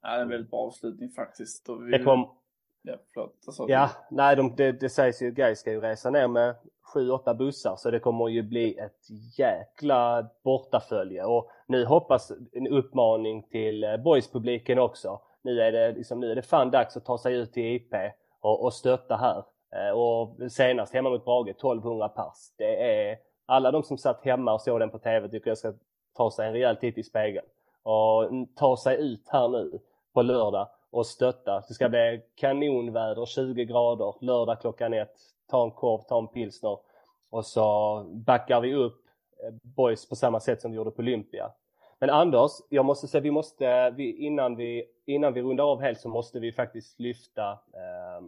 [0.02, 1.70] Ja, det är en väldigt bra avslutning faktiskt.
[1.70, 1.92] Vi...
[1.92, 2.41] Det kom,
[2.82, 3.70] Ja, förlåt.
[3.70, 6.56] Ja, nej, de, det, det sägs ju Gais ska ju resa ner med
[6.96, 11.26] 7-8 bussar så det kommer ju bli ett jäkla bortafölje.
[11.26, 15.22] Och nu hoppas en uppmaning till eh, boyspubliken också.
[15.42, 17.94] Nu är det, liksom, nu är det fan dags att ta sig ut till IP
[18.42, 19.44] och, och stötta här.
[19.76, 22.54] Eh, och senast hemma mot Brage 1200 pers.
[22.58, 25.74] Det är alla de som satt hemma och såg den på TV tycker jag ska
[26.18, 27.46] ta sig en rejäl titt i spegeln
[27.84, 29.80] och mm, ta sig ut här nu
[30.14, 31.64] på lördag och stötta.
[31.68, 35.16] Det ska bli kanonväder, 20 grader, lördag klockan ett.
[35.48, 36.78] Ta en korv, ta en pilsner
[37.30, 39.02] och så backar vi upp
[39.44, 41.52] eh, boys på samma sätt som vi gjorde på Olympia.
[42.00, 46.00] Men Anders, jag måste säga vi måste, vi, innan, vi, innan vi rundar av helt
[46.00, 48.22] så måste vi faktiskt lyfta eh,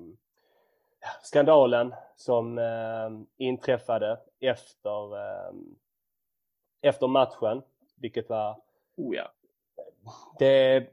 [1.23, 5.53] skandalen som eh, inträffade efter, eh,
[6.81, 7.61] efter matchen,
[7.95, 8.61] vilket var...
[8.97, 9.31] Oh ja.
[10.39, 10.87] Det,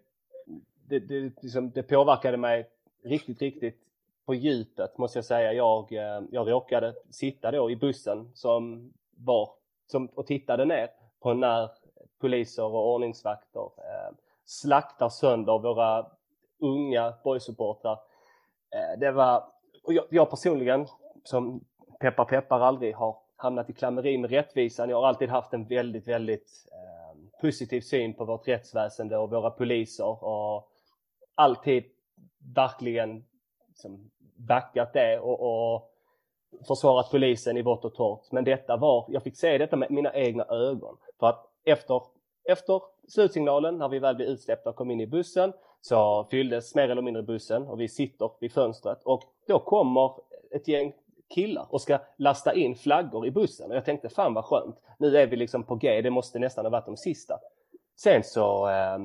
[0.91, 2.69] det, det, liksom, det påverkade mig
[3.05, 3.79] riktigt, riktigt
[4.27, 5.53] på djupet måste jag säga.
[5.53, 9.51] Jag, eh, jag råkade sitta då i bussen som var
[9.87, 10.89] som, och tittade ner
[11.21, 11.71] på när
[12.21, 16.07] poliser och ordningsvakter eh, slaktar sönder våra
[16.59, 17.99] unga boysupportrar.
[18.71, 19.45] Eh, det var,
[19.85, 20.87] och jag, jag personligen
[21.25, 21.65] som
[22.01, 24.91] peppar peppar aldrig har hamnat i klammeri med rättvisan.
[24.91, 29.51] Jag har alltid haft en väldigt, väldigt eh, positiv syn på vårt rättsväsende och våra
[29.51, 30.70] poliser och
[31.41, 31.85] alltid
[32.55, 33.25] verkligen
[33.69, 35.91] liksom backat det och, och
[36.67, 38.33] försvarat polisen i vått och torrt.
[38.33, 40.97] Men detta var, jag fick se detta med mina egna ögon.
[41.21, 42.03] För att efter,
[42.45, 46.89] efter slutsignalen, när vi väl blev utsläppta och kom in i bussen, så fylldes mer
[46.89, 50.13] eller mindre bussen och vi sitter vid fönstret och då kommer
[50.51, 50.93] ett gäng
[51.35, 54.77] killar och ska lasta in flaggor i bussen och jag tänkte fan vad skönt.
[54.99, 57.39] Nu är vi liksom på G, det måste nästan ha varit de sista.
[57.97, 58.99] Sen så eh,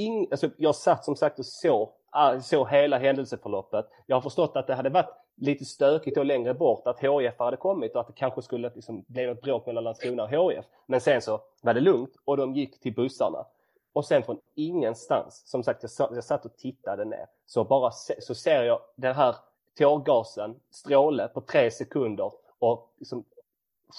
[0.00, 3.86] ing, alltså jag satt som sagt och såg, ah, så hela händelseförloppet.
[4.06, 7.56] Jag har förstått att det hade varit lite stökigt och längre bort att HIF hade
[7.56, 10.64] kommit och att det kanske skulle liksom bli något bråk mellan Landskrona och HIF.
[10.86, 13.46] Men sen så var det lugnt och de gick till bussarna.
[13.92, 18.20] Och sen från ingenstans, som sagt jag, jag satt och tittade ner, så bara se,
[18.20, 19.36] så ser jag den här
[19.78, 23.24] tårgasen, stråle på tre sekunder och liksom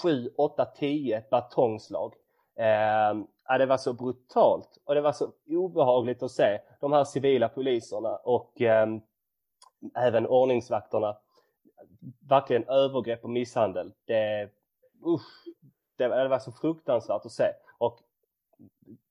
[0.03, 2.13] 7, 8, 10 batongslag.
[2.61, 7.49] Eh, det var så brutalt och det var så obehagligt att se de här civila
[7.49, 8.87] poliserna och eh,
[9.95, 11.17] även ordningsvakterna.
[12.29, 13.93] Verkligen övergrepp och misshandel.
[14.05, 14.49] Det,
[15.05, 15.45] usch,
[15.97, 17.51] det, det var så fruktansvärt att se.
[17.77, 17.99] Och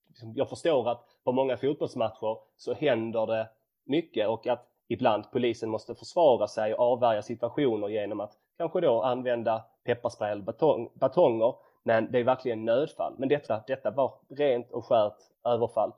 [0.08, 3.48] liksom, jag förstår att på många fotbollsmatcher så händer det
[3.84, 9.02] mycket och att ibland polisen måste försvara sig och avvärja situationer genom att kanske då
[9.02, 11.54] använda pepparspray eller batong, batonger.
[11.82, 13.14] Men det är verkligen nödfall.
[13.18, 15.92] Men detta, detta var rent och skärt överfall.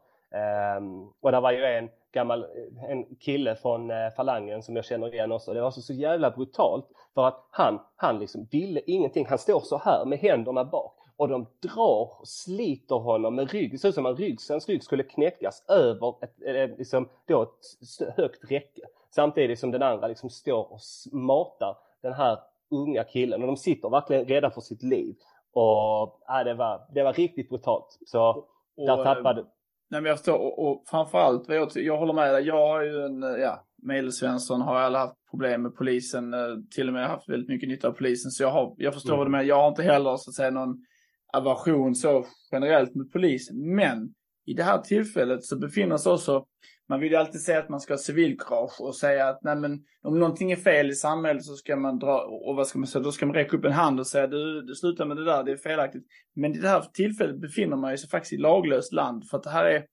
[0.78, 2.46] Um, och det var ju en gammal
[2.88, 5.54] en kille från eh, falangen som jag känner igen också.
[5.54, 9.26] Det var så, så jävla brutalt för att han, han liksom ville ingenting.
[9.26, 13.72] Han står så här med händerna bak och de drar och sliter honom med rygg.
[13.72, 17.08] Det ser ut som att ryggsens hans rygg skulle knäckas över ett, eh, eh, liksom,
[17.26, 18.82] då ett högt räcke.
[19.10, 20.80] Samtidigt som den andra liksom står och
[21.12, 22.38] matar den här
[22.70, 25.14] unga killen och de sitter verkligen rädda för sitt liv.
[25.52, 27.98] Och ja, det, var, det var riktigt brutalt.
[28.06, 28.48] Så och,
[28.86, 29.44] där eh, tappade...
[29.90, 32.46] Nej men jag förstår och, och framförallt, jag, jag håller med dig.
[32.46, 36.94] Jag har ju en, ja, Medelsvensson har alla haft problem med polisen, eh, till och
[36.94, 38.30] med haft väldigt mycket nytta av polisen.
[38.30, 39.18] Så jag, har, jag förstår mm.
[39.18, 39.44] vad du menar.
[39.44, 40.84] Jag har inte heller så att säga någon
[41.32, 43.74] aversion så generellt mot polisen.
[43.74, 44.14] Men
[44.46, 46.46] i det här tillfället så befinner sig också,
[46.88, 49.84] man vill ju alltid säga att man ska ha civilkurage och säga att nej men
[50.02, 53.02] om någonting är fel i samhället så ska man dra, och vad ska man säga,
[53.02, 55.44] då ska man räcka upp en hand och säga du, du slutar med det där,
[55.44, 56.04] det är felaktigt.
[56.34, 59.50] Men i det här tillfället befinner man sig faktiskt i laglöst land för att det
[59.50, 59.84] här är,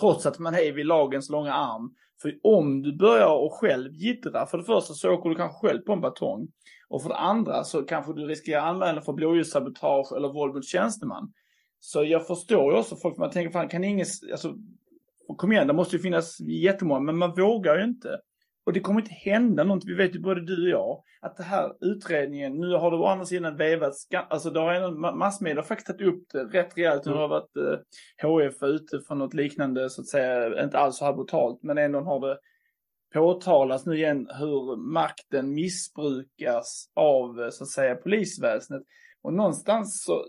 [0.00, 4.46] trots att man är vid lagens långa arm, för om du börjar och själv gittra,
[4.46, 6.48] för det första så åker du kanske själv på en batong.
[6.88, 11.32] Och för det andra så kanske du riskerar anmälan för blåljussabotage eller våld mot tjänsteman.
[11.80, 14.54] Så jag förstår ju också folk, man tänker fan kan ingen, alltså
[15.38, 18.20] kom igen, det måste ju finnas jättemånga, men man vågar ju inte.
[18.66, 21.42] Och det kommer inte hända något, vi vet ju både du och jag, att det
[21.42, 25.86] här utredningen, nu har det å andra sidan vevats, alltså det har en massmedia faktiskt
[25.86, 27.06] tagit upp det rätt rejält.
[27.06, 31.04] Nu har varit eh, HF ute för något liknande, så att säga, inte alls så
[31.04, 32.38] här brutalt, men ändå har det
[33.14, 38.86] påtalas nu igen hur makten missbrukas av, eh, så att säga, polisväsendet.
[39.22, 40.24] Och någonstans så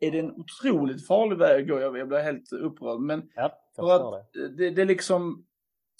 [0.00, 1.80] är det en otroligt farlig väg att gå.
[1.80, 3.00] Jag blir helt upprörd.
[3.00, 4.48] Men ja, för att det.
[4.48, 5.44] Det, det liksom,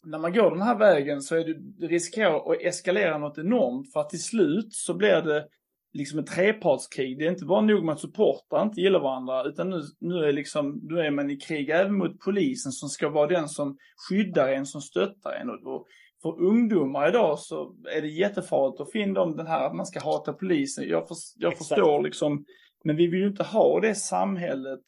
[0.05, 3.93] när man går den här vägen så är det, det riskerar att eskalera något enormt.
[3.93, 5.47] För att till slut så blir det
[5.93, 7.19] liksom ett trepartskrig.
[7.19, 10.33] Det är inte bara nog med att supportrar inte gillar varandra, utan nu, nu, är
[10.33, 13.77] liksom, nu är man i krig även mot polisen som ska vara den som
[14.09, 15.51] skyddar en, som stöttar en.
[15.51, 15.87] Och
[16.23, 20.01] för ungdomar idag så är det jättefarligt att finna dem den här att man ska
[20.01, 20.89] hata polisen.
[20.89, 22.45] Jag, för, jag förstår liksom,
[22.85, 24.81] men vi vill ju inte ha det samhället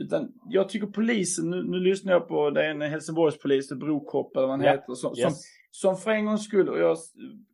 [0.00, 4.46] utan jag tycker polisen, nu, nu lyssnar jag på, det är en Helsingborgspolis, Brokopp eller
[4.46, 4.70] vad han ja.
[4.70, 5.22] heter, som, yes.
[5.22, 5.32] som,
[5.70, 6.96] som för en gångs skull, och jag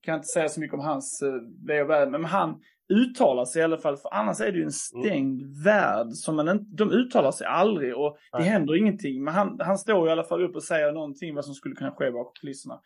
[0.03, 1.33] kan inte säga så mycket om hans eh,
[1.67, 4.65] ve och väl, men han uttalar sig i alla fall, för annars är det ju
[4.65, 4.71] en mm.
[4.71, 5.63] stängd mm.
[5.63, 8.49] värld som man inte, de uttalar sig aldrig och det Nej.
[8.49, 9.25] händer ingenting.
[9.25, 11.91] Men han, han står i alla fall upp och säger någonting vad som skulle kunna
[11.91, 12.81] ske bakom kulisserna.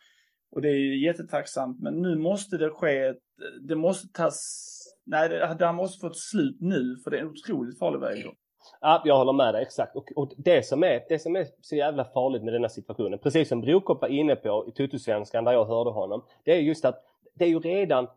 [0.51, 3.17] Och det är ju jättetacksamt, men nu måste det ske, ett,
[3.61, 4.67] det måste tas,
[5.05, 8.25] nej det, det måste få ett slut nu, för det är en otroligt farlig väg.
[8.83, 9.95] Ja, jag håller med dig exakt.
[9.95, 13.49] Och, och, det, som är, det som är så jävla farligt med denna situationen, precis
[13.49, 17.03] som Brokopp var inne på i Tutusvenskan där jag hörde honom, det är just att
[17.33, 18.07] det är ju redan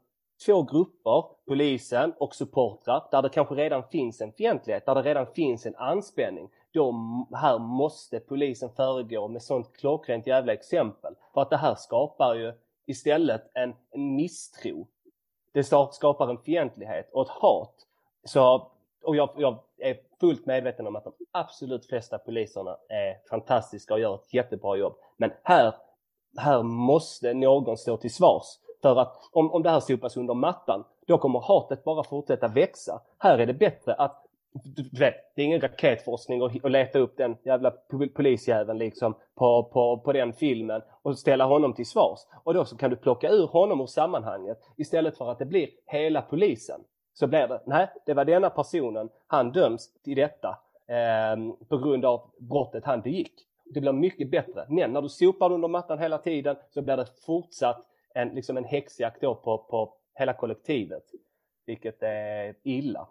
[0.47, 5.27] två grupper, polisen och supportrar, där det kanske redan finns en fientlighet, där det redan
[5.27, 6.49] finns en anspänning.
[6.73, 6.95] Då
[7.35, 11.15] här måste polisen föregå med sånt klockrent jävla exempel.
[11.35, 12.53] För att det här skapar ju
[12.87, 14.87] istället en, en misstro.
[15.53, 17.75] Det skapar en fientlighet och ett hat.
[18.25, 18.71] Så,
[19.05, 24.01] och jag, jag är fullt medveten om att de absolut flesta poliserna är fantastiska och
[24.01, 24.95] gör ett jättebra jobb.
[25.17, 25.75] Men här,
[26.37, 28.47] här måste någon stå till svars.
[28.83, 33.01] För att om, om det här sopas under mattan, då kommer hatet bara fortsätta växa.
[33.19, 34.25] Här är det bättre att
[34.63, 37.71] du vet, det är ingen raketforskning att leta upp den jävla
[38.15, 42.19] polisjäveln liksom på, på, på den filmen och ställa honom till svars.
[42.45, 45.69] Och då så kan du plocka ur honom ur sammanhanget istället för att det blir
[45.87, 46.81] hela polisen
[47.15, 50.59] så blir det, nej, det var denna personen, han döms till detta
[50.89, 53.33] eh, på grund av brottet han begick.
[53.65, 54.67] Det blir mycket bättre.
[54.69, 58.65] Men när du sopar under mattan hela tiden så blir det fortsatt en, liksom en
[58.65, 61.03] häxjakt på, på hela kollektivet.
[61.67, 63.09] Vilket är illa.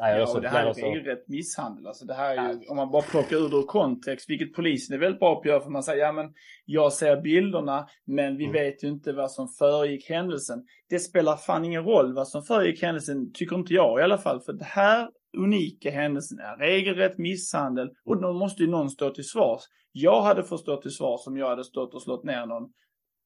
[0.00, 0.86] Nej, ja, och det här är så...
[0.86, 1.86] regelrätt misshandel.
[1.86, 4.96] Alltså det här är ju, om man bara plockar ur det ur kontext, vilket polisen
[4.96, 6.32] är väldigt bra på att göra, för man säger, ja men
[6.64, 8.52] jag ser bilderna, men vi mm.
[8.52, 10.64] vet ju inte vad som föregick händelsen.
[10.88, 14.40] Det spelar fan ingen roll vad som föregick händelsen, tycker inte jag i alla fall,
[14.40, 15.08] för det här
[15.38, 19.62] unika händelsen är regelrätt misshandel och då måste ju någon stå till svars.
[19.92, 22.68] Jag hade förstått till svars om jag hade stått och slått ner någon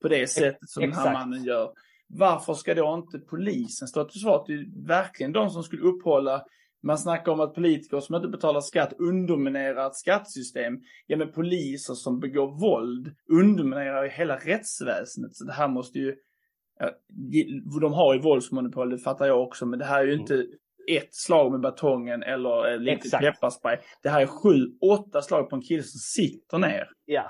[0.02, 1.04] på det sättet som Exakt.
[1.04, 1.72] den här mannen gör.
[2.08, 4.42] Varför ska då inte polisen stå till svars?
[4.46, 6.44] Det är verkligen de som skulle upphålla
[6.84, 10.72] man snackar om att politiker som inte betalar skatt underminerar ett skattesystem.
[11.06, 15.34] Ja, men poliser som begår våld underminerar ju hela rättsväsendet.
[15.34, 16.14] Så det här måste ju...
[17.80, 20.20] De har ju våldsmonopol, det fattar jag också, men det här är ju mm.
[20.20, 20.46] inte
[20.90, 23.76] ett slag med batongen eller lite pepparspray.
[24.02, 26.88] Det här är sju, åtta slag på en kille som sitter ner.
[27.04, 27.24] Ja,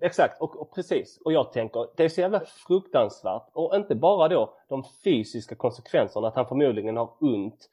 [0.00, 0.40] exakt.
[0.40, 1.18] Och, och precis.
[1.24, 3.50] Och jag tänker, det är så jävla fruktansvärt.
[3.52, 7.70] Och inte bara då de fysiska konsekvenserna, att han förmodligen har ont.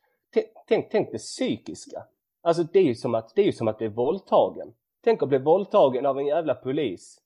[0.68, 2.04] Tänk, tänk, det psykiska.
[2.42, 4.74] Alltså det är ju som att, det är som att bli våldtagen.
[5.04, 7.18] Tänk att bli våldtagen av en jävla polis.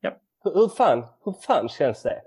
[0.00, 0.10] Ja.
[0.44, 2.22] Hur, hur, fan, hur fan känns det?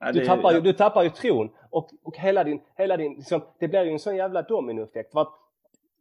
[0.00, 0.62] Ja, Du det- tappar, ju, ja.
[0.62, 3.98] du tappar ju tron och, och hela din, hela din liksom, det blir ju en
[3.98, 5.32] sån jävla dominoeffekt för att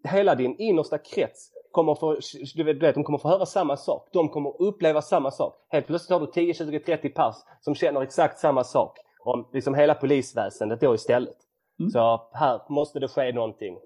[0.03, 2.19] hela din innersta krets kommer få,
[2.55, 4.07] du du vet, de kommer få höra samma sak.
[4.11, 5.55] De kommer uppleva samma sak.
[5.69, 9.75] Helt plötsligt har du 10, 20, 30 pass som känner exakt samma sak om liksom
[9.75, 11.37] hela polisväsendet då istället.
[11.79, 11.91] Mm.
[11.91, 13.79] Så här måste det ske någonting.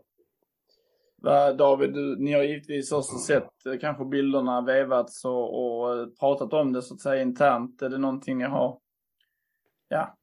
[1.58, 6.54] David, du, ni har givetvis också sett eh, kanske bilderna vevats och, och eh, pratat
[6.54, 7.82] om det så att säga internt.
[7.82, 8.80] Är det någonting ni har?
[9.88, 10.18] Ja,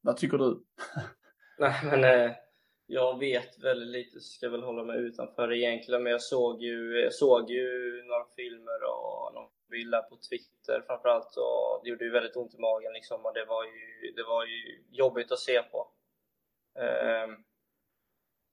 [0.00, 0.64] vad tycker du?
[1.58, 2.30] Nej men eh,
[2.86, 6.62] jag vet väldigt lite så ska jag väl hålla mig utanför egentligen men jag såg
[6.62, 7.66] ju, jag såg ju
[8.08, 12.54] några filmer och någon bild där på Twitter framförallt och det gjorde ju väldigt ont
[12.54, 15.88] i magen liksom och det var ju, det var ju jobbigt att se på.
[16.78, 17.36] Ehm,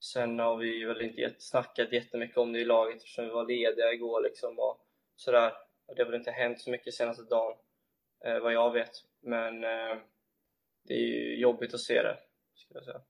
[0.00, 3.92] sen har vi väl inte snackat jättemycket om det i laget eftersom vi var lediga
[3.92, 4.80] igår liksom och
[5.16, 5.52] sådär.
[5.96, 7.56] Det har väl inte hänt så mycket senaste dagen
[8.24, 9.96] eh, vad jag vet men eh,
[10.82, 12.16] det är ju jobbigt att se det
[12.54, 13.00] skulle jag säga.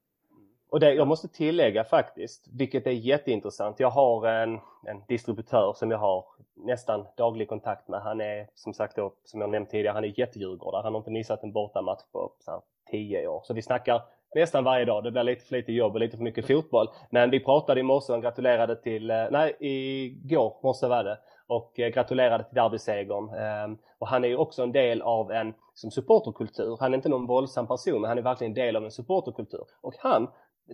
[0.69, 3.81] Och det, jag måste tillägga faktiskt, vilket är jätteintressant.
[3.81, 6.25] Jag har en, en distributör som jag har
[6.55, 8.01] nästan daglig kontakt med.
[8.01, 10.83] Han är som sagt då, som jag nämnt tidigare, han är jättedjurgårdare.
[10.83, 12.61] Han har inte missat en bortamatch på så här,
[12.91, 13.43] 10 år.
[13.45, 14.03] Så vi snackar
[14.35, 15.05] nästan varje dag.
[15.05, 16.89] Det blir lite för lite jobb och lite för mycket fotboll.
[17.11, 21.19] Men vi pratade i morse och gratulerade till, eh, nej igår morse var det.
[21.47, 23.29] Och eh, gratulerade till derbysegern.
[23.29, 26.77] Ehm, och han är ju också en del av en som supporterkultur.
[26.81, 29.65] Han är inte någon våldsam person men han är verkligen en del av en supporterkultur.
[29.81, 30.31] Och han,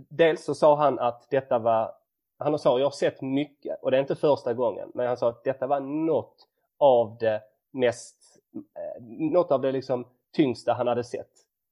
[0.09, 1.93] dels så sa han att detta var,
[2.39, 4.91] han sa jag har sett mycket och det är inte första gången.
[4.95, 6.37] Men han sa att detta var något
[6.79, 8.17] av det mest,
[8.55, 11.31] eh, något av det liksom tyngsta han hade sett.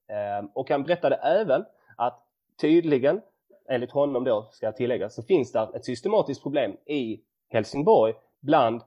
[0.09, 1.65] Ehm, och han berättade även
[1.99, 2.25] att
[2.61, 3.21] tydligen,
[3.69, 8.83] enligt honom då ska jag tillägga, så finns det ett systematiskt problem i Helsingborg bland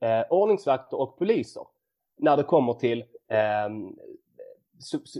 [0.00, 1.62] eh, ordningsvakter och poliser
[2.18, 3.68] när det kommer till eh,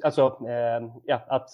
[0.05, 1.51] alltså, eh, ja, att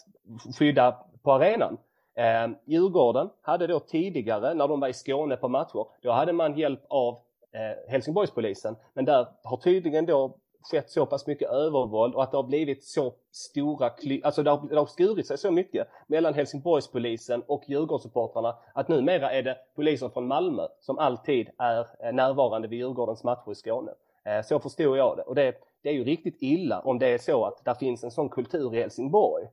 [0.59, 1.79] skydda på arenan.
[2.15, 6.59] Eh, Djurgården hade då tidigare, när de var i Skåne på matcher, då hade man
[6.59, 7.19] hjälp av
[7.53, 8.77] eh, Helsingborgspolisen.
[8.95, 10.37] Men där har tydligen då
[10.71, 14.51] skett så pass mycket övervåld och att det har blivit så stora kly- alltså det
[14.51, 19.57] har, det har skurit sig så mycket mellan Helsingborgspolisen och Djurgårdssupportrarna att numera är det
[19.77, 23.93] polisen från Malmö som alltid är eh, närvarande vid Djurgårdens matcher i Skåne.
[24.25, 27.19] Eh, Så förstod jag det och det, det är ju riktigt illa om det är
[27.19, 29.49] så att det finns en sån kultur i Helsingborg.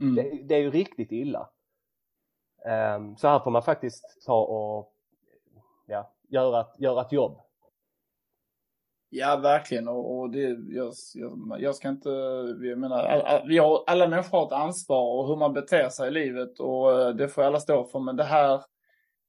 [0.00, 0.14] Mm.
[0.14, 1.48] Det, det är ju riktigt illa.
[2.66, 4.92] Ehm, så här får man faktiskt ta och
[5.86, 7.40] ja, göra, ett- göra ett jobb.
[9.12, 9.88] Ja, verkligen.
[9.88, 12.08] Och, och det, jag, jag, jag ska inte,
[12.62, 16.08] jag menar, alla, vi har, alla människor har ett ansvar och hur man beter sig
[16.08, 18.00] i livet och eh, det får alla stå för.
[18.00, 18.60] Men det här,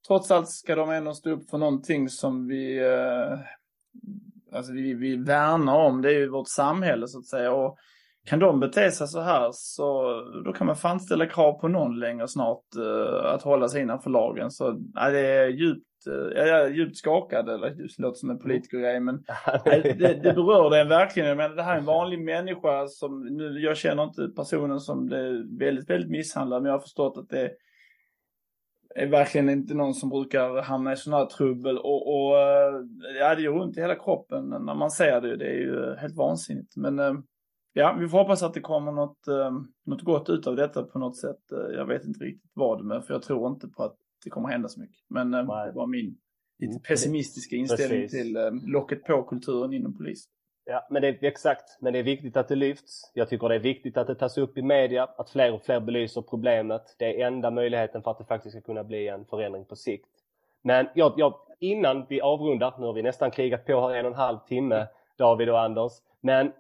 [0.08, 3.40] trots allt ska de ändå stå upp för någonting som vi, eh,
[4.52, 6.02] alltså vi, vi värnar om.
[6.02, 7.52] Det är ju vårt samhälle så att säga.
[7.52, 7.78] Och
[8.26, 12.00] kan de bete sig så här så då kan man fan ställa krav på någon
[12.00, 14.52] längre snart eh, att hålla sig innanför lagen.
[14.52, 18.40] Så ja, det är djupt, eh, jag är djupt skakad, eller det låter som en
[18.40, 19.16] politikergrej men
[19.66, 21.38] Nej, det, det berör det verkligen.
[21.38, 25.60] Men det här är en vanlig människa som, nu, jag känner inte personen som är
[25.60, 27.52] väldigt, väldigt misshandlad, men jag har förstått att det
[28.96, 32.74] är verkligen inte någon som brukar hamna i sån här trubbel och, och eh,
[33.20, 35.38] ja, det gör ont i hela kroppen när man ser det.
[35.38, 36.78] Det är ju helt vansinnigt.
[36.78, 37.14] Men eh,
[37.74, 39.52] ja, vi får hoppas att det kommer något, eh,
[39.86, 41.52] något gott ut av detta på något sätt.
[41.52, 44.50] Eh, Jag vet inte riktigt vad med, för jag tror inte på att det kommer
[44.50, 44.98] hända så mycket.
[45.10, 46.18] Men eh, det var min
[46.60, 48.22] lite pessimistiska inställning Precis.
[48.22, 50.32] till eh, locket på-kulturen inom polisen.
[50.66, 51.78] Ja, men det är exakt.
[51.82, 53.12] Men det är viktigt att det lyfts.
[53.14, 55.80] Jag tycker det är viktigt att det tas upp i media, att fler och fler
[55.80, 56.96] belyser problemet.
[57.00, 60.10] Det är enda möjligheten för att det faktiskt ska kunna bli en förändring på sikt.
[60.62, 64.12] Men jag, jag, innan vi avrundar, nu har vi nästan krigat på här en och
[64.12, 64.88] en halv timme,
[65.18, 65.92] David och Anders.
[66.22, 66.52] Men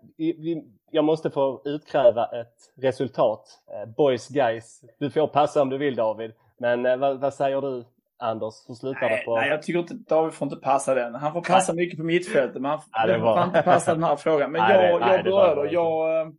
[0.91, 3.45] jag måste få utkräva ett resultat.
[3.73, 4.81] Eh, boys, guys.
[4.99, 6.31] Du får passa om du vill David.
[6.57, 7.85] Men eh, vad, vad säger du
[8.19, 8.53] Anders?
[8.67, 9.35] Hur slutar det Nej, på?
[9.35, 11.15] nej, jag tycker inte David får inte passa den.
[11.15, 14.03] Han får passa mycket på mittfältet, men han Ja, det det får inte passa den
[14.03, 14.51] här frågan.
[14.51, 16.35] Men Nej, det- jag, nej, jag det var- berörd och jag...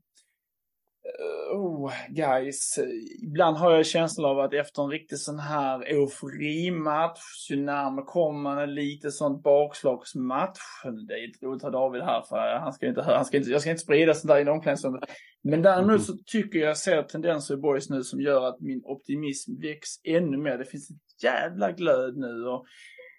[1.53, 2.79] oh, guys.
[3.23, 8.63] Ibland har jag känslan av att efter en riktig sån här euforimatch, ju närmare kommer
[8.63, 10.61] en lite sån bakslagsmatch.
[11.09, 13.51] Det är inte roligt att ha David här för han ska inte, han ska inte,
[13.51, 15.05] jag ska inte sprida sånt där i omklädningsrummet.
[15.45, 19.61] Men däremot så tycker jag ser tendenser i boys nu som gör att min optimism
[19.61, 20.59] väcks ännu mer.
[20.59, 22.65] Det finns ett jävla glöd nu och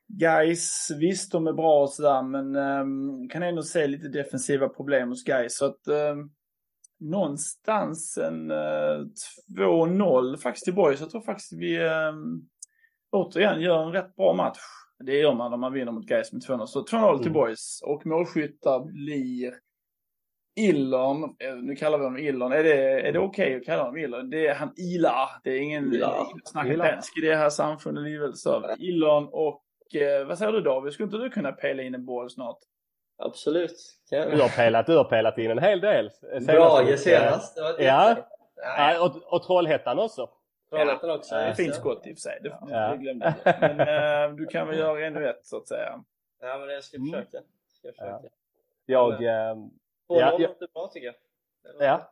[0.08, 5.10] Guys, visst de är bra och sådär men um, kan ändå se lite defensiva problem
[5.10, 6.32] hos guys så att um,
[7.04, 9.06] någonstans en eh,
[9.58, 11.00] 2-0 faktiskt till Boys.
[11.00, 12.50] Jag tror faktiskt vi um,
[13.12, 14.60] återigen gör en rätt bra match.
[15.06, 16.66] Det gör man om man vinner mot Gais med 2-0.
[16.66, 17.24] Så 2-0 mm.
[17.24, 19.54] till Boys och målskyttar blir
[20.56, 23.84] Illon, eh, nu kallar vi honom Illon, är det, är det okej okay att kalla
[23.84, 24.30] honom Illon?
[24.30, 26.28] Det är han Ila, det är ingen Ila.
[26.46, 28.04] snacket dansk i det här samfundet.
[28.80, 29.64] Illon och
[29.96, 32.58] eh, vad säger du David, skulle inte du kunna pela in en boll snart?
[33.26, 34.00] Absolut.
[34.10, 36.12] Du har pelat, du har pelat in en hel del.
[36.46, 37.58] Brage senast.
[37.80, 38.16] ja.
[38.56, 39.06] ja.
[39.06, 40.30] Och, och Trollhättan också.
[40.70, 41.16] Trollhättan ja.
[41.16, 41.36] också.
[41.36, 42.40] Ja, fint skott i och för sig.
[42.44, 42.90] Det, ja.
[42.90, 43.56] det glömde jag.
[43.62, 46.04] Men äh, du kan väl göra ännu ett så att säga.
[46.42, 47.12] Ja, men jag ska mm.
[47.12, 47.38] försöka.
[47.68, 48.36] Ska jag försöka.
[48.86, 49.14] Jag...
[49.14, 49.56] Äh, ja,
[50.08, 50.38] ja.
[50.38, 51.16] låter bra tycker jag.
[51.80, 52.12] Ja.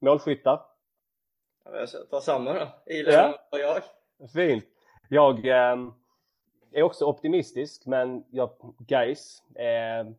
[0.00, 0.60] Målskyttar?
[1.64, 2.68] Ja, jag tar samma då.
[2.86, 3.38] Ilan ja.
[3.50, 3.82] och jag.
[4.32, 4.64] Fint.
[5.08, 5.46] Jag...
[5.46, 5.94] Ähm,
[6.74, 10.12] är också optimistisk, men jag, guys, eh,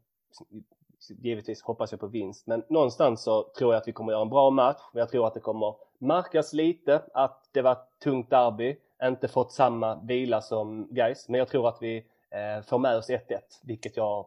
[1.10, 4.30] givetvis hoppas jag på vinst, men någonstans så tror jag att vi kommer göra en
[4.30, 4.82] bra match.
[4.94, 9.52] Jag tror att det kommer märkas lite att det var ett tungt derby, inte fått
[9.52, 11.98] samma vila som guys, men jag tror att vi
[12.30, 13.19] eh, får med oss 1-1,
[13.64, 14.26] vilket jag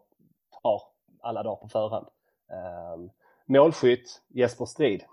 [0.63, 0.83] har
[1.21, 2.07] alla dagar på förhand.
[2.51, 3.11] Eh,
[3.47, 5.05] målskytt Jesper Strid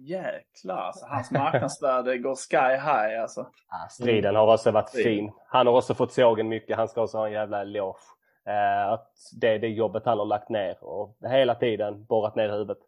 [0.00, 3.46] Jäklar, alltså, hans marknadsvärde går sky high alltså.
[3.70, 5.32] Ja, striden har också varit fin.
[5.46, 6.76] Han har också fått sågen mycket.
[6.76, 7.98] Han ska också ha en jävla eloge.
[8.46, 12.48] Eh, att det är det jobbet han har lagt ner och hela tiden borrat ner
[12.48, 12.78] huvudet.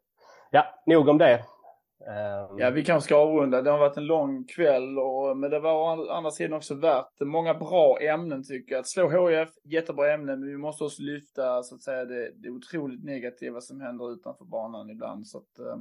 [0.50, 1.44] Ja, nog om det.
[2.06, 2.58] Um...
[2.58, 3.62] Ja, vi kanske ska avrunda.
[3.62, 7.20] Det har varit en lång kväll, och, men det var å andra sidan också värt
[7.20, 8.80] många bra ämnen tycker jag.
[8.80, 12.50] Att slå HIF, jättebra ämnen, men vi måste också lyfta så att säga det, det
[12.50, 15.26] otroligt negativa som händer utanför banan ibland.
[15.26, 15.76] Så att, uh...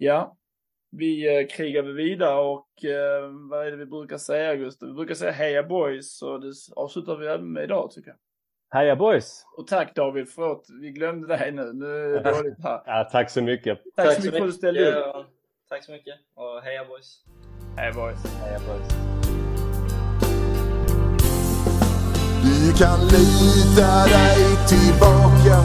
[0.00, 0.36] Ja,
[0.90, 4.88] vi eh, krigar vi vidare och eh, vad är det vi brukar säga Gustav?
[4.88, 8.18] Vi brukar säga heja boys och det avslutar vi även med idag tycker jag.
[8.78, 9.44] Heja boys!
[9.56, 11.72] Och tack David, förlåt vi glömde dig nu.
[11.72, 12.82] Nu är det dåligt här.
[12.86, 13.78] ja, tack så mycket.
[13.96, 15.26] Tack, tack så mycket för att du ställde upp.
[15.68, 17.24] Tack så mycket och heja boys!
[17.76, 18.24] Heja boys!
[18.44, 18.88] Heja boys!
[22.42, 25.56] Du kan lita dig tillbaka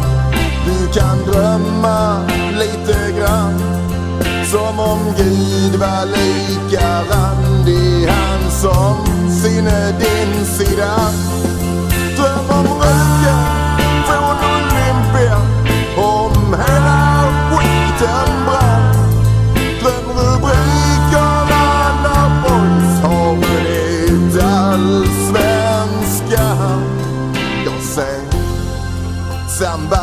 [0.66, 2.28] Du kan drömma
[2.60, 3.83] lite grann
[4.54, 8.08] som om Gud var lika randig.
[8.08, 9.06] Han som
[9.42, 10.96] sinne din sida.
[12.18, 15.38] Dröm om röken från Olympia.
[15.98, 17.02] Om hela
[17.50, 18.96] skiten brann.
[19.82, 21.66] Dröm rubrikerna
[22.04, 26.82] när boys har vunnit allsvenskan
[27.66, 28.30] Jag säger,
[29.60, 30.03] samba.